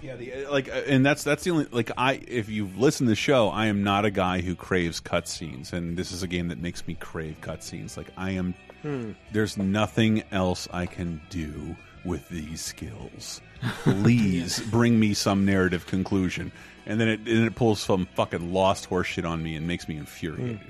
[0.00, 2.14] Yeah, the, like, uh, and that's that's the only like I.
[2.26, 5.96] If you've listened to the show, I am not a guy who craves cutscenes, and
[5.96, 7.96] this is a game that makes me crave cutscenes.
[7.96, 8.54] Like, I am.
[8.82, 9.12] Hmm.
[9.32, 13.40] There's nothing else I can do with these skills.
[13.82, 16.52] Please bring me some narrative conclusion,
[16.86, 19.96] and then it and it pulls some fucking lost horseshit on me and makes me
[19.96, 20.60] infuriated.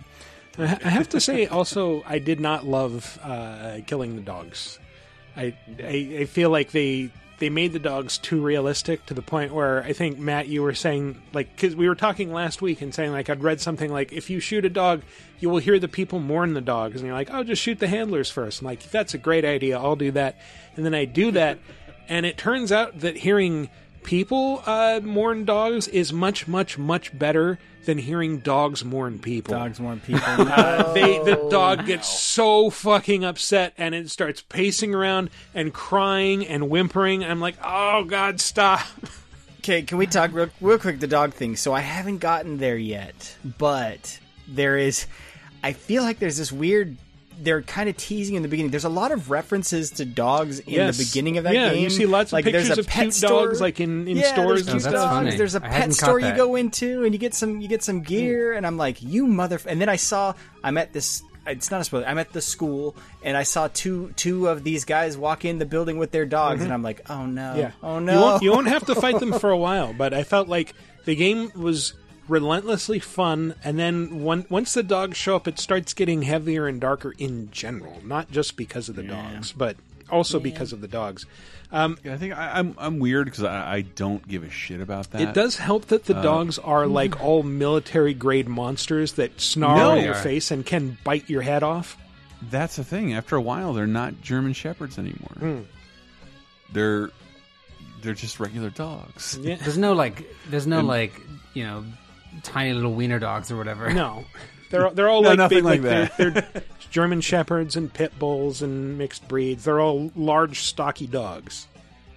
[0.58, 4.78] I I have to say, also, I did not love uh, killing the dogs.
[5.36, 9.52] I, I I feel like they they made the dogs too realistic to the point
[9.52, 12.94] where I think Matt, you were saying like because we were talking last week and
[12.94, 15.02] saying like I'd read something like if you shoot a dog,
[15.38, 17.88] you will hear the people mourn the dogs, and you're like, oh, just shoot the
[17.88, 18.60] handlers first.
[18.60, 20.36] And like that's a great idea, I'll do that.
[20.76, 21.58] And then I do that,
[22.08, 23.70] and it turns out that hearing
[24.08, 29.52] people uh, mourn dogs is much much much better than hearing dogs mourn people.
[29.52, 30.22] Dogs mourn people.
[30.48, 36.46] Uh, they the dog gets so fucking upset and it starts pacing around and crying
[36.46, 37.22] and whimpering.
[37.22, 38.80] I'm like, oh god, stop!
[39.58, 41.54] Okay, can we talk real, real quick the dog thing?
[41.56, 45.06] So I haven't gotten there yet, but there is.
[45.62, 46.96] I feel like there's this weird.
[47.40, 48.70] They're kind of teasing in the beginning.
[48.70, 50.96] There's a lot of references to dogs in Yes.
[50.98, 51.82] the beginning of that Yeah, game.
[51.84, 53.46] you see lots of like, pictures there's a of pet cute store.
[53.46, 54.92] dogs, like, in- in yeah, stores There's, and cute stuff.
[54.94, 55.26] dogs.
[55.26, 55.36] funny.
[55.36, 58.00] there's a I pet store you go into, and you get some you get some
[58.02, 58.52] gear.
[58.54, 59.60] And I'm like, you mother.
[59.66, 60.34] And then I saw
[60.64, 61.22] I'm at this.
[61.46, 62.04] It's not a spoiler.
[62.06, 65.64] I'm at the school, and I saw two two of these guys walk in the
[65.64, 66.64] building with their dogs, Mhm.
[66.64, 67.70] and I'm like, oh no, Yeah.
[67.82, 68.12] oh no.
[68.12, 70.74] You won't, you won't have to fight them for a while, but I felt like
[71.06, 71.94] the game was
[72.28, 76.80] relentlessly fun, and then one, once the dogs show up, it starts getting heavier and
[76.80, 79.76] darker in general, not just because of the dogs, but
[80.10, 81.26] also because of the dogs.
[81.70, 85.10] Um, I think I, I'm I'm weird because I, I don't give a shit about
[85.10, 85.20] that.
[85.20, 89.76] It does help that the Uh, dogs are like all military grade monsters that snarl
[89.76, 89.94] No.
[89.98, 91.98] in your face and can bite your head off.
[92.50, 93.12] That's the thing.
[93.12, 95.34] After a while, they're not German shepherds anymore.
[95.38, 95.60] Hmm.
[96.72, 97.10] They're
[98.02, 99.38] they're just regular dogs.
[99.42, 99.56] Yeah.
[99.56, 100.24] There's no like.
[100.48, 101.12] There's no And- like.
[101.54, 101.84] You know,
[102.42, 103.92] tiny little wiener dogs or whatever.
[103.92, 104.24] No,
[104.70, 106.16] they're they're all No, like nothing big, like like, that.
[106.16, 109.64] They're, they're German shepherds and pit bulls and mixed breeds.
[109.64, 111.66] They're all large, stocky dogs.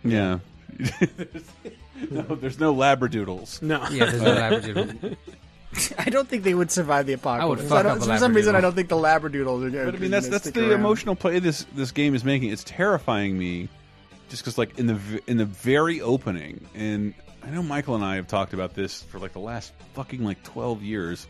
[0.03, 0.39] Yeah.
[2.09, 3.61] no, there's no labradoodles.
[3.61, 3.85] No.
[3.89, 5.17] Yeah, there's no labradoodle.
[5.97, 7.63] I don't think they would survive the apocalypse.
[7.63, 8.55] fuck I don't- up a for some reason.
[8.55, 9.85] I don't think the labradoodles are going.
[9.85, 12.49] But I mean, that's that's the emotional play this this game is making.
[12.49, 13.69] It's terrifying me,
[14.29, 18.15] just because like in the in the very opening, and I know Michael and I
[18.15, 21.27] have talked about this for like the last fucking like twelve years.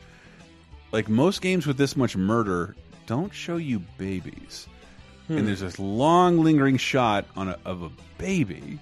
[0.91, 2.75] Like most games with this much murder
[3.07, 4.67] don't show you babies,
[5.27, 5.37] Hmm.
[5.37, 8.77] and there's this long lingering shot on a, of a baby,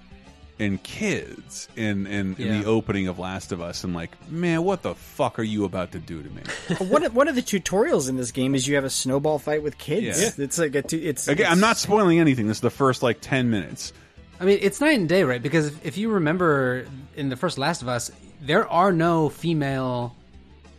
[0.57, 4.81] and kids in in, in the opening of Last of Us, and like, man, what
[4.81, 6.41] the fuck are you about to do to me?
[6.87, 9.61] one of, one of the tutorials in this game is you have a snowball fight
[9.61, 10.19] with kids.
[10.19, 10.43] Yeah.
[10.45, 12.47] It's like a it's Again, it's- I'm not spoiling anything.
[12.47, 13.93] This is the first like ten minutes.
[14.39, 15.41] I mean, it's night and day, right?
[15.41, 16.85] Because if, if you remember
[17.15, 18.11] in the first Last of Us,
[18.41, 20.15] there are no female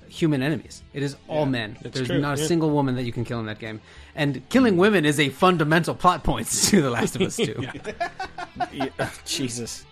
[0.09, 0.83] human enemies.
[0.93, 1.77] It is all men.
[1.81, 2.49] There's true, not a yeah.
[2.49, 3.81] single woman that you can kill in that game.
[4.15, 7.65] And killing women is a fundamental plot point to The Last of Us 2.
[8.73, 9.85] Yeah, Jesus.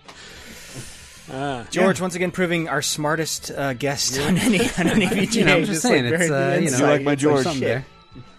[1.31, 1.67] Ah.
[1.69, 5.33] George once again proving our smartest uh, guest on any on any VGA.
[5.35, 6.77] You know, I'm just saying, it's, uh, you know.
[6.77, 7.45] You like my George.
[7.59, 7.85] There.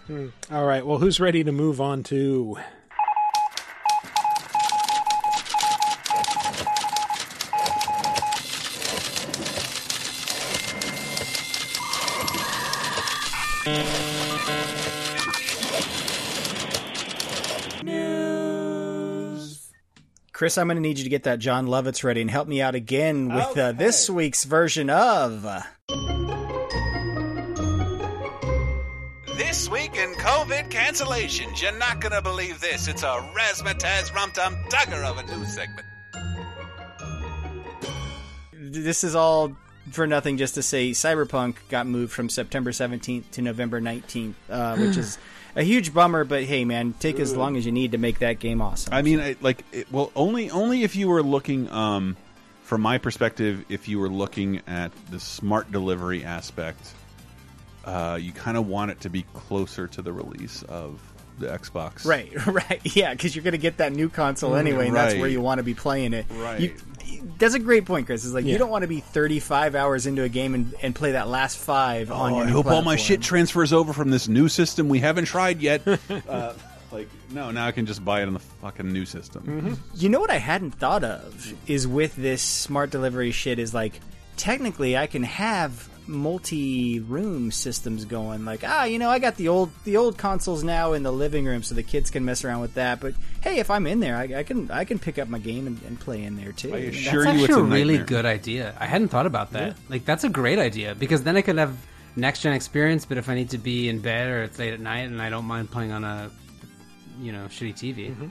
[0.07, 0.27] Hmm.
[0.51, 0.85] All right.
[0.85, 2.57] Well, who's ready to move on to?
[20.41, 22.63] Chris, I'm going to need you to get that Jon Lovitz ready and help me
[22.63, 25.43] out again with uh, this week's version of.
[29.37, 32.87] This week in COVID cancellations, you're not gonna believe this.
[32.87, 35.85] It's a razzmatazz rum tum tugger of a news segment.
[38.51, 39.55] This is all
[39.91, 44.75] for nothing, just to say Cyberpunk got moved from September 17th to November 19th, uh,
[44.77, 45.19] which is
[45.55, 46.23] a huge bummer.
[46.23, 48.93] But hey, man, take as long as you need to make that game awesome.
[48.93, 52.17] I mean, I, like, it, well, only only if you were looking, um,
[52.63, 56.93] from my perspective, if you were looking at the smart delivery aspect,
[57.85, 61.01] uh, you kind of want it to be closer to the release of
[61.39, 62.05] the Xbox.
[62.05, 65.15] Right, right, yeah, because you're going to get that new console Mm, anyway, and that's
[65.15, 66.25] where you want to be playing it.
[66.29, 66.61] Right.
[66.61, 66.75] You,
[67.37, 68.23] that's a great point, Chris.
[68.25, 68.53] It's like Yeah.
[68.53, 71.57] you don't want to be 35 hours into a game and, and play that last
[71.57, 74.47] five on Oh, your I new hope all my shit transfers over from this new
[74.49, 75.81] system we haven't tried yet.
[76.29, 76.53] uh,
[76.91, 79.77] like, no, now I can just buy it on the fucking new system.
[79.95, 83.93] You know what I hadn't thought of is with this smart delivery shit is like
[84.37, 89.71] technically I can have multi-room systems going like ah you know I got the old
[89.83, 92.73] the old consoles now in the living room so the kids can mess around with
[92.73, 95.39] that but hey if I'm in there I, I can I can pick up my
[95.39, 98.75] game and, and play in there too That's actually a really good idea.
[98.79, 99.77] I hadn't thought about that.
[99.89, 101.75] Like that's a great idea because then I could have
[102.15, 103.05] next gen experience.
[103.05, 105.29] But if I need to be in bed or it's late at night and I
[105.29, 106.29] don't mind playing on a
[107.21, 108.29] you know shitty TV,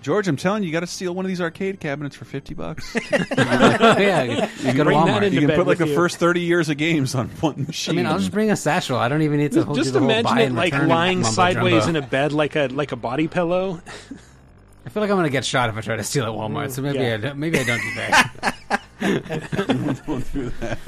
[0.00, 2.54] George, I'm telling you, you got to steal one of these arcade cabinets for fifty
[2.54, 2.96] bucks.
[3.10, 5.32] Yeah, you go can, to Walmart.
[5.32, 5.94] You can bed put like with the you.
[5.94, 7.96] first thirty years of games on one I machine.
[7.96, 8.96] mean, I'll just bring a satchel.
[8.96, 10.72] I don't even need to hold you Just the whole imagine buy it and like
[10.72, 11.98] return lying mumbo sideways jumbo.
[11.98, 13.80] in a bed, like a like a body pillow.
[14.86, 16.70] I feel like I'm gonna get shot if I try to steal at Walmart.
[16.70, 17.14] So maybe yeah.
[17.14, 18.82] I don't, maybe I don't do that.
[20.06, 20.78] Don't do that.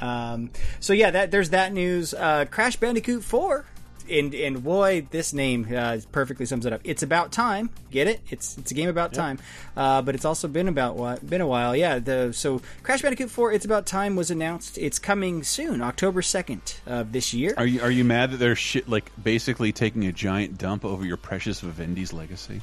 [0.00, 0.50] Um,
[0.80, 2.14] so yeah, that there's that news.
[2.14, 3.66] Uh, Crash Bandicoot Four,
[4.10, 6.80] and and boy, this name uh, perfectly sums it up.
[6.84, 7.70] It's about time.
[7.90, 8.20] Get it?
[8.30, 9.38] It's it's a game about time,
[9.76, 11.74] uh, but it's also been about what been a while.
[11.76, 11.98] Yeah.
[11.98, 14.78] The so Crash Bandicoot Four, It's About Time was announced.
[14.78, 17.54] It's coming soon, October second of this year.
[17.56, 21.04] Are you are you mad that they're shit like basically taking a giant dump over
[21.04, 22.60] your precious Vivendi's legacy?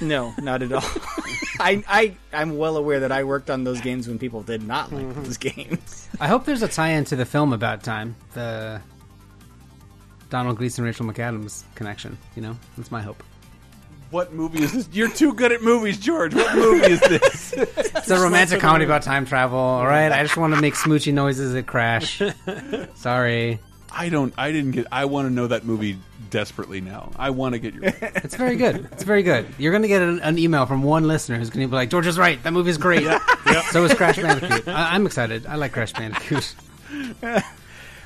[0.00, 0.82] no, not at all.
[1.60, 4.92] I I I'm well aware that I worked on those games when people did not
[4.92, 6.08] like those games.
[6.20, 8.16] I hope there's a tie-in to the film about time.
[8.34, 8.80] The
[10.30, 12.16] Domhnall Gleeson, Rachel McAdams connection.
[12.36, 13.22] You know, that's my hope.
[14.10, 14.88] What movie is this?
[14.92, 16.34] You're too good at movies, George.
[16.34, 17.54] What movie is this?
[18.00, 19.58] It's a romantic comedy about time travel.
[19.58, 22.20] All right, I just want to make smoochy noises at Crash.
[22.94, 23.60] Sorry.
[23.92, 24.32] I don't.
[24.38, 24.86] I didn't get.
[24.90, 25.98] I want to know that movie
[26.30, 27.10] desperately now.
[27.16, 27.84] I want to get your.
[28.00, 28.88] It's very good.
[28.92, 29.46] It's very good.
[29.58, 31.90] You're going to get an, an email from one listener who's going to be like,
[31.90, 32.42] "George is right.
[32.42, 33.06] That movie's great."
[33.70, 34.66] So is Crash Bandicoot.
[34.68, 35.46] I, I'm excited.
[35.46, 36.54] I like Crash Bandicoot.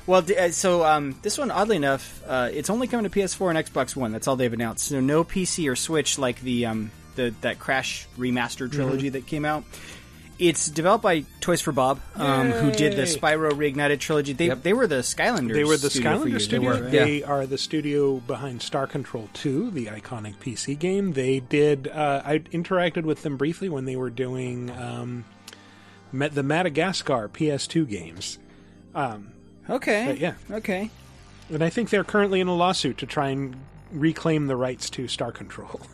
[0.07, 3.67] Well, uh, so um, this one, oddly enough, uh, it's only coming to PS4 and
[3.67, 4.13] Xbox One.
[4.13, 4.87] That's all they've announced.
[4.89, 9.45] So no PC or Switch like the um, the that Crash remastered trilogy that came
[9.45, 9.65] out.
[10.37, 14.33] It's developed by Toys for Bob, um, who did the Spyro Reignited trilogy.
[14.33, 15.55] They they were the Skylanders.
[15.55, 16.73] They were the studio Skylander studio.
[16.75, 21.13] They were, They are the studio behind Star Control 2, the iconic PC game.
[21.13, 21.87] They did.
[21.87, 25.25] Uh, I interacted with them briefly when they were doing um,
[26.13, 28.39] the Madagascar PS2 games.
[28.93, 29.35] Um,
[29.69, 30.07] Okay.
[30.07, 30.35] but yeah.
[30.51, 30.91] Okay.
[31.51, 33.57] And I think they're currently in a lawsuit to try and
[33.93, 35.81] reclaim the rights to Star Control.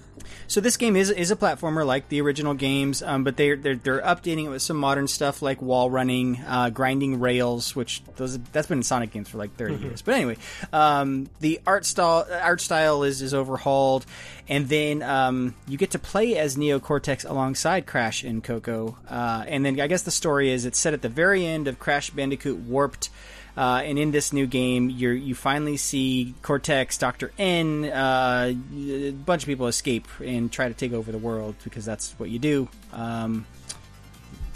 [0.47, 3.77] So this game is is a platformer like the original games, um, but they're, they're
[3.77, 8.37] they're updating it with some modern stuff like wall running, uh, grinding rails, which those
[8.53, 9.83] that's been in Sonic games for like 30 Mhm.
[9.83, 10.03] years.
[10.03, 10.37] But anyway,
[10.73, 14.07] um, the art style art style is is overhauled,
[14.49, 19.45] and then um, you get to play as Neo Cortex alongside Crash and Coco, uh,
[19.49, 22.11] and then I guess the story is it's set at the very end of Crash
[22.11, 23.09] Bandicoot Warped.
[23.57, 29.11] Uh, and in this new game, you you finally see Cortex, Doctor N, uh, a
[29.13, 32.39] bunch of people escape and try to take over the world because that's what you
[32.39, 32.69] do.
[32.93, 33.47] Um,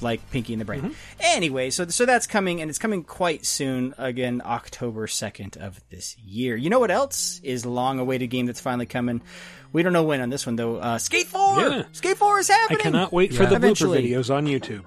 [0.00, 0.94] like Pinky and the Brain.
[1.20, 3.94] Anyway, so so that's coming, and it's coming quite soon.
[3.98, 6.56] Again, October second of this year.
[6.56, 9.22] You know what else is long awaited game that's finally coming?
[9.72, 10.76] We don't know when on this one though.
[10.76, 11.60] Uh, Skate Four.
[11.60, 11.82] Yeah.
[11.92, 12.80] Skate Four is happening.
[12.80, 13.50] I cannot wait for Yeah.
[13.50, 14.84] the blooper videos on YouTube.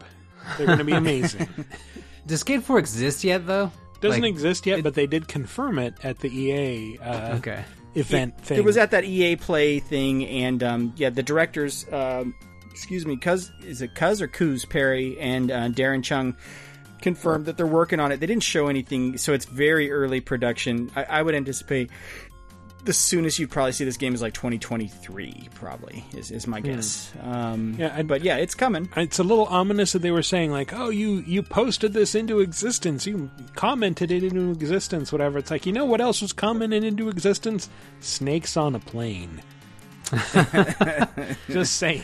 [0.57, 1.47] They're going to be amazing.
[2.27, 3.71] Does Skate 4 exist yet, though?
[4.01, 7.63] Doesn't Like, exist yet, but they did confirm it at the EA uh, Okay.
[7.95, 8.57] event it, thing.
[8.59, 12.35] It was at that EA Play thing, and um, yeah, the directors, um,
[12.69, 16.35] excuse me, Cuz is it Cuz or Kuz Parry and uh, Deran Chung
[17.01, 18.19] confirmed that they're working on it.
[18.19, 20.91] They didn't show anything, so it's very early production.
[20.95, 21.91] I, I would anticipate
[22.85, 27.11] the soonest you'd probably see this game is like 2023, probably is, is my guess.
[27.21, 27.81] Um, Hmm.
[27.81, 28.87] Yeah, I- but yeah, it's coming.
[28.95, 32.39] It's a little ominous that they were saying like, "Oh, you you posted this into
[32.39, 36.83] existence, you commented it into existence, whatever." It's like, you know what else was commented
[36.83, 37.69] into existence?
[37.99, 39.41] Snakes on a plane.
[41.49, 42.03] Just saying.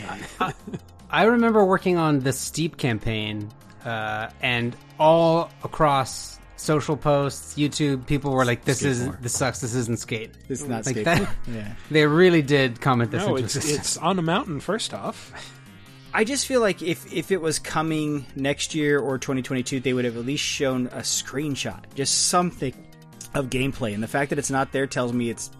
[1.10, 3.50] I remember working on the Steep campaign,
[3.86, 6.33] uh, and all across
[6.64, 9.20] social posts, YouTube, people were like, "This is more.
[9.22, 9.60] this sucks.
[9.60, 10.32] This isn't skate.
[10.48, 11.74] This is not like Skate that." Yeah.
[11.92, 14.60] they really did comment this no, it's it's on a mountain.
[14.60, 15.32] First off,
[16.14, 20.06] I just feel like if if it was coming next year or 2022, they would
[20.06, 22.74] have at least shown a screenshot, just something
[23.34, 23.94] of gameplay.
[23.94, 25.52] And the fact that it's not there tells me it's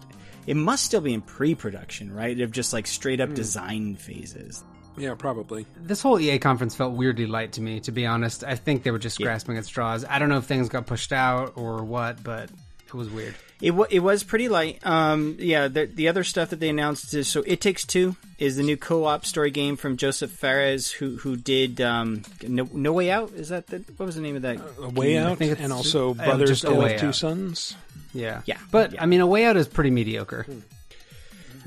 [0.46, 2.40] it must still be in pre-production, right?
[2.40, 3.36] Of just like straight up hmm.
[3.36, 4.64] design phases.
[4.98, 5.66] Yeah, probably.
[5.78, 8.44] This whole EA conference felt weirdly light to me, to be honest.
[8.44, 9.26] I think they were just Yeah.
[9.26, 10.06] grasping at straws.
[10.08, 12.50] I don't know if things got pushed out or what, but
[12.88, 13.36] it was weird.
[13.62, 14.86] It wa it was pretty light.
[14.86, 18.58] Um, yeah, the, the other stuff that they announced is so It Takes Two is
[18.58, 23.10] the new co-op story game from Joseph Fares, who who did um, no, no Way
[23.10, 23.32] Out.
[23.32, 24.58] Is that the, what was the name of that?
[24.82, 25.24] A Way game?
[25.24, 27.16] Out, think it's- and also uh, Brothers just A Tale of Two Out.
[27.16, 27.76] Sons.
[28.14, 28.42] Yeah.
[28.46, 29.02] Yeah, But, yeah.
[29.02, 30.46] I mean, A Way Out is pretty mediocre.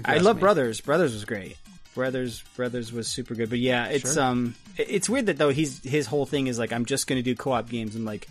[0.04, 0.40] I love me.
[0.40, 0.80] Brothers.
[0.80, 1.56] Brothers was great.
[1.96, 3.50] Brothers Brothers was super good.
[3.50, 4.22] But yeah, it's Sure.
[4.22, 7.22] um it's weird that though he's his whole thing is like I'm just going to
[7.24, 8.28] do co-op games and like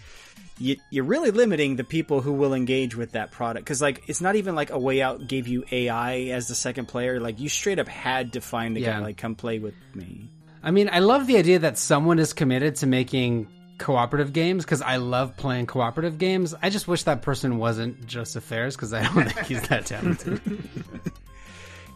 [0.58, 4.22] you, you're really limiting the people who will engage with that product because like it's
[4.22, 7.50] not even like a way out gave you AI as the second player like you
[7.50, 8.94] straight up had to find a Yeah.
[8.94, 10.30] guy like come play with me.
[10.64, 13.48] I mean, I love the idea that someone is committed to making
[13.78, 16.56] cooperative games because I love playing cooperative games.
[16.62, 20.40] I just wish that person wasn't Joseph Fares because I don't think he's that talented.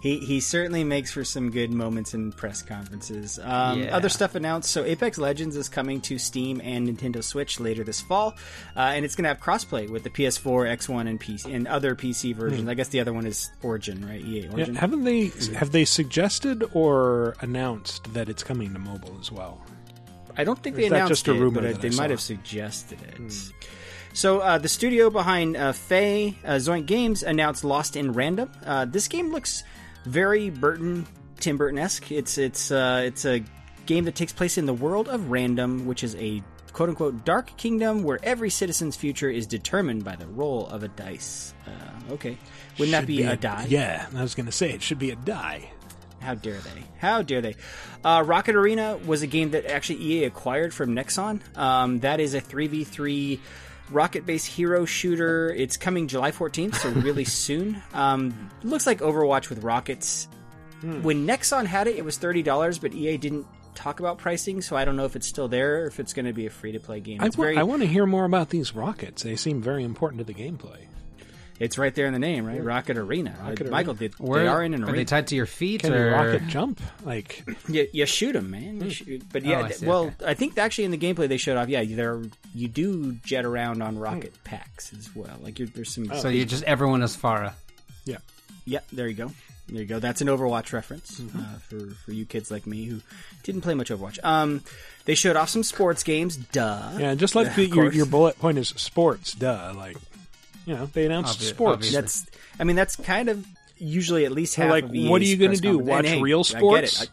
[0.02, 3.38] He he certainly makes for some good moments in press conferences.
[3.44, 3.96] Um, Yeah.
[3.96, 4.72] Other stuff announced.
[4.72, 8.36] So Apex Legends is coming to Steam and Nintendo Switch later this fall,
[8.78, 11.96] uh, and it's going to have crossplay with the PS4, X1, and PC and other
[11.96, 12.68] PC versions.
[12.70, 14.22] I guess the other one is Origin, right?
[14.22, 14.76] EA Yeah, Origin.
[14.76, 19.62] haven't they have they suggested or announced that it's coming to mobile as well?
[20.38, 21.74] I don't think Or they is that announced just a it, rumor but uh, I
[21.74, 22.02] they saw?
[22.04, 23.34] might have suggested it.
[24.14, 28.50] So uh, the studio behind uh, Fe uh, Zoink Games announced Lost in Random.
[28.66, 29.64] Uh, this game looks
[30.06, 31.06] very Burton,
[31.40, 32.12] Tim Burton esque.
[32.12, 33.44] It's it's uh, it's a
[33.86, 36.44] game that takes place in the world of Random, which is a
[36.74, 40.88] quote unquote dark kingdom where every citizen's future is determined by the roll of a
[40.88, 41.54] dice.
[41.68, 42.38] Uh, okay,
[42.78, 43.66] wouldn't that Should be, a die?
[43.70, 45.72] Yeah, I was going to say it should be a die.
[46.22, 46.84] How dare they?
[47.00, 47.56] How dare they?
[48.04, 51.40] Uh, Rocket Arena was a game that actually EA acquired from Nexon.
[51.58, 53.40] Um, that is a 3v3
[53.92, 55.54] rocket based hero shooter.
[55.54, 57.82] It's coming July 14th, so really soon.
[57.94, 60.28] Um, looks like Overwatch with rockets.
[60.82, 63.46] When Nexon had it, it was $30, but EA didn't
[63.76, 66.26] talk about pricing, so I don't know if it's still there or if it's going
[66.26, 67.20] to be a free to play game.
[67.22, 69.24] I It's, very, want to hear more about these rockets.
[69.24, 70.88] They seem very important to the gameplay.
[71.60, 72.64] It's right there in the name, right?
[72.64, 73.36] Rocket Arena.
[73.42, 74.10] Rocket Uh, Michael, Arena.
[74.10, 74.94] did, they are in an arena.
[74.94, 75.82] are they tied to your feet?
[75.82, 76.08] Can or...
[76.08, 76.80] you rocket jump?
[77.04, 78.82] Like You, you shoot them, man.
[78.82, 79.24] You shoot.
[79.32, 80.26] But yeah, Oh, I see, well, okay.
[80.26, 81.68] I think actually in the gameplay they showed off.
[81.68, 82.22] Yeah, there
[82.56, 85.38] you do jet around on rocket packs as well.
[85.42, 86.06] Like you're, there's some.
[86.16, 87.54] So you just everyone is Pharah.
[88.06, 88.18] yeah.
[88.66, 89.32] yeah, there you go.
[89.68, 90.00] There you go.
[90.00, 93.02] That's an Overwatch reference uh, for for you kids like me who
[93.44, 94.18] didn't play much Overwatch.
[94.24, 94.64] Um,
[95.06, 96.38] they showed off some sports games.
[96.38, 96.92] Duh.
[96.98, 99.74] Yeah, just like Of the, your, your bullet point is sports, duh.
[99.76, 99.98] Like,
[100.70, 101.74] you know, they announced Obvi- sports.
[101.74, 102.02] obviously.
[102.02, 102.26] That's.
[102.60, 103.46] I mean, that's kind of
[103.78, 104.70] usually at least half.
[104.70, 106.90] like, of what are you gonna do, watch hey, real I get it.
[106.90, 107.08] sports?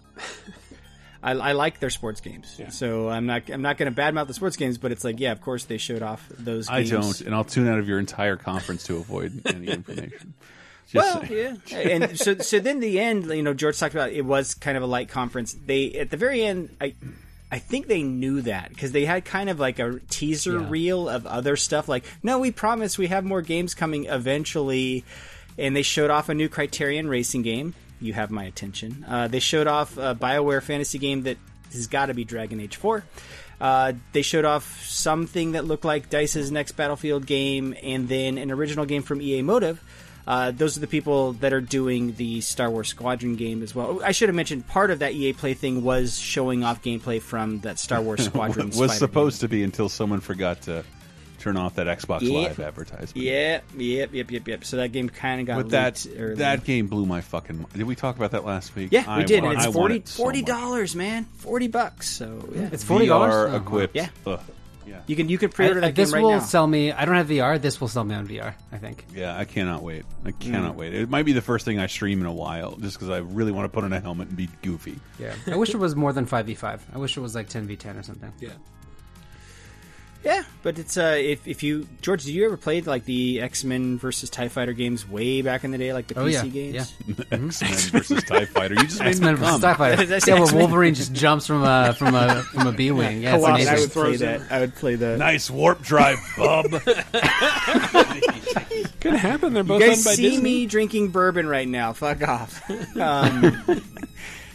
[1.23, 2.69] I, I, I like their sports games, Yeah.
[2.69, 3.49] so I'm not.
[3.51, 5.78] I'm not going to badmouth the sports games, but it's like, yeah, of course they
[5.78, 6.69] showed off those.
[6.69, 6.91] I games.
[6.91, 10.35] don't, and I'll tune out of your entire conference to avoid any information.
[10.89, 11.62] Just well, saying.
[11.66, 14.77] yeah, and so so then the end, you know, George talked about it was kind
[14.77, 15.53] of a light conference.
[15.55, 16.95] They at the very end, I
[17.51, 20.66] I think they knew that because they had kind of like a teaser Yeah.
[20.68, 21.89] reel of other stuff.
[21.89, 25.05] Like, no, we promise we have more games coming eventually,
[25.56, 27.74] and they showed off a new Criterion racing game.
[28.01, 29.05] You have my attention.
[29.09, 31.39] Uh, they showed off a Bioware fantasy game that
[31.73, 33.05] has got to be Dragon Age Four.
[33.60, 38.51] Uh, they showed off something that looked like Dice's next Battlefield game, and then an
[38.51, 39.81] original game from EA Motive.
[40.27, 44.01] Uh, those are the people that are doing the Star Wars Squadron game as well.
[44.05, 47.61] I should have mentioned part of that EA Play thing was showing off gameplay from
[47.61, 48.66] that Star Wars Squadron.
[48.69, 50.82] was Spider supposed to be until someone forgot to
[51.39, 52.32] turn off that Xbox Yep.
[52.32, 53.24] Live advertisement.
[53.24, 54.65] Yep, yep, yep, yep, yep.
[54.65, 56.35] So that game kind of got But that early.
[56.36, 57.59] that game blew my fucking.
[57.59, 57.69] mind.
[57.74, 58.89] Did we talk about that last week?
[58.90, 59.44] yeah, we I did.
[59.44, 62.09] want- and I it's want 40 it so forty dollars, man, forty bucks.
[62.09, 63.32] So yeah, It's forty dollars.
[63.53, 63.94] VR equipped.
[63.94, 64.09] Yeah.
[64.27, 64.40] Ugh.
[64.87, 65.01] Yeah.
[65.07, 66.39] You can you can pre-order I- that this game right will now.
[66.41, 66.93] sell me.
[66.93, 67.61] I don't have VR.
[67.61, 68.55] This will sell me on VR.
[68.73, 69.05] I think.
[69.15, 70.05] Yeah, I cannot wait.
[70.25, 70.79] I cannot Mm.
[70.79, 70.95] wait.
[70.95, 73.53] It might be the first thing I stream in a while, just because I really
[73.53, 74.99] want to put on a helmet and be goofy.
[75.19, 75.35] Yeah.
[75.47, 76.87] I wish it was more than five v five.
[76.95, 78.33] I wish it was like ten v ten or something.
[78.41, 78.51] Yeah.
[80.25, 83.63] Yeah, but it's uh, if if you George, did you ever play like the X
[83.63, 86.43] Men versus Tie Fighter games way back in the day, like the Oh, PC yeah,
[86.47, 86.95] games?
[87.07, 87.15] yeah.
[87.31, 88.75] X Men versus Tie Fighter.
[88.75, 89.61] You just X Men me versus.
[89.61, 89.97] Tie Fighter.
[90.05, 92.91] Did I say Yeah, where Wolverine just jumps from a from a from a B
[92.91, 93.23] wing.
[93.23, 94.43] Yeah, it's I would play that.
[94.51, 95.19] I would play that.
[95.19, 96.71] Nice warp drive, bub.
[99.01, 99.53] Could happen.
[99.55, 100.43] They're You both guys owned by see Disney.
[100.43, 101.93] me drinking bourbon right now.
[101.93, 102.61] Fuck off.
[102.99, 103.83] Um,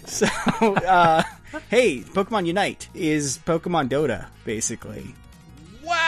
[0.06, 1.24] so, uh,
[1.70, 5.16] hey, Pokemon Unite is Pokemon Dota, basically.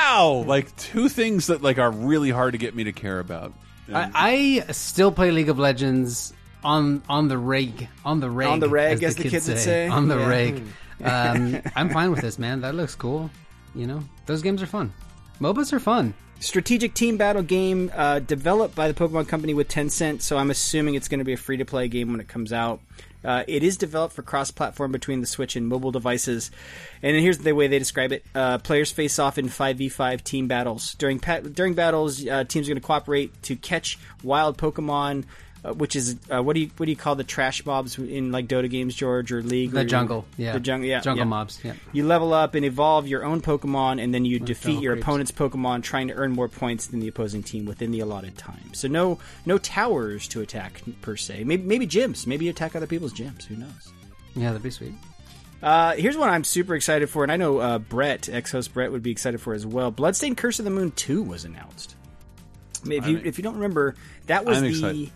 [0.04, 3.54] Wow, like two things that like are really hard to get me to care about.
[3.94, 8.60] I, I still play League of Legends on on the rig, on the rig, On
[8.60, 9.88] the rig, as the kids kids would say.
[9.88, 10.28] on the Yeah.
[10.28, 10.64] reg.
[11.04, 12.62] Um, I'm fine with this, man.
[12.62, 13.30] That looks cool.
[13.76, 14.94] You know, those games are fun.
[15.42, 16.14] MOBAs are fun.
[16.40, 20.96] Strategic team battle game uh, developed by the Pokemon Company with Tencent, so I'm assuming
[20.96, 22.80] it's going to be a free to play game when it comes out.
[23.24, 26.52] Uh, it is developed for cross platform between the Switch and mobile devices.
[27.02, 30.96] And here's the way they describe it uh, players face off in 5v5 team battles.
[30.96, 35.26] During, pa- during battles, uh, teams are going to cooperate to catch wild Pokemon.
[35.66, 38.34] Uh, which is uh, what do you what do you call the trash mobs in
[38.34, 39.72] like Dota games, George, or League?
[39.72, 40.52] The or- jungle, yeah.
[40.52, 41.30] the jungle, yeah, Jungle yeah.
[41.30, 41.72] mobs, yeah.
[41.94, 45.04] You level up and evolve your own Pokemon, and then you defeat your creeps.
[45.06, 48.74] opponent's Pokemon, trying to earn more points than the opposing team within the allotted time.
[48.74, 51.46] So no no towers to attack per se.
[51.46, 52.28] Maybe maybe gyms.
[52.28, 53.46] Maybe you attack other people's gyms.
[53.46, 53.94] Who knows?
[54.36, 54.94] Yeah, that'd be sweet.
[55.62, 59.02] Uh, here's one I'm super excited for, and I know uh, Brett, ex-host Brett, would
[59.02, 59.92] be excited for as well.
[59.92, 61.96] Bloodstained: Curse of the Moon Two was announced.
[62.84, 63.96] I mean, if you I'm- if you don't remember,
[64.28, 65.12] that was I'm the excited.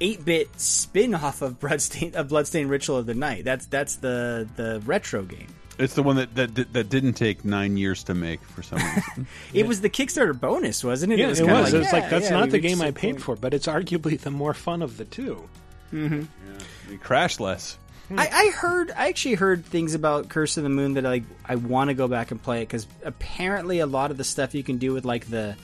[0.00, 3.44] 8-bit spin-off of Bloodstain of Bloodstained Ritual of the Night.
[3.44, 5.48] That's that's the the retro game.
[5.78, 9.26] It's the one that that that didn't take nine years to make for some reason.
[9.54, 11.18] It was the Kickstarter bonus, wasn't it?
[11.18, 11.38] Yeah, it was.
[11.40, 13.22] kinda It was yeah, like that's yeah, not the game I paid point.
[13.22, 15.48] for, but it's arguably the more fun of the two.
[15.92, 16.92] Mm-hmm.
[16.92, 17.78] It crashed less.
[18.14, 21.56] I, I heard, I actually heard things about Curse of the Moon that I I
[21.56, 24.62] want to go back and play it because apparently a lot of the stuff you
[24.62, 25.56] can do with like the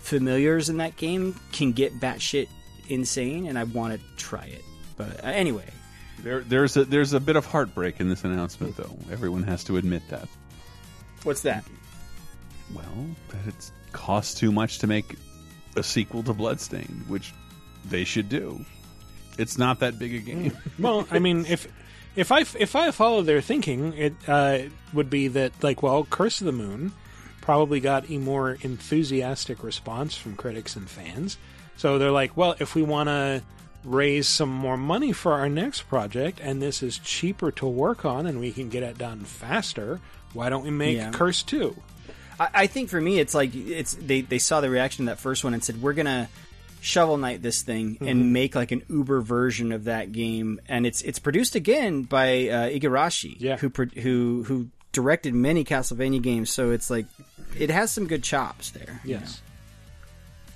[0.00, 2.48] familiars in that game can get batshit
[2.88, 4.64] insane, and I want to try it.
[4.96, 5.66] But uh, anyway,
[6.22, 8.96] There, there's a there's a bit of heartbreak in this announcement, though.
[9.10, 10.28] Everyone has to admit that.
[11.24, 11.64] what's that?
[12.74, 15.16] Well, that it costs too much to make
[15.76, 17.32] a sequel to Bloodstained, which
[17.84, 18.64] they should do.
[19.38, 20.56] It's not that big a game.
[20.78, 21.66] Well, I mean, if
[22.16, 24.58] if I if I follow their thinking, it uh,
[24.92, 26.92] would be that like, well, Curse of the Moon
[27.40, 31.36] probably got a more enthusiastic response from critics and fans.
[31.76, 33.42] So they're like, well, if we want to
[33.84, 38.26] raise some more money for our next project, and this is cheaper to work on,
[38.26, 40.00] and we can get it done faster,
[40.32, 41.10] why don't we make Yeah.
[41.10, 41.76] Curse Two?
[42.40, 45.18] I, I think for me, it's like it's they they saw the reaction to that
[45.20, 46.28] first one and said we're gonna
[46.80, 48.10] shovel knight this thing Mhm.
[48.10, 52.48] and make like an Uber version of that game, and it's it's produced again by
[52.48, 57.06] uh, Igarashi, who pro- who who directed many Castlevania games, so it's like
[57.58, 59.00] it has some good chops there.
[59.04, 59.40] Yes.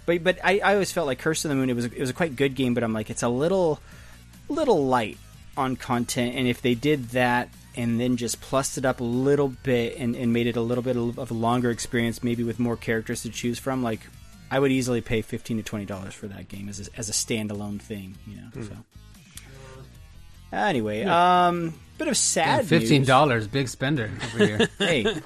[0.09, 0.19] Know.
[0.19, 2.11] But but I, I always felt like Curse of the Moon it was it was
[2.11, 3.81] a quite good game, but I'm like it's a little
[4.49, 5.19] little light
[5.57, 9.49] on content, and if they did that and then just plussed it up a little
[9.49, 12.77] bit and, and made it a little bit of a longer experience, maybe with more
[12.77, 14.01] characters to choose from, like
[14.51, 17.13] I would easily pay fifteen to twenty dollars for that game as a, as a
[17.13, 18.49] standalone thing, you know.
[18.53, 18.63] Hmm.
[18.63, 18.75] So
[20.53, 24.69] anyway, um, bit of sad Fifteen dollars, big spender over here.
[24.79, 25.21] hey,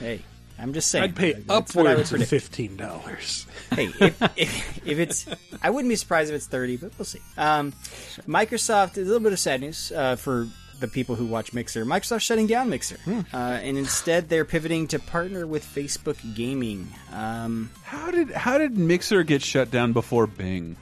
[0.00, 0.22] hey,
[0.62, 1.04] I'm just saying.
[1.04, 2.30] I'd pay That's what upwards of predict.
[2.30, 3.46] fifteen dollars.
[3.72, 5.26] hey, if, if, if it's,
[5.62, 7.20] I wouldn't be surprised if it's 30, but we'll see.
[7.36, 7.72] Um,
[8.28, 10.46] Microsoft, a little bit of sad news uh, for
[10.80, 11.84] the people who watch Mixer.
[11.84, 12.98] Microsoft's shutting down Mixer,
[13.32, 16.88] uh, and instead they're pivoting to partner with Facebook Gaming.
[17.12, 20.76] Um, how did how did Mixer get shut down before Bing?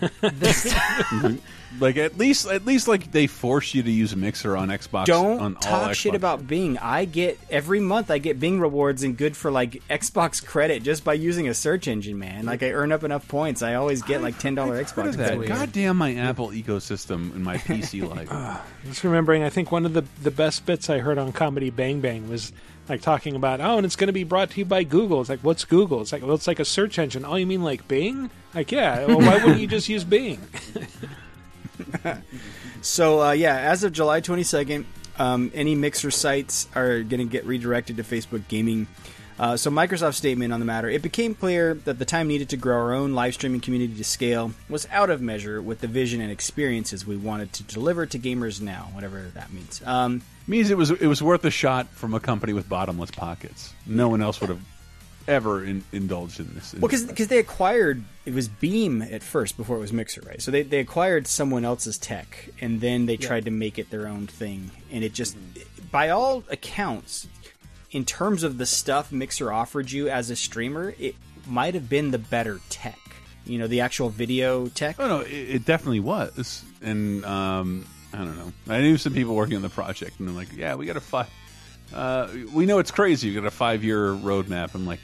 [1.80, 5.06] Like at least, at least like they force you to use a Mixer on Xbox.
[5.06, 6.16] Don't on all talk shit Xbox.
[6.16, 6.78] about Bing.
[6.78, 11.04] I get every month I get Bing rewards and good for like Xbox credit just
[11.04, 12.46] by using a search engine, man.
[12.46, 15.36] Like I earn up enough points, I always get like ten dollar Xbox that.
[15.36, 15.48] credit.
[15.48, 18.60] God damn my Apple ecosystem in my PC life.
[18.84, 22.00] Just remembering, I think one of the the best bits I heard on Comedy Bang
[22.00, 22.52] Bang was
[22.88, 25.20] like talking about, oh, and it's going to be brought to you by Google.
[25.22, 26.02] It's like, what's Google?
[26.02, 27.24] It's like, well, it's like a search engine.
[27.24, 28.30] Oh, you mean like Bing?
[28.54, 29.06] Like, yeah.
[29.06, 30.38] Well, why wouldn't you just use Bing?
[32.84, 34.84] So uh, yeah, as of July 22nd,
[35.18, 38.86] um, any Mixer sites are going to get redirected to Facebook Gaming.
[39.38, 42.56] Uh, so Microsoft's statement on the matter: It became clear that the time needed to
[42.56, 46.20] grow our own live streaming community to scale was out of measure with the vision
[46.20, 49.82] and experiences we wanted to deliver to gamers now, whatever that means.
[49.84, 53.72] Um, means it was it was worth a shot from a company with bottomless pockets.
[53.86, 54.60] No one else would have
[55.26, 56.74] ever in, indulged in this.
[56.74, 60.40] Well, because they acquired it was Beam at first before it was Mixer, right?
[60.40, 64.06] So they they acquired someone else's tech, and then they tried to make it their
[64.06, 65.36] own thing, and it just,
[65.90, 67.26] by all accounts,
[67.90, 71.14] in terms of the stuff Mixer offered you as a streamer, it
[71.46, 72.98] might have been the better tech.
[73.44, 74.96] You know, the actual video tech.
[74.98, 77.84] Oh no, it, it definitely was, and um,
[78.14, 78.52] I don't know.
[78.68, 81.00] I knew some people working on the project, and they're like, "Yeah, we got a
[81.00, 81.28] five.
[81.92, 83.28] Uh, we know it's crazy.
[83.28, 85.00] We got a five-year roadmap." I'm like,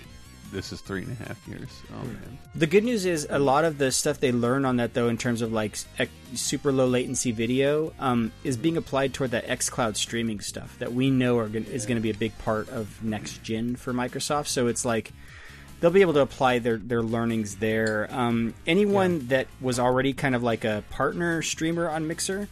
[0.53, 2.39] "This is three and a half years." Oh man.
[2.55, 5.17] The good news is a lot of the stuff they learn on that, though, in
[5.19, 9.97] terms of like ec- super low latency video, um, is being applied toward that XCloud
[9.97, 13.03] streaming stuff that we know are gonna, is going to be a big part of
[13.03, 14.49] next gen for Microsoft.
[14.49, 15.13] So it's like
[15.81, 18.09] they'll be able to apply their, their learnings there.
[18.11, 22.49] Um, anyone that was already kind of like a partner streamer on Mixer,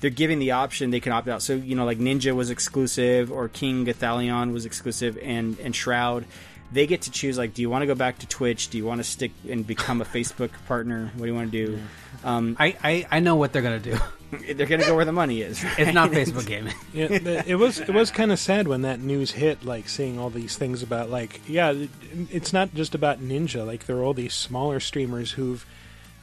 [0.00, 1.42] they're giving the option they can opt out.
[1.42, 6.24] So you know, like Ninja was exclusive, or KingGothalion was exclusive, and and Shroud.
[6.70, 8.68] They get to choose like, do you want to go back to Twitch?
[8.68, 11.10] Do you want to stick and become a Facebook partner?
[11.14, 11.78] What do you want to do?
[12.24, 13.96] Um, I, I I know what they're gonna do.
[14.54, 15.62] they're gonna go where the money is.
[15.78, 15.94] It's right?
[15.94, 16.74] not Facebook gaming.
[16.92, 19.64] yeah, the- it was it was kind of sad when that news hit.
[19.64, 21.90] Like seeing all these things about like yeah, it-
[22.30, 23.64] it's not just about Ninja.
[23.66, 25.64] Like there are all these smaller streamers who've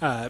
[0.02, 0.30] uh,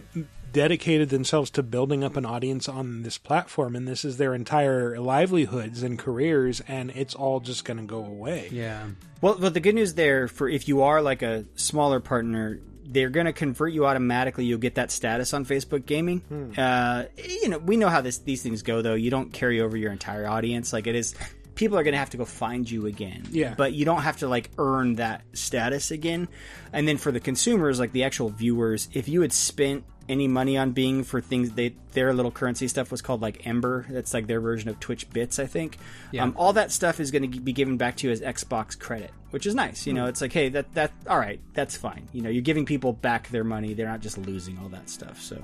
[0.52, 4.98] dedicated themselves to building up an audience on this platform, and this is their entire
[4.98, 8.48] livelihoods and careers, and it's all just going to go away.
[8.50, 8.86] Yeah.
[9.20, 13.10] Well, but the good news there for if you are like a smaller partner, they're
[13.10, 14.44] going to convert you automatically.
[14.44, 16.22] You'll get that status on Facebook Gaming.
[16.56, 18.94] Uh, you know, we know how this these things go, though.
[18.94, 20.72] You don't carry over your entire audience.
[20.72, 21.14] Like it is,
[21.54, 23.24] people are going to have to go find you again.
[23.30, 23.54] Yeah.
[23.56, 26.28] but you don't have to like earn that status again.
[26.72, 30.56] And then for the consumers, like the actual viewers, if you had spent any money
[30.56, 33.86] on Bing for things they their little currency stuff was called like Ember.
[33.88, 35.78] That's like their version of Twitch bits, I think.
[36.12, 36.24] Yeah.
[36.24, 39.10] Um, all that stuff is going to be given back to you as Xbox credit,
[39.30, 39.86] which is nice.
[39.86, 42.08] You know, it's like, hey, that that all right, that's fine.
[42.12, 43.74] You know, you're giving people back their money.
[43.74, 45.20] They're not just losing all that stuff.
[45.20, 45.42] So,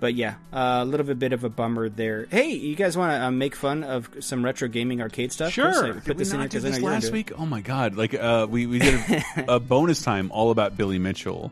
[0.00, 2.26] but yeah, uh, a little bit, bit of a bummer there.
[2.30, 5.54] Hey, you guys want to uh, make fun of some retro gaming arcade stuff?
[5.54, 5.76] Chris?
[5.76, 7.12] I Did put we this in not do because I know this last into it.
[7.12, 7.32] week?
[7.38, 7.96] Oh my god!
[7.96, 8.94] Like uh, we we did
[9.36, 11.50] a, a bonus time all about Billy Mitchell.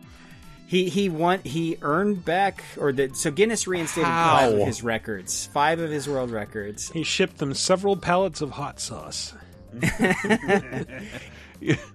[0.75, 1.39] He he won.
[1.45, 4.39] He earned back, or the, so Guinness reinstated How?
[4.39, 6.91] five of his records, five of his world records.
[6.91, 9.35] He shipped them several pallets of hot sauce.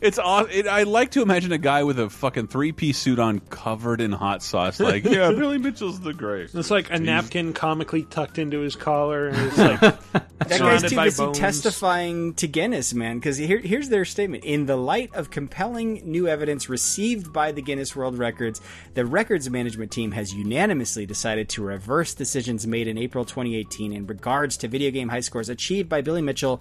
[0.00, 0.50] It's awesome.
[0.52, 4.00] it, I like to imagine a guy with a fucking three piece suit on, covered
[4.00, 4.80] in hot sauce.
[4.80, 6.54] Like, yeah, Billy Mitchell's the great.
[6.54, 9.80] It's like a napkin comically tucked into his collar, and it's like
[10.38, 11.38] That guy's surrounded too busy bones.
[11.38, 13.18] testifying to Guinness, man.
[13.18, 17.62] Because here, here's their statement: In the light of compelling new evidence received by the
[17.62, 18.60] Guinness World Records,
[18.94, 24.06] the records management team has unanimously decided to reverse decisions made in April 2018 in
[24.06, 26.60] regards to video game high scores achieved by Billy Mitchell.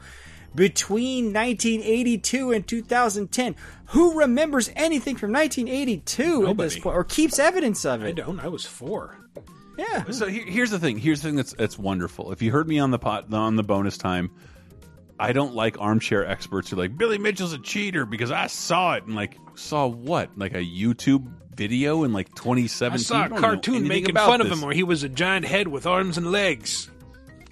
[0.55, 3.55] Between 1982 and 2010,
[3.87, 6.81] who remembers anything from 1982 at this Nobody.
[6.81, 8.07] point, or keeps evidence of it?
[8.07, 8.39] I don't.
[8.39, 9.19] I was four.
[9.77, 10.05] Yeah.
[10.11, 10.97] So here, here's the thing.
[10.97, 12.31] Here's the thing that's that's wonderful.
[12.31, 14.31] If you heard me on the pot on the bonus time,
[15.19, 18.93] I don't like armchair experts who are like Billy Mitchell's a cheater because I saw
[18.93, 22.93] it and like saw what like a YouTube video in like 2017.
[22.93, 25.67] I saw a cartoon making about fun of him where he was a giant head
[25.67, 26.89] with arms and legs.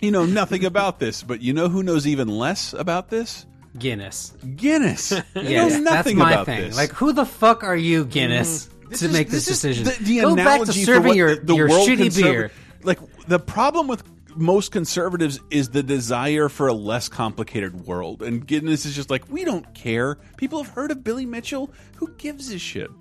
[0.03, 3.45] You know nothing about this, but you know who knows even less about this?
[3.79, 4.33] Guinness.
[4.57, 5.13] Guinness.
[5.33, 6.61] Yes, that's nothing my about thing.
[6.61, 6.75] this.
[6.75, 8.11] Like, who the fuck are you, mm-hmm.
[8.11, 9.85] Guinness, to is- make this, is decision?
[9.85, 12.51] The, the Go back to serving your, the, the your shitty beer.
[12.83, 14.03] Like the problem with
[14.35, 19.31] most conservatives is the desire for a less complicated world, and Guinness is just like
[19.31, 20.15] we don't care.
[20.35, 21.71] People have heard of Billy Mitchell.
[21.95, 22.91] Who gives a shit?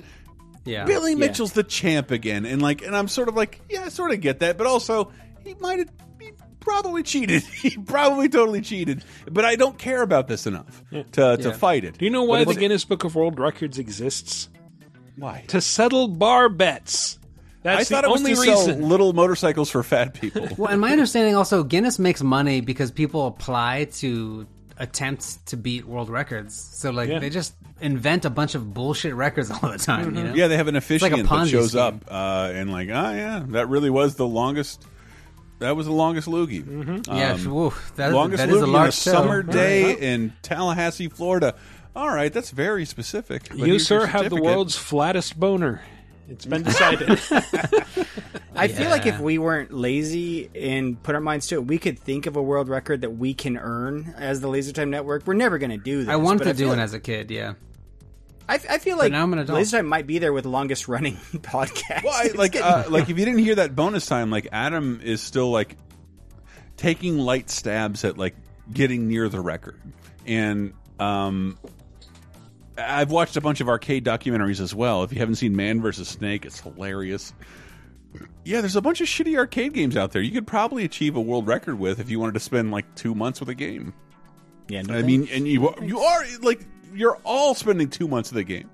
[0.65, 0.85] Yeah.
[0.85, 1.19] Billy Yeah.
[1.19, 4.21] Mitchell's the champ again, and like, and I'm sort of like, yeah, I sort of
[4.21, 5.11] get that, but also
[5.43, 5.89] he might have.
[6.63, 7.43] He probably cheated.
[7.63, 11.03] he probably totally cheated, but I don't care about this enough to
[11.37, 11.53] to Yeah.
[11.53, 11.99] fight it.
[11.99, 14.49] Do you know why the Guinness Book of World Records exists?
[15.17, 15.45] Why?
[15.49, 17.19] To settle bar bets.
[17.63, 18.89] That's I thought the it was only to sell reason.
[18.89, 20.49] little motorcycles for fat people.
[20.57, 24.47] Well, and my understanding also, Guinness makes money because people apply to
[24.79, 26.55] attempts to beat world records.
[26.57, 27.19] So like Yeah.
[27.21, 30.17] they just invent a bunch of bullshit records all the time.
[30.17, 30.35] You know?
[30.35, 31.81] Yeah, they have an It's like that shows scheme.
[31.81, 34.85] up uh, and like, oh yeah, that really was the longest.
[35.63, 36.63] That was the longest loogie.
[36.63, 37.13] Mm-hmm.
[37.15, 39.85] Yeah, oof, that is- longest that is a loogie large on a summer All day
[39.85, 39.99] right.
[39.99, 41.55] in Tallahassee, Florida.
[41.97, 43.53] All right, that's very specific.
[43.55, 45.83] You, sir, have the world's flattest boner.
[46.29, 47.09] It's been decided.
[48.55, 51.99] I feel like if we weren't lazy and put our minds to it, we could
[51.99, 55.27] think of a world record that we can earn as the Laser Time Network.
[55.27, 56.09] We're never going to do this.
[56.09, 57.31] I wanted but to do feel one like- as a kid.
[57.31, 57.55] Yeah.
[58.53, 59.57] I, I feel like now I'm an adult.
[59.57, 62.05] Laser Time might be there with longest running podcast.
[62.05, 65.23] Well, I, like, uh, like if you didn't hear that bonus time, like Adam is
[65.23, 65.77] still like
[66.77, 68.37] taking light stabs at like
[68.71, 69.81] getting near the record,
[70.27, 71.59] and um,
[72.77, 75.03] I've watched a bunch of arcade documentaries as well.
[75.03, 76.09] If you haven't seen Man vs.
[76.09, 77.33] Snake, it's hilarious.
[78.45, 80.21] Yeah, there's a bunch of shitty arcade games out there.
[80.21, 83.15] You could probably achieve a world record with if you wanted to spend like two
[83.15, 83.95] months with a game.
[84.69, 88.45] Yeah, I mean, and you you are like you're all spending two months of the
[88.45, 88.69] game.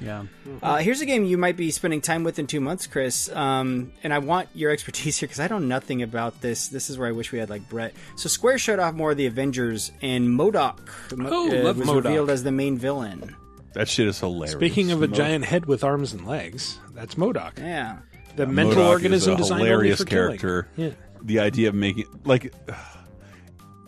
[0.00, 0.24] Yeah.
[0.62, 3.30] Uh, here's a game you might be spending time with in two months, Chris.
[3.30, 6.68] Um, and I want your expertise here because I know nothing about this.
[6.68, 7.94] This is where I wish we had like Brett.
[8.16, 10.78] So Square showed off more of the Avengers, and MODOK
[11.20, 12.04] Oh, uh, was MODOK.
[12.04, 13.36] revealed as the main villain.
[13.74, 14.52] That shit is hilarious.
[14.52, 17.58] Speaking of a Mo- giant head with arms and legs, that's MODOK.
[17.58, 17.98] Yeah.
[18.34, 20.38] The Yeah, mental MODOK organism is a designed only hilarious for killing.
[20.38, 20.68] character.
[20.76, 20.90] Yeah.
[21.22, 22.52] The idea of making like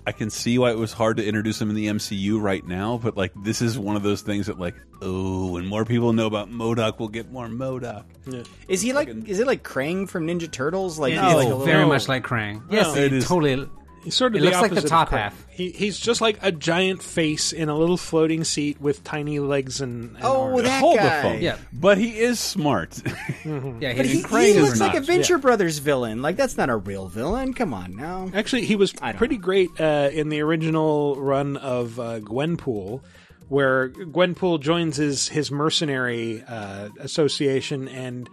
[0.07, 2.99] I can see why it was hard to introduce him in the MCU right now,
[3.03, 6.27] but like this is one of those things that like oh, when more people know
[6.27, 8.05] about MODOK, we'll get more MODOK.
[8.27, 8.43] Yeah.
[8.69, 9.09] Is he like?
[9.09, 10.99] Is it like Krang from Ninja Turtles?
[10.99, 12.63] Like, Yeah, he's no, like a little- Very much like Krang.
[12.71, 13.69] Yes, it it is- totally.
[14.05, 15.47] He's sort of It the looks like the opposite top half.
[15.49, 19.81] He, he's just like a giant face in a little floating seat with tiny legs
[19.81, 20.63] and, and Oh, arms.
[20.65, 21.37] that Hold guy.
[21.37, 21.57] Yeah.
[21.73, 23.01] But he is smart.
[23.45, 26.23] Yeah, But he, he looks like a Venture Brothers villain.
[26.23, 27.53] Like that's not a real villain.
[27.55, 28.31] Come on now.
[28.35, 33.03] Actually, he was pretty great uh, in the original run of uh, Gwenpool,
[33.49, 38.29] where Gwenpool joins his his mercenary uh, association, and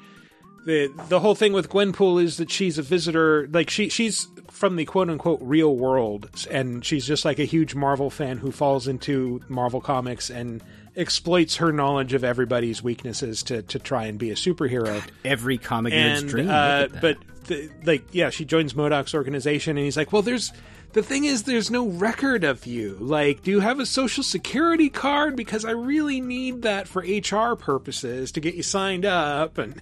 [0.65, 4.27] the the whole thing with Gwenpool is that she's a visitor, like she she's
[4.61, 8.51] from the quote unquote real world, and she's just like a huge Marvel fan who
[8.51, 10.63] falls into Marvel comics and
[10.95, 15.93] exploits her knowledge of everybody's weaknesses to to try and be a superhero Every comic
[15.93, 16.49] nerd's and dream.
[16.49, 17.01] uh, Look at that.
[17.01, 17.17] but
[17.47, 20.51] the, like yeah she joins MODOK's organization and he's like well there's
[20.93, 24.89] the thing is there's no record of you like do you have a social security
[24.89, 29.81] card because i really need that for hr purposes to get you signed up and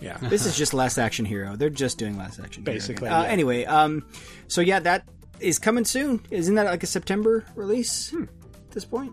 [0.00, 1.56] yeah this is just Last Action Hero.
[1.56, 2.74] They're just doing Last Action Hero.
[2.74, 3.08] Basically.
[3.08, 3.28] Uh, yeah.
[3.28, 4.04] Anyway, um,
[4.48, 5.08] so yeah, that
[5.40, 6.20] is coming soon.
[6.30, 8.24] Isn't that like a September release Hmm.
[8.24, 9.12] at this point?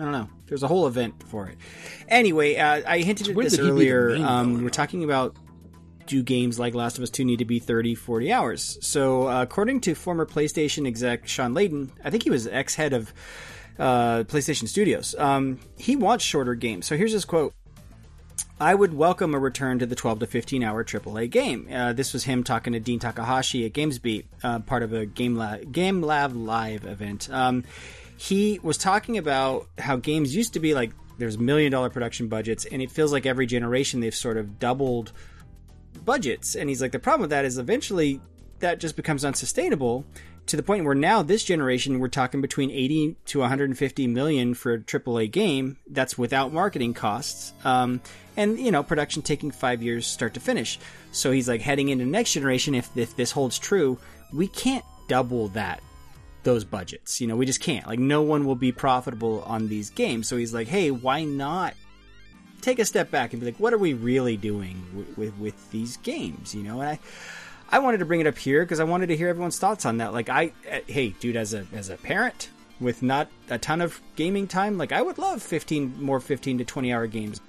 [0.00, 0.28] I don't know.
[0.46, 1.56] There's a whole event for it.
[2.08, 4.16] Anyway, uh, I hinted at this did he be the earlier.
[4.24, 5.36] Um, we're talking about
[6.06, 8.78] do games like Last of Us 2 need to be 30, 40 hours?
[8.80, 12.92] So, uh, according to former PlayStation exec Shawn Layden, I think he was ex head
[12.92, 13.12] of
[13.78, 16.86] uh, PlayStation Studios, um, he wants shorter games.
[16.86, 17.52] So, here's his quote.
[18.60, 21.68] I would welcome a return to the 12 to 15 hour AAA game.
[21.72, 25.36] Uh, this was him talking to Dean Takahashi at GamesBeat, uh, part of a Game
[25.36, 27.30] Lab, Game Lab Live event.
[27.30, 27.62] Um,
[28.16, 32.64] he was talking about how games used to be like there's million dollar production budgets,
[32.64, 35.12] and it feels like every generation they've sort of doubled
[36.04, 36.56] budgets.
[36.56, 38.20] And he's like, the problem with that is eventually
[38.58, 40.04] that just becomes unsustainable
[40.48, 44.74] to the point where now this generation we're talking between 80 to 150 million for
[44.74, 45.76] a AAA game.
[45.86, 47.52] That's without marketing costs.
[47.64, 48.00] Um,
[48.36, 50.78] and you know, production taking five years start to finish.
[51.12, 52.74] So he's like heading into next generation.
[52.74, 53.98] If, if this holds true,
[54.32, 55.82] we can't double that
[56.44, 57.20] those budgets.
[57.20, 57.86] You know, we just can't.
[57.86, 60.28] Like, no one will be profitable on these games.
[60.28, 61.74] So he's like, hey, why not
[62.62, 65.70] take a step back and be like, what are we really doing with with, with
[65.70, 66.54] these games?
[66.54, 66.98] You know, and I.
[67.70, 69.98] I wanted to bring it up here because I wanted to hear everyone's thoughts on
[69.98, 70.12] that.
[70.12, 72.50] Like, I, uh, hey, dude, as a as a parent
[72.80, 76.64] with not a ton of gaming time, like I would love fifteen more fifteen to
[76.64, 77.40] twenty hour games.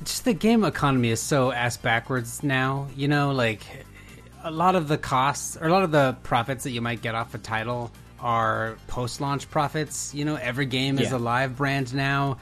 [0.00, 2.88] just the game economy is so ass backwards now.
[2.96, 3.62] You know, like
[4.42, 7.14] a lot of the costs or a lot of the profits that you might get
[7.14, 7.90] off a title
[8.20, 10.14] are post launch profits.
[10.14, 12.38] You know, every game is a live brand now.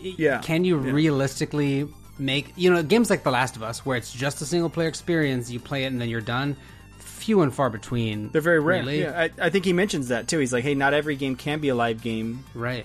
[0.00, 0.40] Yeah.
[0.40, 1.88] Can you realistically
[2.18, 4.88] make you know games like The Last of Us where it's just a single player
[4.88, 6.56] experience, you play it and then you're done?
[6.98, 8.30] Few and far between.
[8.30, 8.80] They're very rare.
[8.80, 9.02] really.
[9.02, 10.38] Yeah, I, I think he mentions that too.
[10.38, 12.44] He's like, hey, not every game can be a live game.
[12.54, 12.84] Right.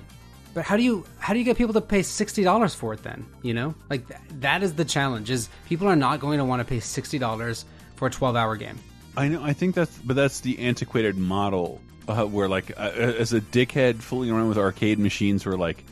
[0.53, 3.03] But how do you how do you get people to pay sixty dollars for it
[3.03, 3.25] then?
[3.41, 5.29] You know, like th- that is the challenge.
[5.29, 8.55] Is people are not going to want to pay sixty dollars for a twelve hour
[8.55, 8.79] game.
[9.15, 9.43] I know.
[9.43, 13.95] I think that's, but that's the antiquated model uh, where, like, uh, as a dickhead
[13.95, 15.83] fooling around with arcade machines, where like,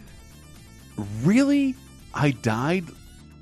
[1.23, 1.73] really,
[2.13, 2.85] I died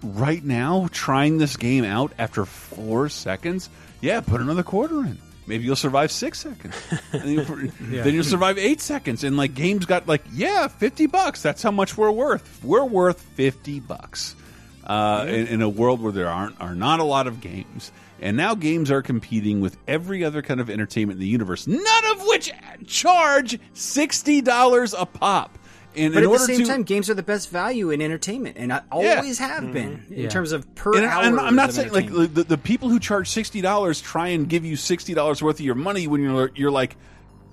[0.03, 3.69] right now trying this game out after four seconds,
[4.01, 5.17] yeah, put another quarter in.
[5.45, 6.75] Maybe you'll survive six seconds.
[7.13, 8.03] And you'll- Yeah.
[8.03, 9.23] Then you'll survive eight seconds.
[9.23, 11.41] And like games got like, yeah, fifty bucks.
[11.41, 12.63] That's how much we're worth.
[12.63, 14.35] We're worth fifty bucks.
[14.85, 17.89] Uh, in, in a world where there aren't are not a lot of games,
[18.21, 22.05] and now games are competing with every other kind of entertainment in the universe, none
[22.11, 22.51] of which
[22.85, 25.57] charge sixty dollars a pop.
[25.95, 28.57] And But in at the same to, time, games are the best value in entertainment,
[28.57, 30.29] and I always have been in Yeah.
[30.29, 31.23] terms of per And hour.
[31.23, 34.65] I'm, I'm not saying like the, the people who charge sixty dollars try and give
[34.65, 36.95] you sixty dollars worth of your money when you're you're like,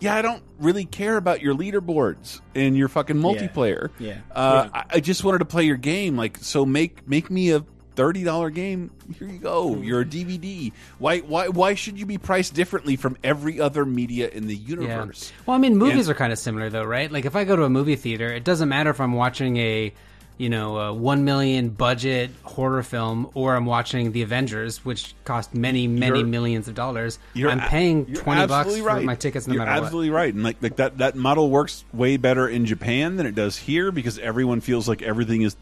[0.01, 3.91] yeah, I don't really care about your leaderboards and your fucking multiplayer.
[3.99, 4.19] Yeah.
[4.35, 6.17] Uh, I, I just wanted to play your game.
[6.17, 7.65] Like, so make make me a
[8.01, 8.91] thirty dollar game.
[9.19, 9.75] Here you go.
[9.75, 9.83] Hmm.
[9.85, 10.73] You're a DVD.
[10.99, 15.31] Why why why should you be priced differently from every other media in the universe?
[15.45, 17.13] Well, I mean, movies And- are kind of similar, though, right?
[17.13, 19.93] Like, if I go to a movie theater, it doesn't matter if I'm watching a,
[20.39, 25.55] you know, a one million budget horror film or I'm watching The Avengers, which cost
[25.55, 27.19] many, many millions of dollars.
[27.37, 29.05] I'm paying twenty bucks absolutely for right.
[29.05, 32.17] my tickets, no you're matter absolutely right, and like, like that that model works way
[32.17, 35.55] better in Japan than it does here because everyone feels like everything is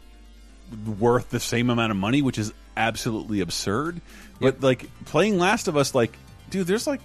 [0.99, 4.01] worth the same amount of money, which is absolutely absurd.
[4.39, 6.17] But like playing Last of Us, like,
[6.49, 7.01] dude, there's like,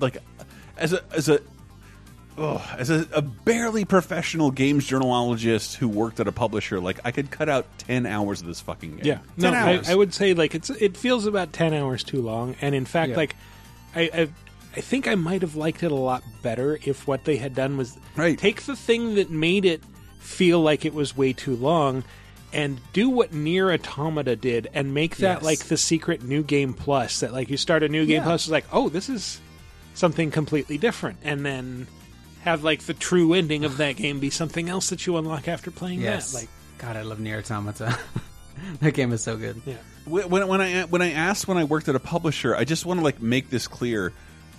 [0.00, 0.18] like,
[0.76, 1.40] as a as a.
[2.38, 7.10] Oh, as a, a barely professional games journalist who worked at a publisher, like I
[7.10, 9.04] could cut out ten hours of this fucking game.
[9.04, 9.90] Yeah, no, ten I, hours.
[9.90, 13.10] I would say like it's it feels about ten hours too long, and in fact,
[13.10, 13.16] Yeah.
[13.16, 13.36] like
[13.94, 14.28] I, I
[14.74, 17.76] I think I might have liked it a lot better if what they had done
[17.76, 18.38] was right.
[18.38, 19.82] take the thing that made it
[20.18, 22.02] feel like it was way too long.
[22.52, 25.42] And do what Nier Automata did, and make that Yes.
[25.42, 27.20] like the secret new game plus.
[27.20, 28.24] That like you start a new game Yeah.
[28.24, 29.40] plus, it's like, oh, this is
[29.94, 31.86] something completely different, and then
[32.44, 35.70] have like the true ending of that game be something else that you unlock after
[35.70, 36.32] playing Yes.
[36.32, 36.38] that.
[36.40, 36.48] Like,
[36.78, 37.96] God, I love Nier Automata.
[38.80, 39.62] that game is so good.
[39.64, 39.74] Yeah.
[40.04, 42.84] when when when I when I asked when I worked at a publisher, I just
[42.84, 44.12] want to like make this clear.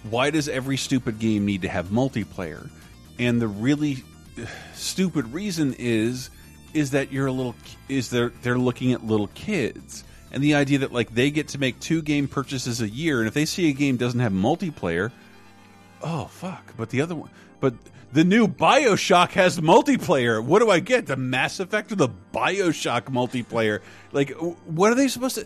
[0.09, 2.69] Why does every stupid game need to have multiplayer?
[3.19, 4.03] And the really
[4.73, 6.29] stupid reason is
[6.73, 7.55] is that you're a little
[7.89, 10.03] is they're they're looking at little kids.
[10.31, 13.27] And the idea that like they get to make two game purchases a year and
[13.27, 15.11] if they see a game doesn't have multiplayer,
[16.01, 17.29] oh fuck, but the other one
[17.59, 17.73] but
[18.11, 20.43] the new BioShock has multiplayer.
[20.43, 21.07] What do I get?
[21.07, 23.79] The Mass Effect or the BioShock multiplayer?
[24.11, 24.31] Like
[24.65, 25.45] what are they supposed to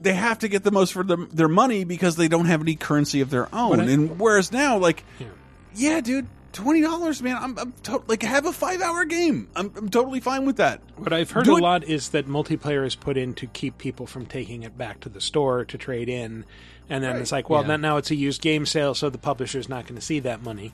[0.00, 2.74] they have to get the most for them, their money because they don't have any
[2.74, 3.80] currency of their own.
[3.80, 5.02] I- and whereas now, like,
[5.74, 7.36] yeah, dude, twenty dollars, man.
[7.40, 9.48] I'm, I'm to- like have a five hour game.
[9.56, 10.80] I'm, I'm totally fine with that.
[10.96, 13.78] What I've heard Do a it- lot is that multiplayer is put in to keep
[13.78, 16.44] people from taking it back to the store to trade in,
[16.88, 17.20] and then Right.
[17.22, 17.68] it's like, well, Yeah.
[17.68, 20.42] then now it's a used game sale, so the publisher's not going to see that
[20.42, 20.72] money.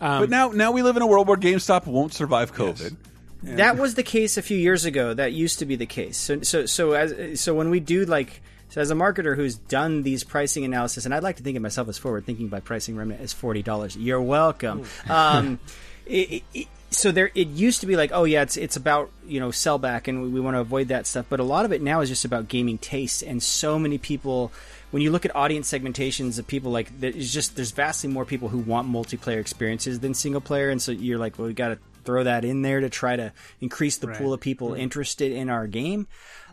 [0.00, 2.96] Um, but now, now we live in a world where GameStop won't survive COVID.
[3.42, 5.14] That was the case a few years ago.
[5.14, 6.16] That used to be the case.
[6.16, 10.02] So, so, so as so when we do like, so as a marketer who's done
[10.02, 12.96] these pricing analysis, and I'd like to think of myself as forward thinking by pricing
[12.96, 13.96] Remnant as forty dollars.
[13.96, 14.84] You're welcome.
[15.08, 15.58] Um,
[16.06, 19.40] it, it, so there, it used to be like, oh yeah, it's it's about you
[19.40, 21.26] know sell back, and we, we want to avoid that stuff.
[21.28, 24.52] But a lot of it now is just about gaming taste, and so many people.
[24.90, 28.48] When you look at audience segmentations of people, like there's just there's vastly more people
[28.48, 31.78] who want multiplayer experiences than single player, and so you're like, well, we got to
[32.04, 35.66] throw that in there to try to increase the pool of people interested in our
[35.66, 36.06] game.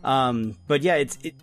[0.04, 1.34] Um, but yeah, it's it,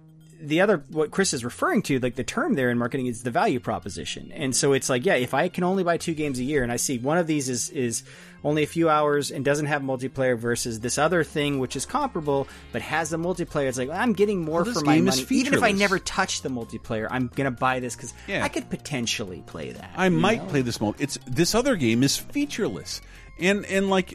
[0.44, 3.30] the other what Chris is referring to, like the term there in marketing is the
[3.30, 4.32] value proposition.
[4.32, 6.72] And so it's like, yeah, if I can only buy two games a year and
[6.72, 8.02] I see one of these is is
[8.44, 12.48] only a few hours and doesn't have multiplayer versus this other thing which is comparable
[12.72, 15.24] but has the multiplayer, it's like I'm getting more Well, for my money.
[15.30, 18.44] Even if I never touch the multiplayer, I'm gonna buy this because Yeah.
[18.44, 19.92] I could potentially play that.
[19.96, 20.48] I might know?
[20.48, 20.96] play this mode.
[20.98, 23.00] It's this other game is featureless,
[23.38, 24.14] and and like,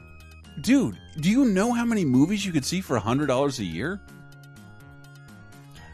[0.59, 4.01] dude, do you know how many movies you could see for hundred dollars a year?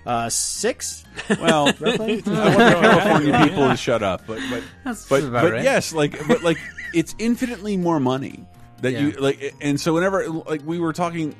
[0.06, 1.04] Uh, six.
[1.40, 2.22] Well, I Roughly?
[2.22, 5.64] want the California people to shut up, but but That's but, about but right.
[5.64, 6.58] yes, like but like
[6.94, 8.46] it's infinitely more money
[8.82, 11.36] that you like, and so whenever like we were talking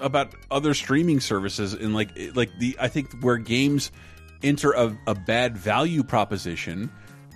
[0.00, 3.90] about other streaming services and like like the I think where games
[4.42, 6.90] enter a, a bad value proposition.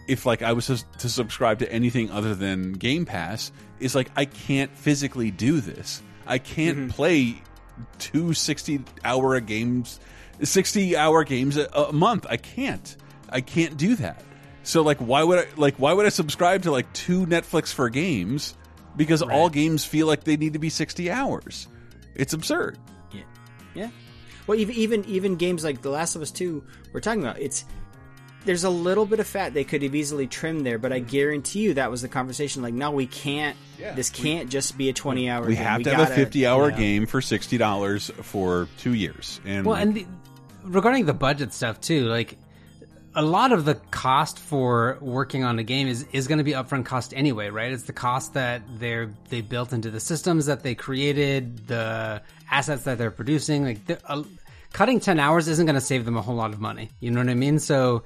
[0.09, 4.11] If like I was to, to subscribe to anything other than Game Pass, is like
[4.17, 6.03] I can't physically do this.
[6.27, 6.89] I can't Mm-hmm.
[6.91, 7.43] play
[7.99, 10.01] two 60 hour games
[10.43, 12.97] 60 hour games a, a month i can't
[13.29, 14.23] i can't do that
[14.63, 17.89] so like why would i like why would i subscribe to like two netflix for
[17.89, 18.55] games
[18.97, 21.69] because all games feel like they need to be 60 hours
[22.15, 22.79] it's absurd
[23.13, 23.23] Yeah.
[23.75, 23.91] Yeah.
[24.47, 27.65] Well, even even even games like The Last of Us Two, we're talking about it's
[28.45, 31.09] there's a little bit of fat they could have easily trimmed there, but I mm-hmm.
[31.09, 32.61] guarantee you that was the conversation.
[32.61, 33.57] Like, no, we can't.
[33.79, 35.47] this can't just be a 20 hour.
[35.47, 35.65] We game.
[35.65, 36.77] have to have a gotta- 50 hour yeah.
[36.77, 39.41] game for $60 for two years.
[39.45, 40.07] And Well, and the,
[40.65, 42.37] regarding the budget stuff too, like
[43.15, 46.53] a lot of the cost for working on a game is is going to be
[46.53, 47.73] upfront cost anyway, right?
[47.73, 52.85] It's the cost that they're they built into the systems that they created, the assets
[52.85, 53.65] that they're producing.
[53.65, 54.23] Like uh,
[54.73, 56.91] cutting ten hours isn't going to save them a whole lot of money.
[57.01, 57.59] You know what I mean?
[57.59, 58.05] So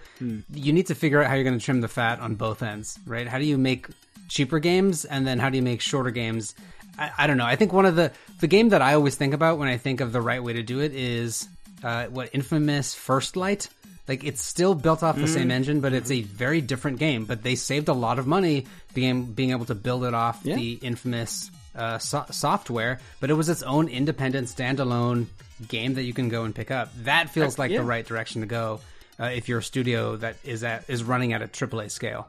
[0.53, 2.99] you need to figure out how you're going to trim the fat on both ends,
[3.07, 3.29] right?
[3.29, 3.89] How do you make
[4.29, 6.55] cheaper games, and then how do you make shorter games?
[6.99, 7.45] I, I don't know.
[7.45, 8.11] I think one of the
[8.41, 10.63] the game that I always think about when I think of the right way to
[10.63, 11.47] do it is
[11.85, 13.69] uh, what infamous First Light.
[14.09, 15.29] Like it's still built off the Mm.
[15.35, 17.25] same engine, but it's a very different game.
[17.25, 20.57] But they saved a lot of money being being able to build it off Yeah.
[20.57, 22.99] the infamous uh, so- software.
[23.21, 25.27] But it was its own independent, standalone
[25.69, 26.93] game that you can go and pick up.
[27.05, 27.79] That feels like yeah.
[27.79, 28.81] the right direction to go
[29.19, 32.29] uh, if you're a studio that is at is running at a AAA scale.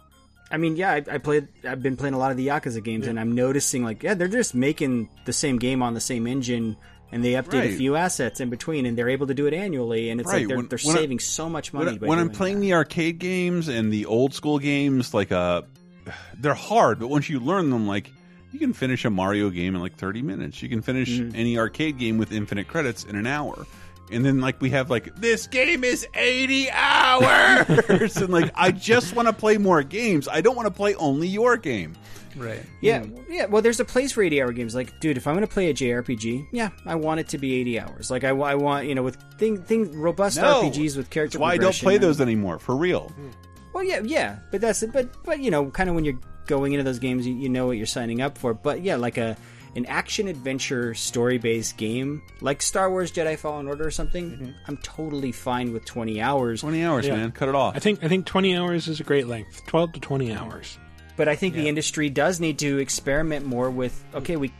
[0.51, 1.47] I mean, yeah, I, I played.
[1.67, 4.27] I've been playing a lot of the Yakuza games, and I'm noticing like, yeah, they're
[4.27, 6.77] just making the same game on the same engine,
[7.11, 7.71] and they update Right.
[7.71, 10.39] a few assets in between, and they're able to do it annually, and it's Right,
[10.39, 11.91] like they're, when- they're when I- saving so much money.
[11.91, 15.61] I- by when I'm playing the arcade games and the old school games, like uh,
[16.39, 18.11] they're hard, but once you learn them, like
[18.51, 20.61] you can finish a Mario game in like 30 minutes.
[20.63, 21.35] You can finish Mm-hmm.
[21.35, 23.65] any arcade game with infinite credits in an hour.
[24.11, 29.15] And then like we have like this game is 80 hours, and like I just
[29.15, 30.27] want to play more games.
[30.27, 31.95] I don't want to play only your game.
[32.35, 32.61] Right.
[32.81, 33.45] Yeah, yeah.
[33.45, 34.75] Well, there's a place for 80 hour games.
[34.75, 37.55] Like, dude, if I'm going to play a JRPG, yeah, I want it to be
[37.61, 38.11] 80 hours.
[38.11, 40.63] Like, I, I want, you know, with thing, thing robust No.
[40.63, 41.37] RPGs with character.
[41.37, 43.07] That's why I don't play those anymore for real.
[43.09, 43.29] Hmm.
[43.73, 44.93] Well, yeah, yeah, but that's it.
[44.93, 47.67] But but you know, kind of when you're going into those games, you, you know
[47.67, 48.53] what you're signing up for.
[48.53, 49.35] But yeah, like a
[49.75, 54.51] an action adventure story based game like Star Wars Jedi Fallen Order or something, mm-hmm.
[54.67, 56.61] I'm totally fine with 20 hours.
[56.61, 57.15] 20 hours, Yeah.
[57.15, 57.31] man.
[57.31, 57.75] Cut it off.
[57.75, 59.65] I think I think 20 hours is a great length.
[59.67, 60.77] 12 to 20 hours.
[61.17, 64.51] But I think the industry does need to experiment more with okay, we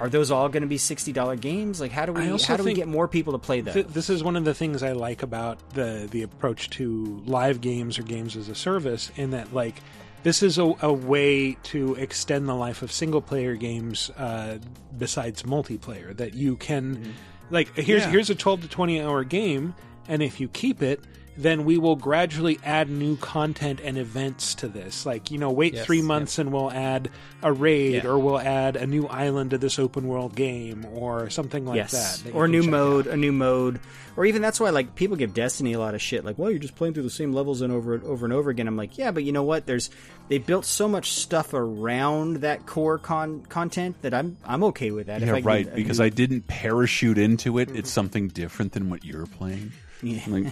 [0.00, 1.80] are those all going to be sixty dollar games?
[1.80, 3.74] Like how do we how do we get more people to play those?
[3.74, 7.60] Th- this is one of the things I like about the the approach to live
[7.60, 9.76] games or games as a service, in that like
[10.22, 14.58] this is a, a way to extend the life of single player games uh,
[14.96, 16.16] besides multiplayer.
[16.16, 17.14] That you can
[17.50, 18.10] like here's Yeah.
[18.10, 19.74] here's a twelve to twenty hour game,
[20.08, 21.00] and if you keep it.
[21.34, 25.06] Then we will gradually add new content and events to this.
[25.06, 26.04] Like, you know, wait Yes, three yep.
[26.06, 27.10] months and we'll add
[27.42, 28.10] a raid Yeah.
[28.10, 31.92] or we'll add a new island to this open world game or something like yes,
[32.20, 32.24] that.
[32.24, 32.34] that.
[32.34, 32.70] or a new check out.
[32.72, 33.80] mode, a new mode,
[34.14, 36.22] or even that's why like people give Destiny a lot of shit.
[36.22, 38.50] Like, well, you're just playing through the same levels and over and over and over
[38.50, 38.68] again.
[38.68, 39.64] I'm like, yeah, but you know what?
[39.64, 39.88] There's
[40.28, 45.06] they built so much stuff around that core con- content that I'm I'm okay with
[45.06, 45.22] that.
[45.22, 45.74] If Yeah, I can right.
[45.74, 47.70] Because new- I didn't parachute into it.
[47.70, 47.86] It's mm-hmm.
[47.86, 49.72] something different than what you're playing.
[50.02, 50.22] Yeah.
[50.26, 50.46] Like,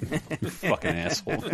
[0.51, 1.35] fucking asshole.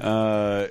[0.00, 0.66] uh,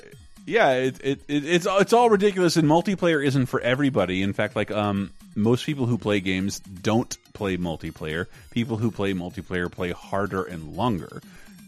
[0.48, 4.22] yeah, it, it, it, it's it's all ridiculous, and multiplayer isn't for everybody.
[4.22, 8.28] In fact, like um, most people who play games don't play multiplayer.
[8.52, 11.22] People who play multiplayer play harder and longer.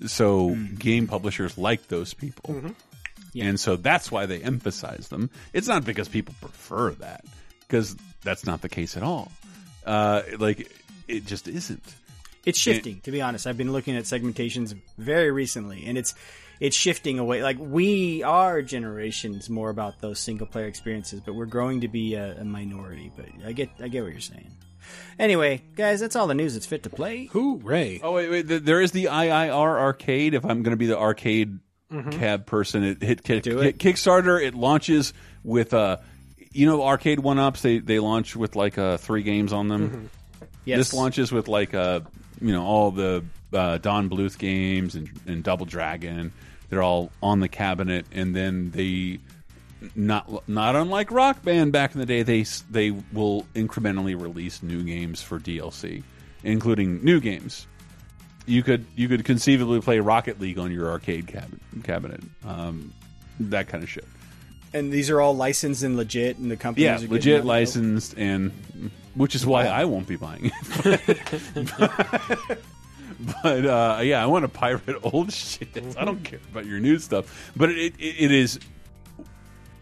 [0.05, 2.55] So game publishers like those people.
[3.39, 5.29] And so that's why they emphasize them.
[5.53, 7.23] It's not because people prefer that,
[7.61, 9.31] because that's not the case at all.
[9.85, 10.71] Uh, like,
[11.07, 11.83] it just isn't.
[12.45, 13.45] It's shifting, to be honest.
[13.45, 16.13] I've been looking at segmentations very recently, and it's
[16.59, 17.43] it's shifting away.
[17.43, 22.15] Like we, are generation's more about those single player experiences, but we're growing to be
[22.15, 23.11] a, a minority.
[23.15, 24.51] But I get I get what you're saying.
[25.19, 27.25] Anyway, guys, that's all the news that's fit to play.
[27.25, 27.99] Hooray!
[28.01, 28.41] Oh wait, wait.
[28.43, 30.33] There is the IIR arcade.
[30.33, 31.59] If I'm going to be the arcade
[32.11, 33.77] cab person, it hit, kick, Do it.
[33.77, 34.41] Kickstarter.
[34.41, 35.13] It launches
[35.43, 35.97] with uh,
[36.51, 37.61] you know, arcade one ups.
[37.61, 40.09] They they launch with like uh three games on them.
[40.67, 40.79] Yes.
[40.79, 42.01] This launches with like uh,
[42.41, 43.23] you know, all the
[43.53, 46.33] uh, Don Bluth games and, and Double Dragon.
[46.69, 49.19] They're all on the cabinet, and then they
[49.95, 52.23] not not unlike Rock Band back in the day.
[52.23, 56.03] They they will incrementally release new games for DLC,
[56.43, 57.65] including new games.
[58.45, 62.93] You could you could conceivably play Rocket League on your arcade cabinet, cabinet, um,
[63.39, 64.05] that kind of shit.
[64.73, 68.51] And these are all licensed and legit, and the companies Yeah, legit licensed, and
[69.17, 71.19] which is why I won't be buying it.
[73.43, 75.69] but uh, yeah, I want to pirate old shit.
[75.97, 78.59] I don't care about your new stuff, but it, it, it is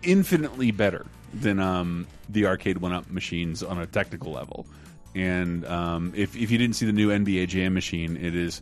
[0.01, 4.65] infinitely better than um, the arcade one up machines on a technical level.
[5.13, 8.61] And um, if if you didn't see the new NBA Jam machine, it is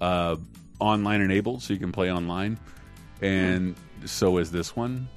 [0.00, 0.36] uh,
[0.78, 2.58] online enabled, so you can play online,
[3.20, 5.08] and so is this one.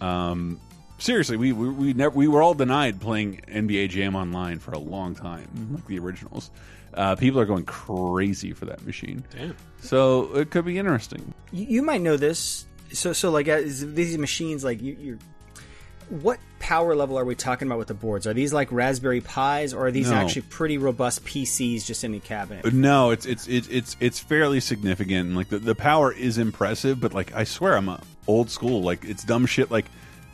[0.00, 0.60] Um,
[0.98, 4.78] seriously, we we we, never, we were all denied playing NBA Jam Online for a
[4.78, 5.74] long time, Mm-hmm.
[5.76, 6.50] like the originals.
[6.94, 9.22] Uh, people are going crazy for that machine.
[9.36, 9.54] Damn.
[9.82, 11.34] So it could be interesting.
[11.52, 12.64] You, you might know this.
[12.92, 15.18] So, so like uh, these machines, like you, you're,
[16.08, 18.26] what power level are we talking about with the boards?
[18.26, 20.16] Are these like Raspberry Pis, or are these No.
[20.16, 22.72] actually pretty robust PCs just in a cabinet?
[22.72, 25.34] No, it's it's it's it's it's fairly significant.
[25.34, 28.82] Like the, the power is impressive, but like I swear I'm a old school.
[28.82, 29.70] Like it's dumb shit.
[29.70, 29.86] Like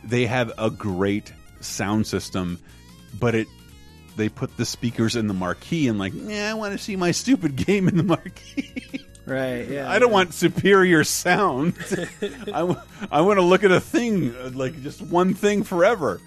[0.04, 2.58] they have a great sound system,
[3.18, 3.48] but it
[4.16, 7.12] they put the speakers in the marquee and like, yeah, I want to see my
[7.12, 9.06] stupid game in the marquee.
[9.24, 9.68] Right.
[9.68, 9.88] Yeah.
[9.88, 11.74] I don't want superior sound.
[12.52, 12.76] I,
[13.10, 16.20] I want to look at a thing uh, like just one thing forever.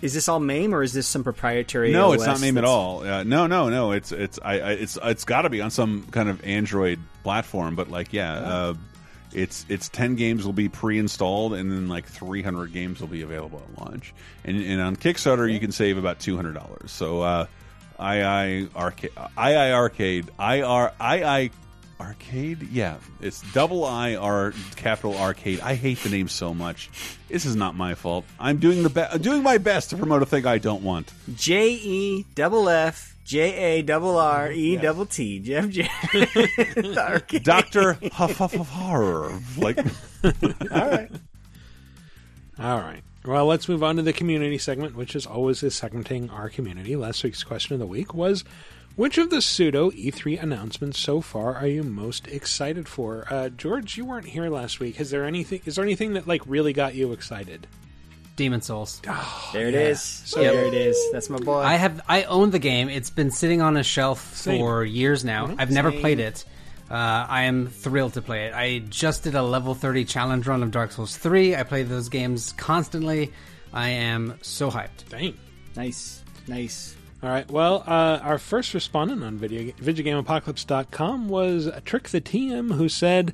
[0.00, 1.92] Is this all MAME or is this some proprietary?
[1.92, 3.04] No, it's not MAME at all.
[3.06, 3.92] Uh, no, no, no.
[3.92, 7.76] It's it's I, I it's it's got to be on some kind of Android platform.
[7.76, 8.74] But like, yeah, uh,
[9.34, 13.22] it's it's ten games will be pre-installed, and then like three hundred games will be
[13.22, 14.14] available at launch.
[14.44, 16.90] And, and on Kickstarter, you can save about two hundred dollars.
[16.90, 17.46] So, uh,
[18.00, 21.50] II arcade, II arcade, IR II
[22.00, 22.62] arcade.
[22.70, 25.60] Yeah, it's double I R capital arcade.
[25.60, 26.90] I hate the name so much.
[27.28, 28.24] This is not my fault.
[28.40, 31.12] I'm doing the be- doing my best to promote a thing I don't want.
[31.34, 35.88] J E double F J A double R E double T Jeff J.
[36.12, 37.42] The arcade.
[37.44, 39.58] Doctor Hufflepuff.
[39.58, 39.78] Like,
[40.72, 41.10] all right.
[42.58, 43.02] All right.
[43.24, 46.96] Well, let's move on to the community segment, which is always is segmenting our community.
[46.96, 48.42] Last week's question of the week was
[48.96, 53.26] which of the pseudo E3 announcements so far are you most excited for?
[53.30, 55.00] Uh, George, you weren't here last week.
[55.00, 57.66] Is there anything is there anything that like really got you excited?
[58.36, 59.00] Demon Souls.
[59.52, 59.80] There it yeah.
[59.80, 60.00] is.
[60.00, 60.96] So- there it is.
[61.12, 61.60] That's my boy.
[61.60, 62.88] I have I own the game.
[62.88, 64.58] It's been sitting on a shelf Same.
[64.58, 65.46] for years now.
[65.46, 65.60] Mm-hmm.
[65.60, 66.00] I've never Same.
[66.00, 66.44] played it.
[66.90, 68.54] Uh, I am thrilled to play it.
[68.54, 71.56] I just did a level 30 challenge run of Dark Souls 3.
[71.56, 73.32] I play those games constantly.
[73.72, 75.08] I am so hyped.
[75.08, 75.38] Dang.
[75.74, 76.94] nice, nice.
[77.22, 77.48] All right.
[77.50, 83.32] Well, uh, our first respondent on video, VideoGameApocalypse.com was Trick the TM, who said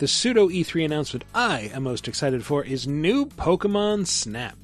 [0.00, 4.56] the pseudo E3 announcement I am most excited for is new Pokemon Snap.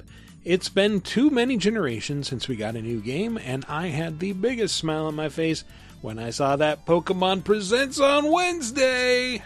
[0.43, 4.33] It's been too many generations since we got a new game, and I had the
[4.33, 5.63] biggest smile on my face
[6.01, 9.43] when I saw that Pokemon Presents on Wednesday.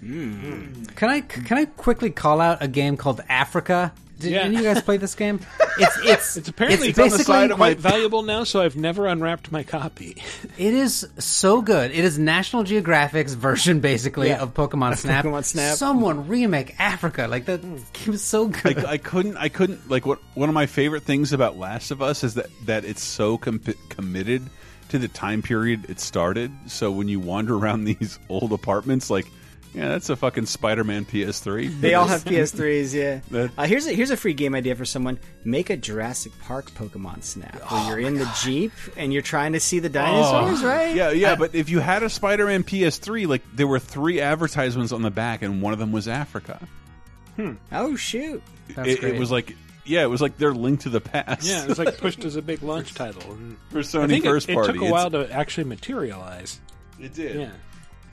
[0.00, 0.82] Hmm.
[0.96, 3.92] Can I can I quickly call out a game called Africa?
[4.18, 4.40] Did Yeah.
[4.40, 5.40] any of you guys play this game?
[5.80, 8.74] It's it's It's apparently it's on the basically side of quite valuable now, so I've
[8.74, 10.20] never unwrapped my copy.
[10.58, 11.92] It is so good.
[11.92, 14.40] It is National Geographic's version, basically, Yeah.
[14.42, 15.24] of Pokemon Snap.
[15.24, 15.76] Pokemon Snap.
[15.76, 17.60] Someone remake Africa like that.
[17.60, 17.76] Hmm.
[17.92, 18.64] Game is so good.
[18.64, 19.88] like I couldn't, I couldn't.
[19.88, 20.18] Like what?
[20.34, 23.60] One of my favorite things about Last of Us is that that it's so com
[23.88, 24.42] committed
[24.88, 26.50] to the time period it started.
[26.66, 29.26] So when you wander around these old apartments, like,
[29.74, 31.80] yeah, that's a fucking Spider-Man PS3.
[31.80, 32.94] They all have PS3s.
[33.32, 33.48] Yeah.
[33.56, 35.18] Uh, here's a here's a free game idea for someone.
[35.44, 39.60] Make a Jurassic Park Pokemon Snap where you're in the jeep and you're trying to
[39.60, 40.90] see the dinosaurs, right?
[40.90, 40.94] Oh.
[40.94, 45.02] Yeah, yeah, but if you had a Spider-Man PS3, like there were three advertisements on
[45.02, 46.60] the back, and one of them was Africa.
[47.36, 47.52] Hmm.
[47.70, 48.42] Oh shoot.
[48.74, 49.54] That's It, it was like,
[49.84, 51.46] yeah, it was like their link to the past.
[51.48, 53.22] Yeah, it was like pushed as a big launch title.
[53.32, 54.72] And for I Sony think it- first it, party.
[54.72, 56.60] took a It's- while to actually materialize.
[57.00, 57.36] It did.
[57.40, 57.50] Yeah.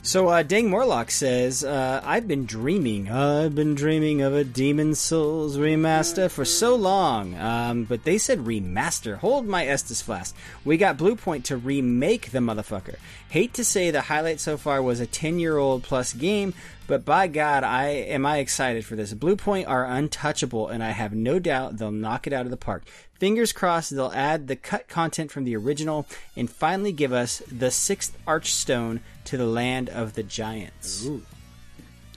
[0.05, 3.09] So uh, Dang Morlock says, uh, "I've been dreaming.
[3.09, 7.33] I've been dreaming of a Demon Souls remaster for so long.
[7.39, 9.17] Um, but they said remaster.
[9.17, 10.35] Hold my Estus flask.
[10.63, 12.97] We got Bluepoint to remake the motherfucker.
[13.29, 16.53] Hate to say the highlight so far was a ten-year-old plus game,
[16.85, 19.11] but by God, I am I excited for this.
[19.11, 22.83] Bluepoint are untouchable, and I have no doubt they'll knock it out of the park.
[23.15, 26.05] Fingers crossed they'll add the cut content from the original
[26.35, 31.07] and finally give us the sixth archstone to the land of the giants.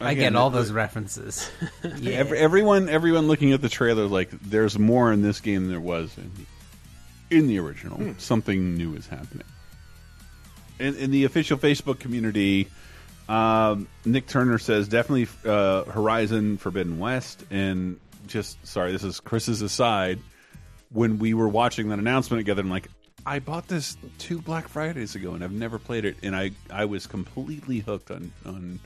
[0.01, 1.51] I Again, get all those references.
[2.01, 2.13] Yeah.
[2.13, 5.81] Every, everyone, everyone looking at the trailer, like there's more in this game than there
[5.81, 8.15] was in the, in the original.
[8.19, 9.47] Something new is happening.
[10.79, 12.69] In, in the official Facebook community,
[13.29, 19.63] um, Nick Turner says definitely uh, Horizon Forbidden West, and just sorry, this is Chris's
[19.63, 20.19] aside.
[20.91, 22.89] When we were watching that announcement together, I'm like,
[23.29, 26.87] I bought this two Black Fridays ago, and I've never played it, and I I
[26.87, 28.81] was completely hooked on on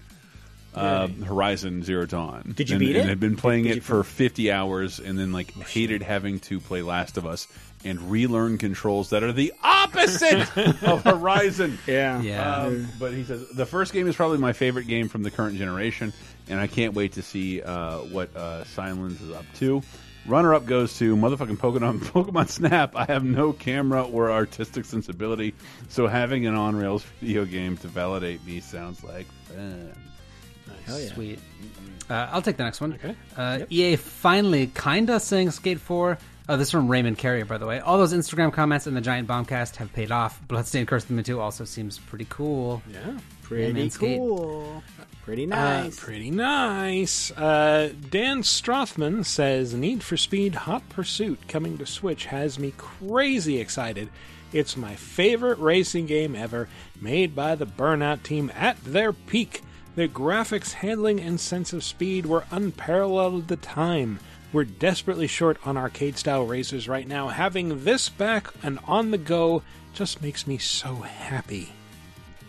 [0.75, 2.53] uh, Horizon Zero Dawn.
[2.57, 3.09] Did you and, beat and it?
[3.09, 6.59] had been playing Did it for 50 hours, and then like Oh, hated having to
[6.59, 7.47] play Last of Us
[7.85, 11.79] and relearn controls that are the opposite of Horizon.
[11.87, 12.21] Yeah.
[12.21, 12.57] Yeah.
[12.57, 15.57] Um, but he says the first game is probably my favorite game from the current
[15.57, 16.13] generation,
[16.49, 19.83] and I can't wait to see uh, what uh, Silence is up to.
[20.27, 22.95] Runner up goes to motherfucking Pokemon Pokemon Snap.
[22.95, 25.55] I have no camera or artistic sensibility,
[25.89, 29.93] so having an on rails video game to validate me sounds like fun.
[30.87, 31.13] Hell yeah.
[31.13, 31.39] Sweet.
[32.11, 32.95] Uh, I'll take the next one.
[32.95, 33.15] Okay.
[33.37, 36.19] Uh, EA finally kinda saying Skate 4.
[36.49, 37.79] Oh, this is from Raymond Carrier, by the way.
[37.79, 40.41] All those Instagram comments and the Giant Bombcast have paid off.
[40.49, 42.83] Bloodstained Curse of the Moon 2 also seems pretty cool.
[42.91, 43.19] Yeah.
[43.43, 44.83] Pretty cool.
[44.99, 45.09] Skate.
[45.25, 46.01] Pretty Uh, nice.
[46.01, 47.31] pretty nice.
[47.33, 53.59] Uh, Dan Strothman says Need for Speed Hot Pursuit coming to Switch has me crazy
[53.61, 54.09] excited.
[54.53, 56.69] It's my favorite racing game ever,
[57.01, 59.63] made by the Burnout team at their peak.
[59.95, 64.19] Their graphics, handling, and sense of speed were unparalleled at the time.
[64.53, 67.29] We're desperately short on arcade style racers right now.
[67.29, 69.63] Having this back and on the go
[69.95, 71.73] just makes me so happy.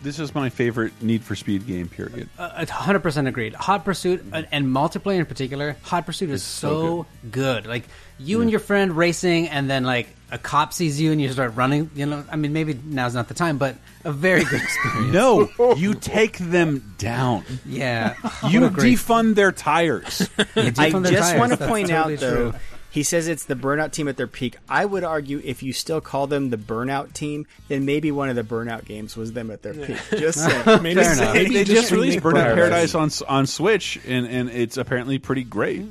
[0.04, 1.88] This is my favorite Need for Speed game.
[1.88, 2.28] Period.
[2.38, 3.54] Uh, uh 100% agreed.
[3.54, 6.68] Hot Pursuit and, and multiplayer in particular, Hot Pursuit is so
[7.04, 7.66] so good.
[7.66, 7.84] Like
[8.18, 11.56] you and your friend racing, and then like a cop sees you and you start
[11.56, 11.90] running.
[11.94, 15.12] You know, I mean, maybe now's not the time, but a very good experience.
[15.12, 17.44] No, you take them down.
[17.66, 18.14] Yeah,
[18.48, 20.28] You What a great- defund their tires.
[20.38, 21.38] I defund their just tires.
[21.40, 22.50] want to That's point totally out though.
[22.50, 22.60] true.
[22.94, 24.56] He says it's the burnout team at their peak.
[24.68, 28.36] I would argue if you still call them the burnout team, then maybe one of
[28.36, 29.96] the burnout games was them at their peak.
[30.10, 30.80] Just saying.
[30.80, 31.32] Maybe Just enough.
[31.34, 31.52] saying.
[31.52, 32.92] they just released Burnout Paradise.
[32.92, 35.86] Paradise on on Switch, and and it's apparently pretty great.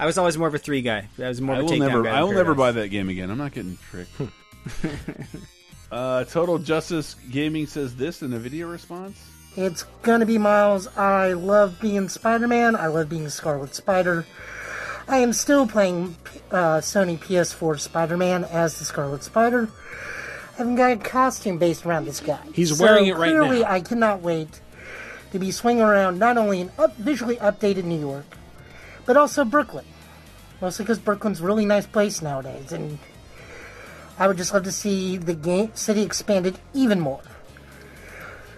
[0.00, 1.06] I was always more of a three guy.
[1.22, 2.12] I was more I of a will never, guy.
[2.12, 3.30] I than will never buy that game again.
[3.30, 4.10] I'm not getting tricked.
[5.92, 9.22] uh, Total Justice Gaming says this in a video response.
[9.54, 10.86] It's gonna be Miles.
[10.96, 12.74] I love being Spider Man.
[12.74, 14.24] I love being Scarlet Spider.
[15.08, 16.16] I am still playing
[16.50, 19.68] uh, Sony PS4 Spider Man as the Scarlet Spider.
[20.58, 22.40] I've got a costume based around this guy.
[22.54, 23.40] He's So wearing it right now.
[23.40, 23.70] clearly, now.
[23.70, 24.60] I cannot wait
[25.32, 28.24] to be swinging around not only in up, visually updated New York,
[29.04, 29.84] but also Brooklyn.
[30.60, 32.98] Mostly because Brooklyn's a really nice place nowadays, and
[34.18, 37.20] I would just love to see the game, city expanded even more.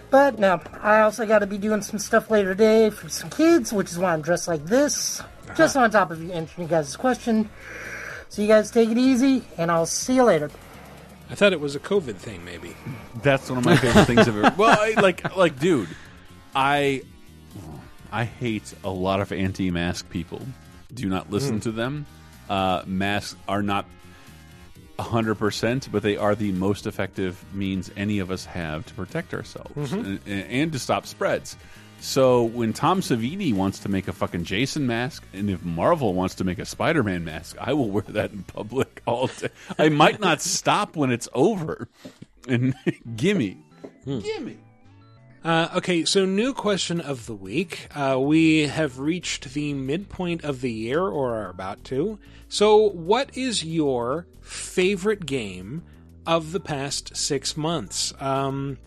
[0.09, 3.71] But now, I also got to be doing some stuff later today for some kids,
[3.73, 5.21] which is why I'm dressed like this.
[5.55, 7.49] Just on top of you answering you guys' question.
[8.29, 10.49] So you guys take it easy, and I'll see you later.
[11.31, 12.75] I thought it was a COVID thing, maybe.
[13.21, 14.53] That's one of my favorite things I've ever.
[14.57, 15.89] Well, I, like, like, dude,
[16.55, 17.03] I,
[18.11, 20.41] I hate a lot of anti-mask people.
[20.93, 21.59] Do not listen Hmm.
[21.61, 22.05] to them.
[22.49, 23.85] Uh, masks are not
[24.99, 29.33] hundred percent, but they are the most effective means any of us have to protect
[29.33, 30.19] ourselves Mhm.
[30.25, 31.55] and, and to stop spreads.
[32.01, 36.35] So when Tom Savini wants to make a fucking Jason mask, and if Marvel wants
[36.35, 39.49] to make a Spider-Man mask, I will wear that in public all day.
[39.77, 41.87] I might not stop when it's over.
[42.47, 42.73] And
[43.15, 43.57] gimme,
[44.05, 44.57] gimme.
[45.43, 47.87] Uh, okay, so new question of the week.
[47.95, 52.19] Uh, we have reached the midpoint of the year, or are about to.
[52.49, 55.83] So, what is your favorite game
[56.25, 58.13] of the past six months?
[58.19, 58.79] Um,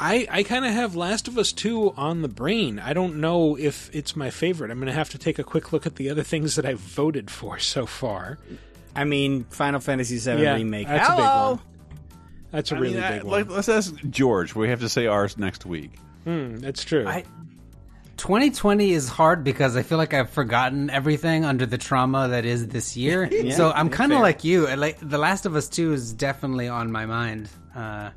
[0.00, 2.78] I I kind of have Last of Us Two on the brain.
[2.78, 4.70] I don't know if it's my favorite.
[4.70, 6.80] I'm going to have to take a quick look at the other things that I've
[6.80, 8.38] voted for so far.
[8.96, 10.88] I mean, Final Fantasy VII Yeah, remake.
[10.88, 11.50] that's a big Hello.
[11.52, 11.60] one.
[12.50, 13.48] That's a I really mean, I- big one.
[13.48, 14.54] let's ask George.
[14.54, 15.92] We have to say ours next week.
[16.24, 17.06] Hmm, that's true.
[17.06, 17.24] I,
[18.16, 22.66] 2020 is hard because I feel like I've forgotten everything under the trauma that is
[22.68, 23.24] this year.
[23.32, 24.66] Yeah, so I'm kind of like you.
[24.66, 27.48] I Like The Last of Us 2 is definitely on my mind.
[27.74, 28.10] Uh,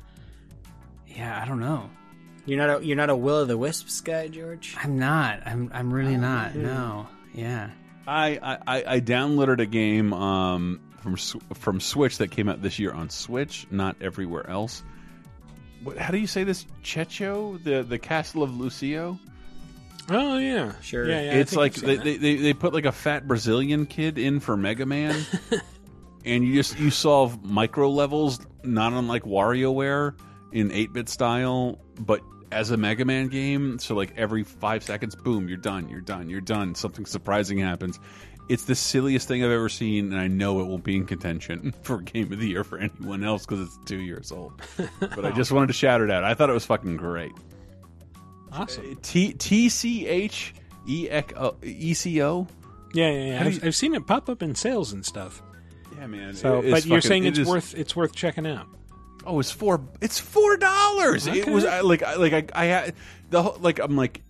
[1.16, 1.90] yeah, I don't know.
[2.46, 4.76] You're not a you're not a Will of the Wisps guy, George.
[4.82, 5.40] I'm not.
[5.46, 6.52] I'm I'm really not.
[6.52, 6.62] Hmm.
[6.62, 7.06] No.
[7.32, 7.70] Yeah.
[8.06, 11.16] I, I, I- I downloaded a game um, from
[11.54, 14.82] from Switch that came out this year on Switch, not everywhere else.
[15.82, 16.66] What, how do you say this?
[16.82, 19.18] Tcheco, the the Castle of Lucio.
[20.10, 21.08] oh yeah, Sure.
[21.08, 21.32] Yeah, yeah.
[21.34, 24.84] It's like they, they, they they put like a fat Brazilian kid in for Mega
[24.84, 25.16] Man,
[26.26, 30.14] and you just you solve micro levels, not unlike WarioWare
[30.54, 33.78] in eight bit style, but as a Mega Man game.
[33.78, 36.74] So like every five seconds, boom, you're done, you're done, you're done.
[36.74, 37.98] Something surprising happens.
[38.48, 41.72] It's the silliest thing I've ever seen, and I know it won't be in contention
[41.82, 44.60] for Game of the Year for anyone else because it's two years old.
[45.00, 46.24] But I just wanted to shout it out.
[46.24, 47.32] I thought it was fucking great.
[48.52, 48.96] awesome.
[49.02, 50.54] T T C H
[50.86, 51.52] E uh,
[51.94, 52.46] C O.
[52.92, 53.44] Yeah, yeah, yeah.
[53.44, 55.42] I've, I've seen it pop up in sales and stuff.
[55.96, 56.34] Yeah, man.
[56.34, 58.66] So, It- but you're fucking- saying it it's worth it's worth checking out.
[59.26, 59.80] Oh, it's four.
[60.00, 61.26] It's four dollars.
[61.26, 62.94] It was I, like I, like I, I had
[63.30, 64.22] the whole- like I'm like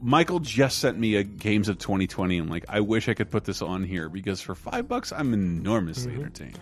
[0.00, 2.38] Michael just sent me a Games of 2020.
[2.38, 5.32] I'm like I wish I could put this on here because for five bucks I'm
[5.32, 6.58] enormously entertained.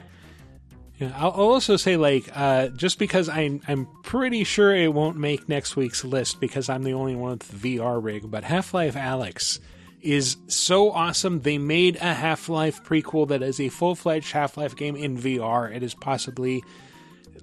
[0.99, 5.17] Yeah, I'll, I'll also say like uh, just because I'm I'm pretty sure it won't
[5.17, 8.31] make next week's list because I'm the only one with the VR rig.
[8.31, 9.61] But Half Life Alyx
[10.03, 11.41] is so awesome.
[11.41, 15.17] They made a Half Life prequel that is a full fledged Half Life game in
[15.17, 15.75] VR.
[15.75, 16.63] It is possibly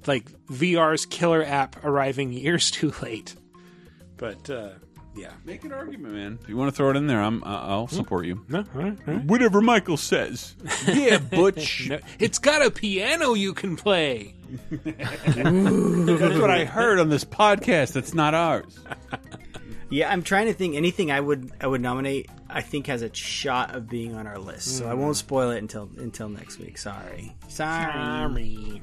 [0.06, 3.36] like VR's killer app arriving years too late.
[4.18, 4.70] But uh,
[5.16, 5.32] Yeah.
[5.46, 6.40] Make an argument, man.
[6.42, 7.44] If you want to throw it in there, I'm.
[7.44, 8.44] Uh, I'll support you.
[8.50, 9.24] No, all right, all right.
[9.26, 10.56] Whatever Michael says.
[10.88, 11.88] yeah, Butch.
[11.90, 14.34] No, it's got a piano you can play.
[14.70, 17.94] That's what I heard on this podcast.
[17.94, 18.78] That's not ours.
[19.90, 22.30] Yeah, I'm trying to think anything I would I would nominate.
[22.50, 25.60] I think has a shot of being on our list, so I won't spoil it
[25.60, 26.78] until until next week.
[26.78, 27.94] Sorry, sorry.
[27.94, 28.82] Sorry.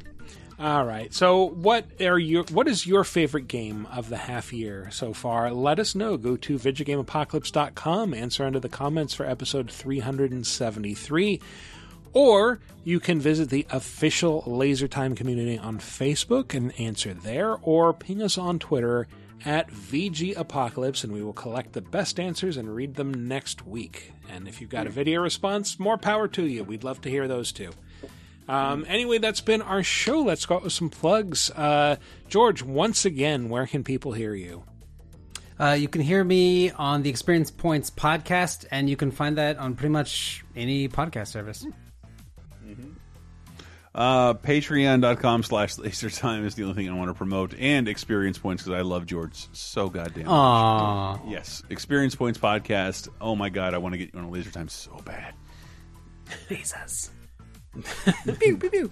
[0.58, 1.12] All right.
[1.12, 5.50] So, what are your what is your favorite game of the half year so far?
[5.52, 6.16] Let us know.
[6.16, 11.40] Go to VidjagameApocalypse.com, answer under the comments for episode 373,
[12.12, 17.92] or you can visit the official Laser Time community on Facebook and answer there, or
[17.92, 19.08] ping us on Twitter
[19.44, 24.12] at VG Apocalypse, and we will collect the best answers and read them next week.
[24.30, 26.62] And if you've got a video response, more power to you.
[26.62, 27.72] We'd love to hear those too.
[28.46, 30.22] Um, anyway, that's been our show.
[30.22, 31.50] Let's go out with some plugs.
[31.50, 31.96] Uh,
[32.28, 34.64] George, once again, where can people hear you?
[35.58, 39.56] Uh, you can hear me on the Experience Points podcast, and you can find that
[39.56, 41.64] on pretty much any podcast service.
[43.94, 48.38] Uh, Patreon.com slash laser time is the only thing I want to promote, and experience
[48.38, 50.32] points because I love George so goddamn much.
[50.32, 51.20] Aw.
[51.28, 53.08] Yes, experience points podcast.
[53.20, 55.34] Oh my god, I want to get you on a laser time so bad.
[56.48, 57.10] Jesus.
[58.40, 58.90] pew, pew, pew.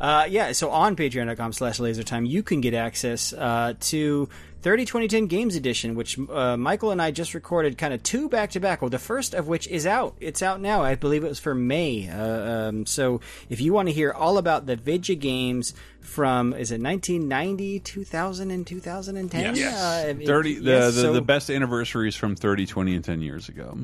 [0.00, 4.28] Uh, yeah, so on patreon.com slash lasertime, you can get access uh, to
[4.62, 8.50] 30 2010 Games Edition, which uh, Michael and I just recorded kind of two back
[8.50, 8.80] to back.
[8.80, 10.14] Well, the first of which is out.
[10.20, 10.82] It's out now.
[10.82, 12.08] I believe it was for May.
[12.08, 16.70] Uh, um, so if you want to hear all about the Vidya games from, is
[16.70, 19.56] it 1990, 2000, and 2010?
[19.56, 20.54] Yes, Uh, if- thirty.
[20.60, 23.76] The, yes, the so- the best anniversaries from 30, 20, and ten years ago.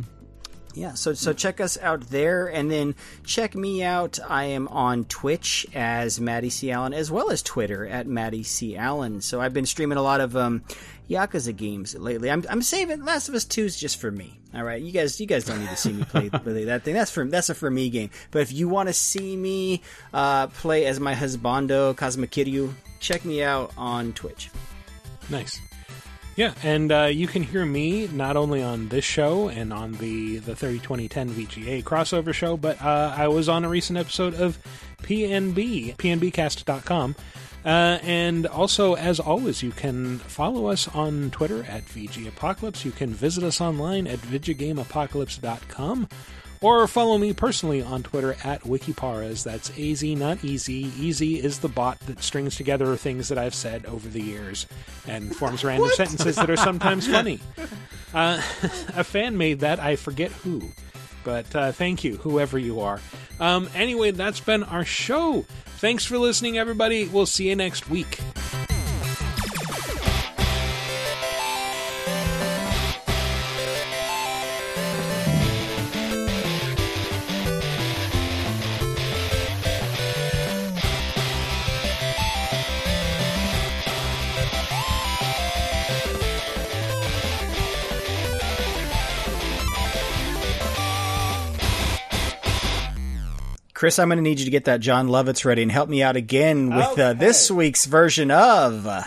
[0.79, 2.95] Yeah, so so check us out there, and then
[3.25, 4.21] check me out.
[4.29, 8.77] I am on Twitch as Maddie C Allen, as well as Twitter at Maddie C
[8.77, 9.21] Allen.
[9.21, 10.63] So I've been streaming a lot of um,
[11.11, 12.31] Yakuza games lately.
[12.31, 14.39] I'm, I'm saving Last of Us Two is just for me.
[14.55, 16.95] All right, you guys you guys don't need to see me play play that thing.
[16.95, 18.11] That's for that's a for me game.
[18.31, 19.83] But if you want to see me
[20.15, 24.49] uh, play as my husbando Kazuma Kiryu, check me out on Twitch.
[25.29, 25.61] Nice.
[26.39, 30.39] Yeah, and uh, you can hear me not only on this show and on the
[30.39, 34.57] the 30 2010 VGA crossover show, but uh, I was on a recent episode of
[35.03, 37.17] PNB, PNBcast.com.
[37.65, 42.85] Uh, and also, as always, you can follow us on Twitter at VG Apocalypse.
[42.85, 46.09] You can visit us online at VidjaGameApocalypse.com.
[46.61, 49.45] Or follow me personally on Twitter at Wikiparas.
[49.45, 50.91] That's AZ, not easy.
[50.99, 54.67] Easy is the bot that strings together things that I've said over the years
[55.07, 57.41] and forms random sentences that are sometimes funny.
[58.15, 58.37] Uh,
[58.97, 59.79] a fan made that.
[59.79, 60.63] I forget who.
[61.25, 63.01] But uh, thank you, whoever you are.
[63.39, 65.45] Um, anyway, that's been our show.
[65.77, 67.07] Thanks for listening, everybody.
[67.07, 68.19] We'll see you next week.
[93.79, 96.03] Chris, I'm going to need you to get that Jon Lovitz ready and help me
[96.03, 98.89] out again with uh, this week's version of.
[98.89, 99.05] uh,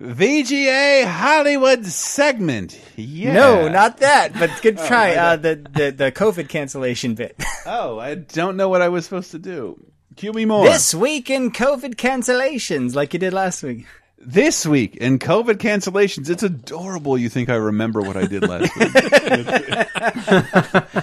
[0.00, 2.80] VGA Hollywood segment.
[2.96, 3.34] Yeah.
[3.34, 5.16] No, not that, but good try.
[5.16, 7.36] uh, the, the the COVID cancellation bit.
[7.66, 9.78] Oh, I don't know what I was supposed to do.
[10.16, 10.64] Cue me more.
[10.64, 13.84] This week in COVID cancellations, like you did last week.
[14.16, 17.18] This week in COVID cancellations, it's adorable.
[17.18, 18.92] You think I remember what I did last week?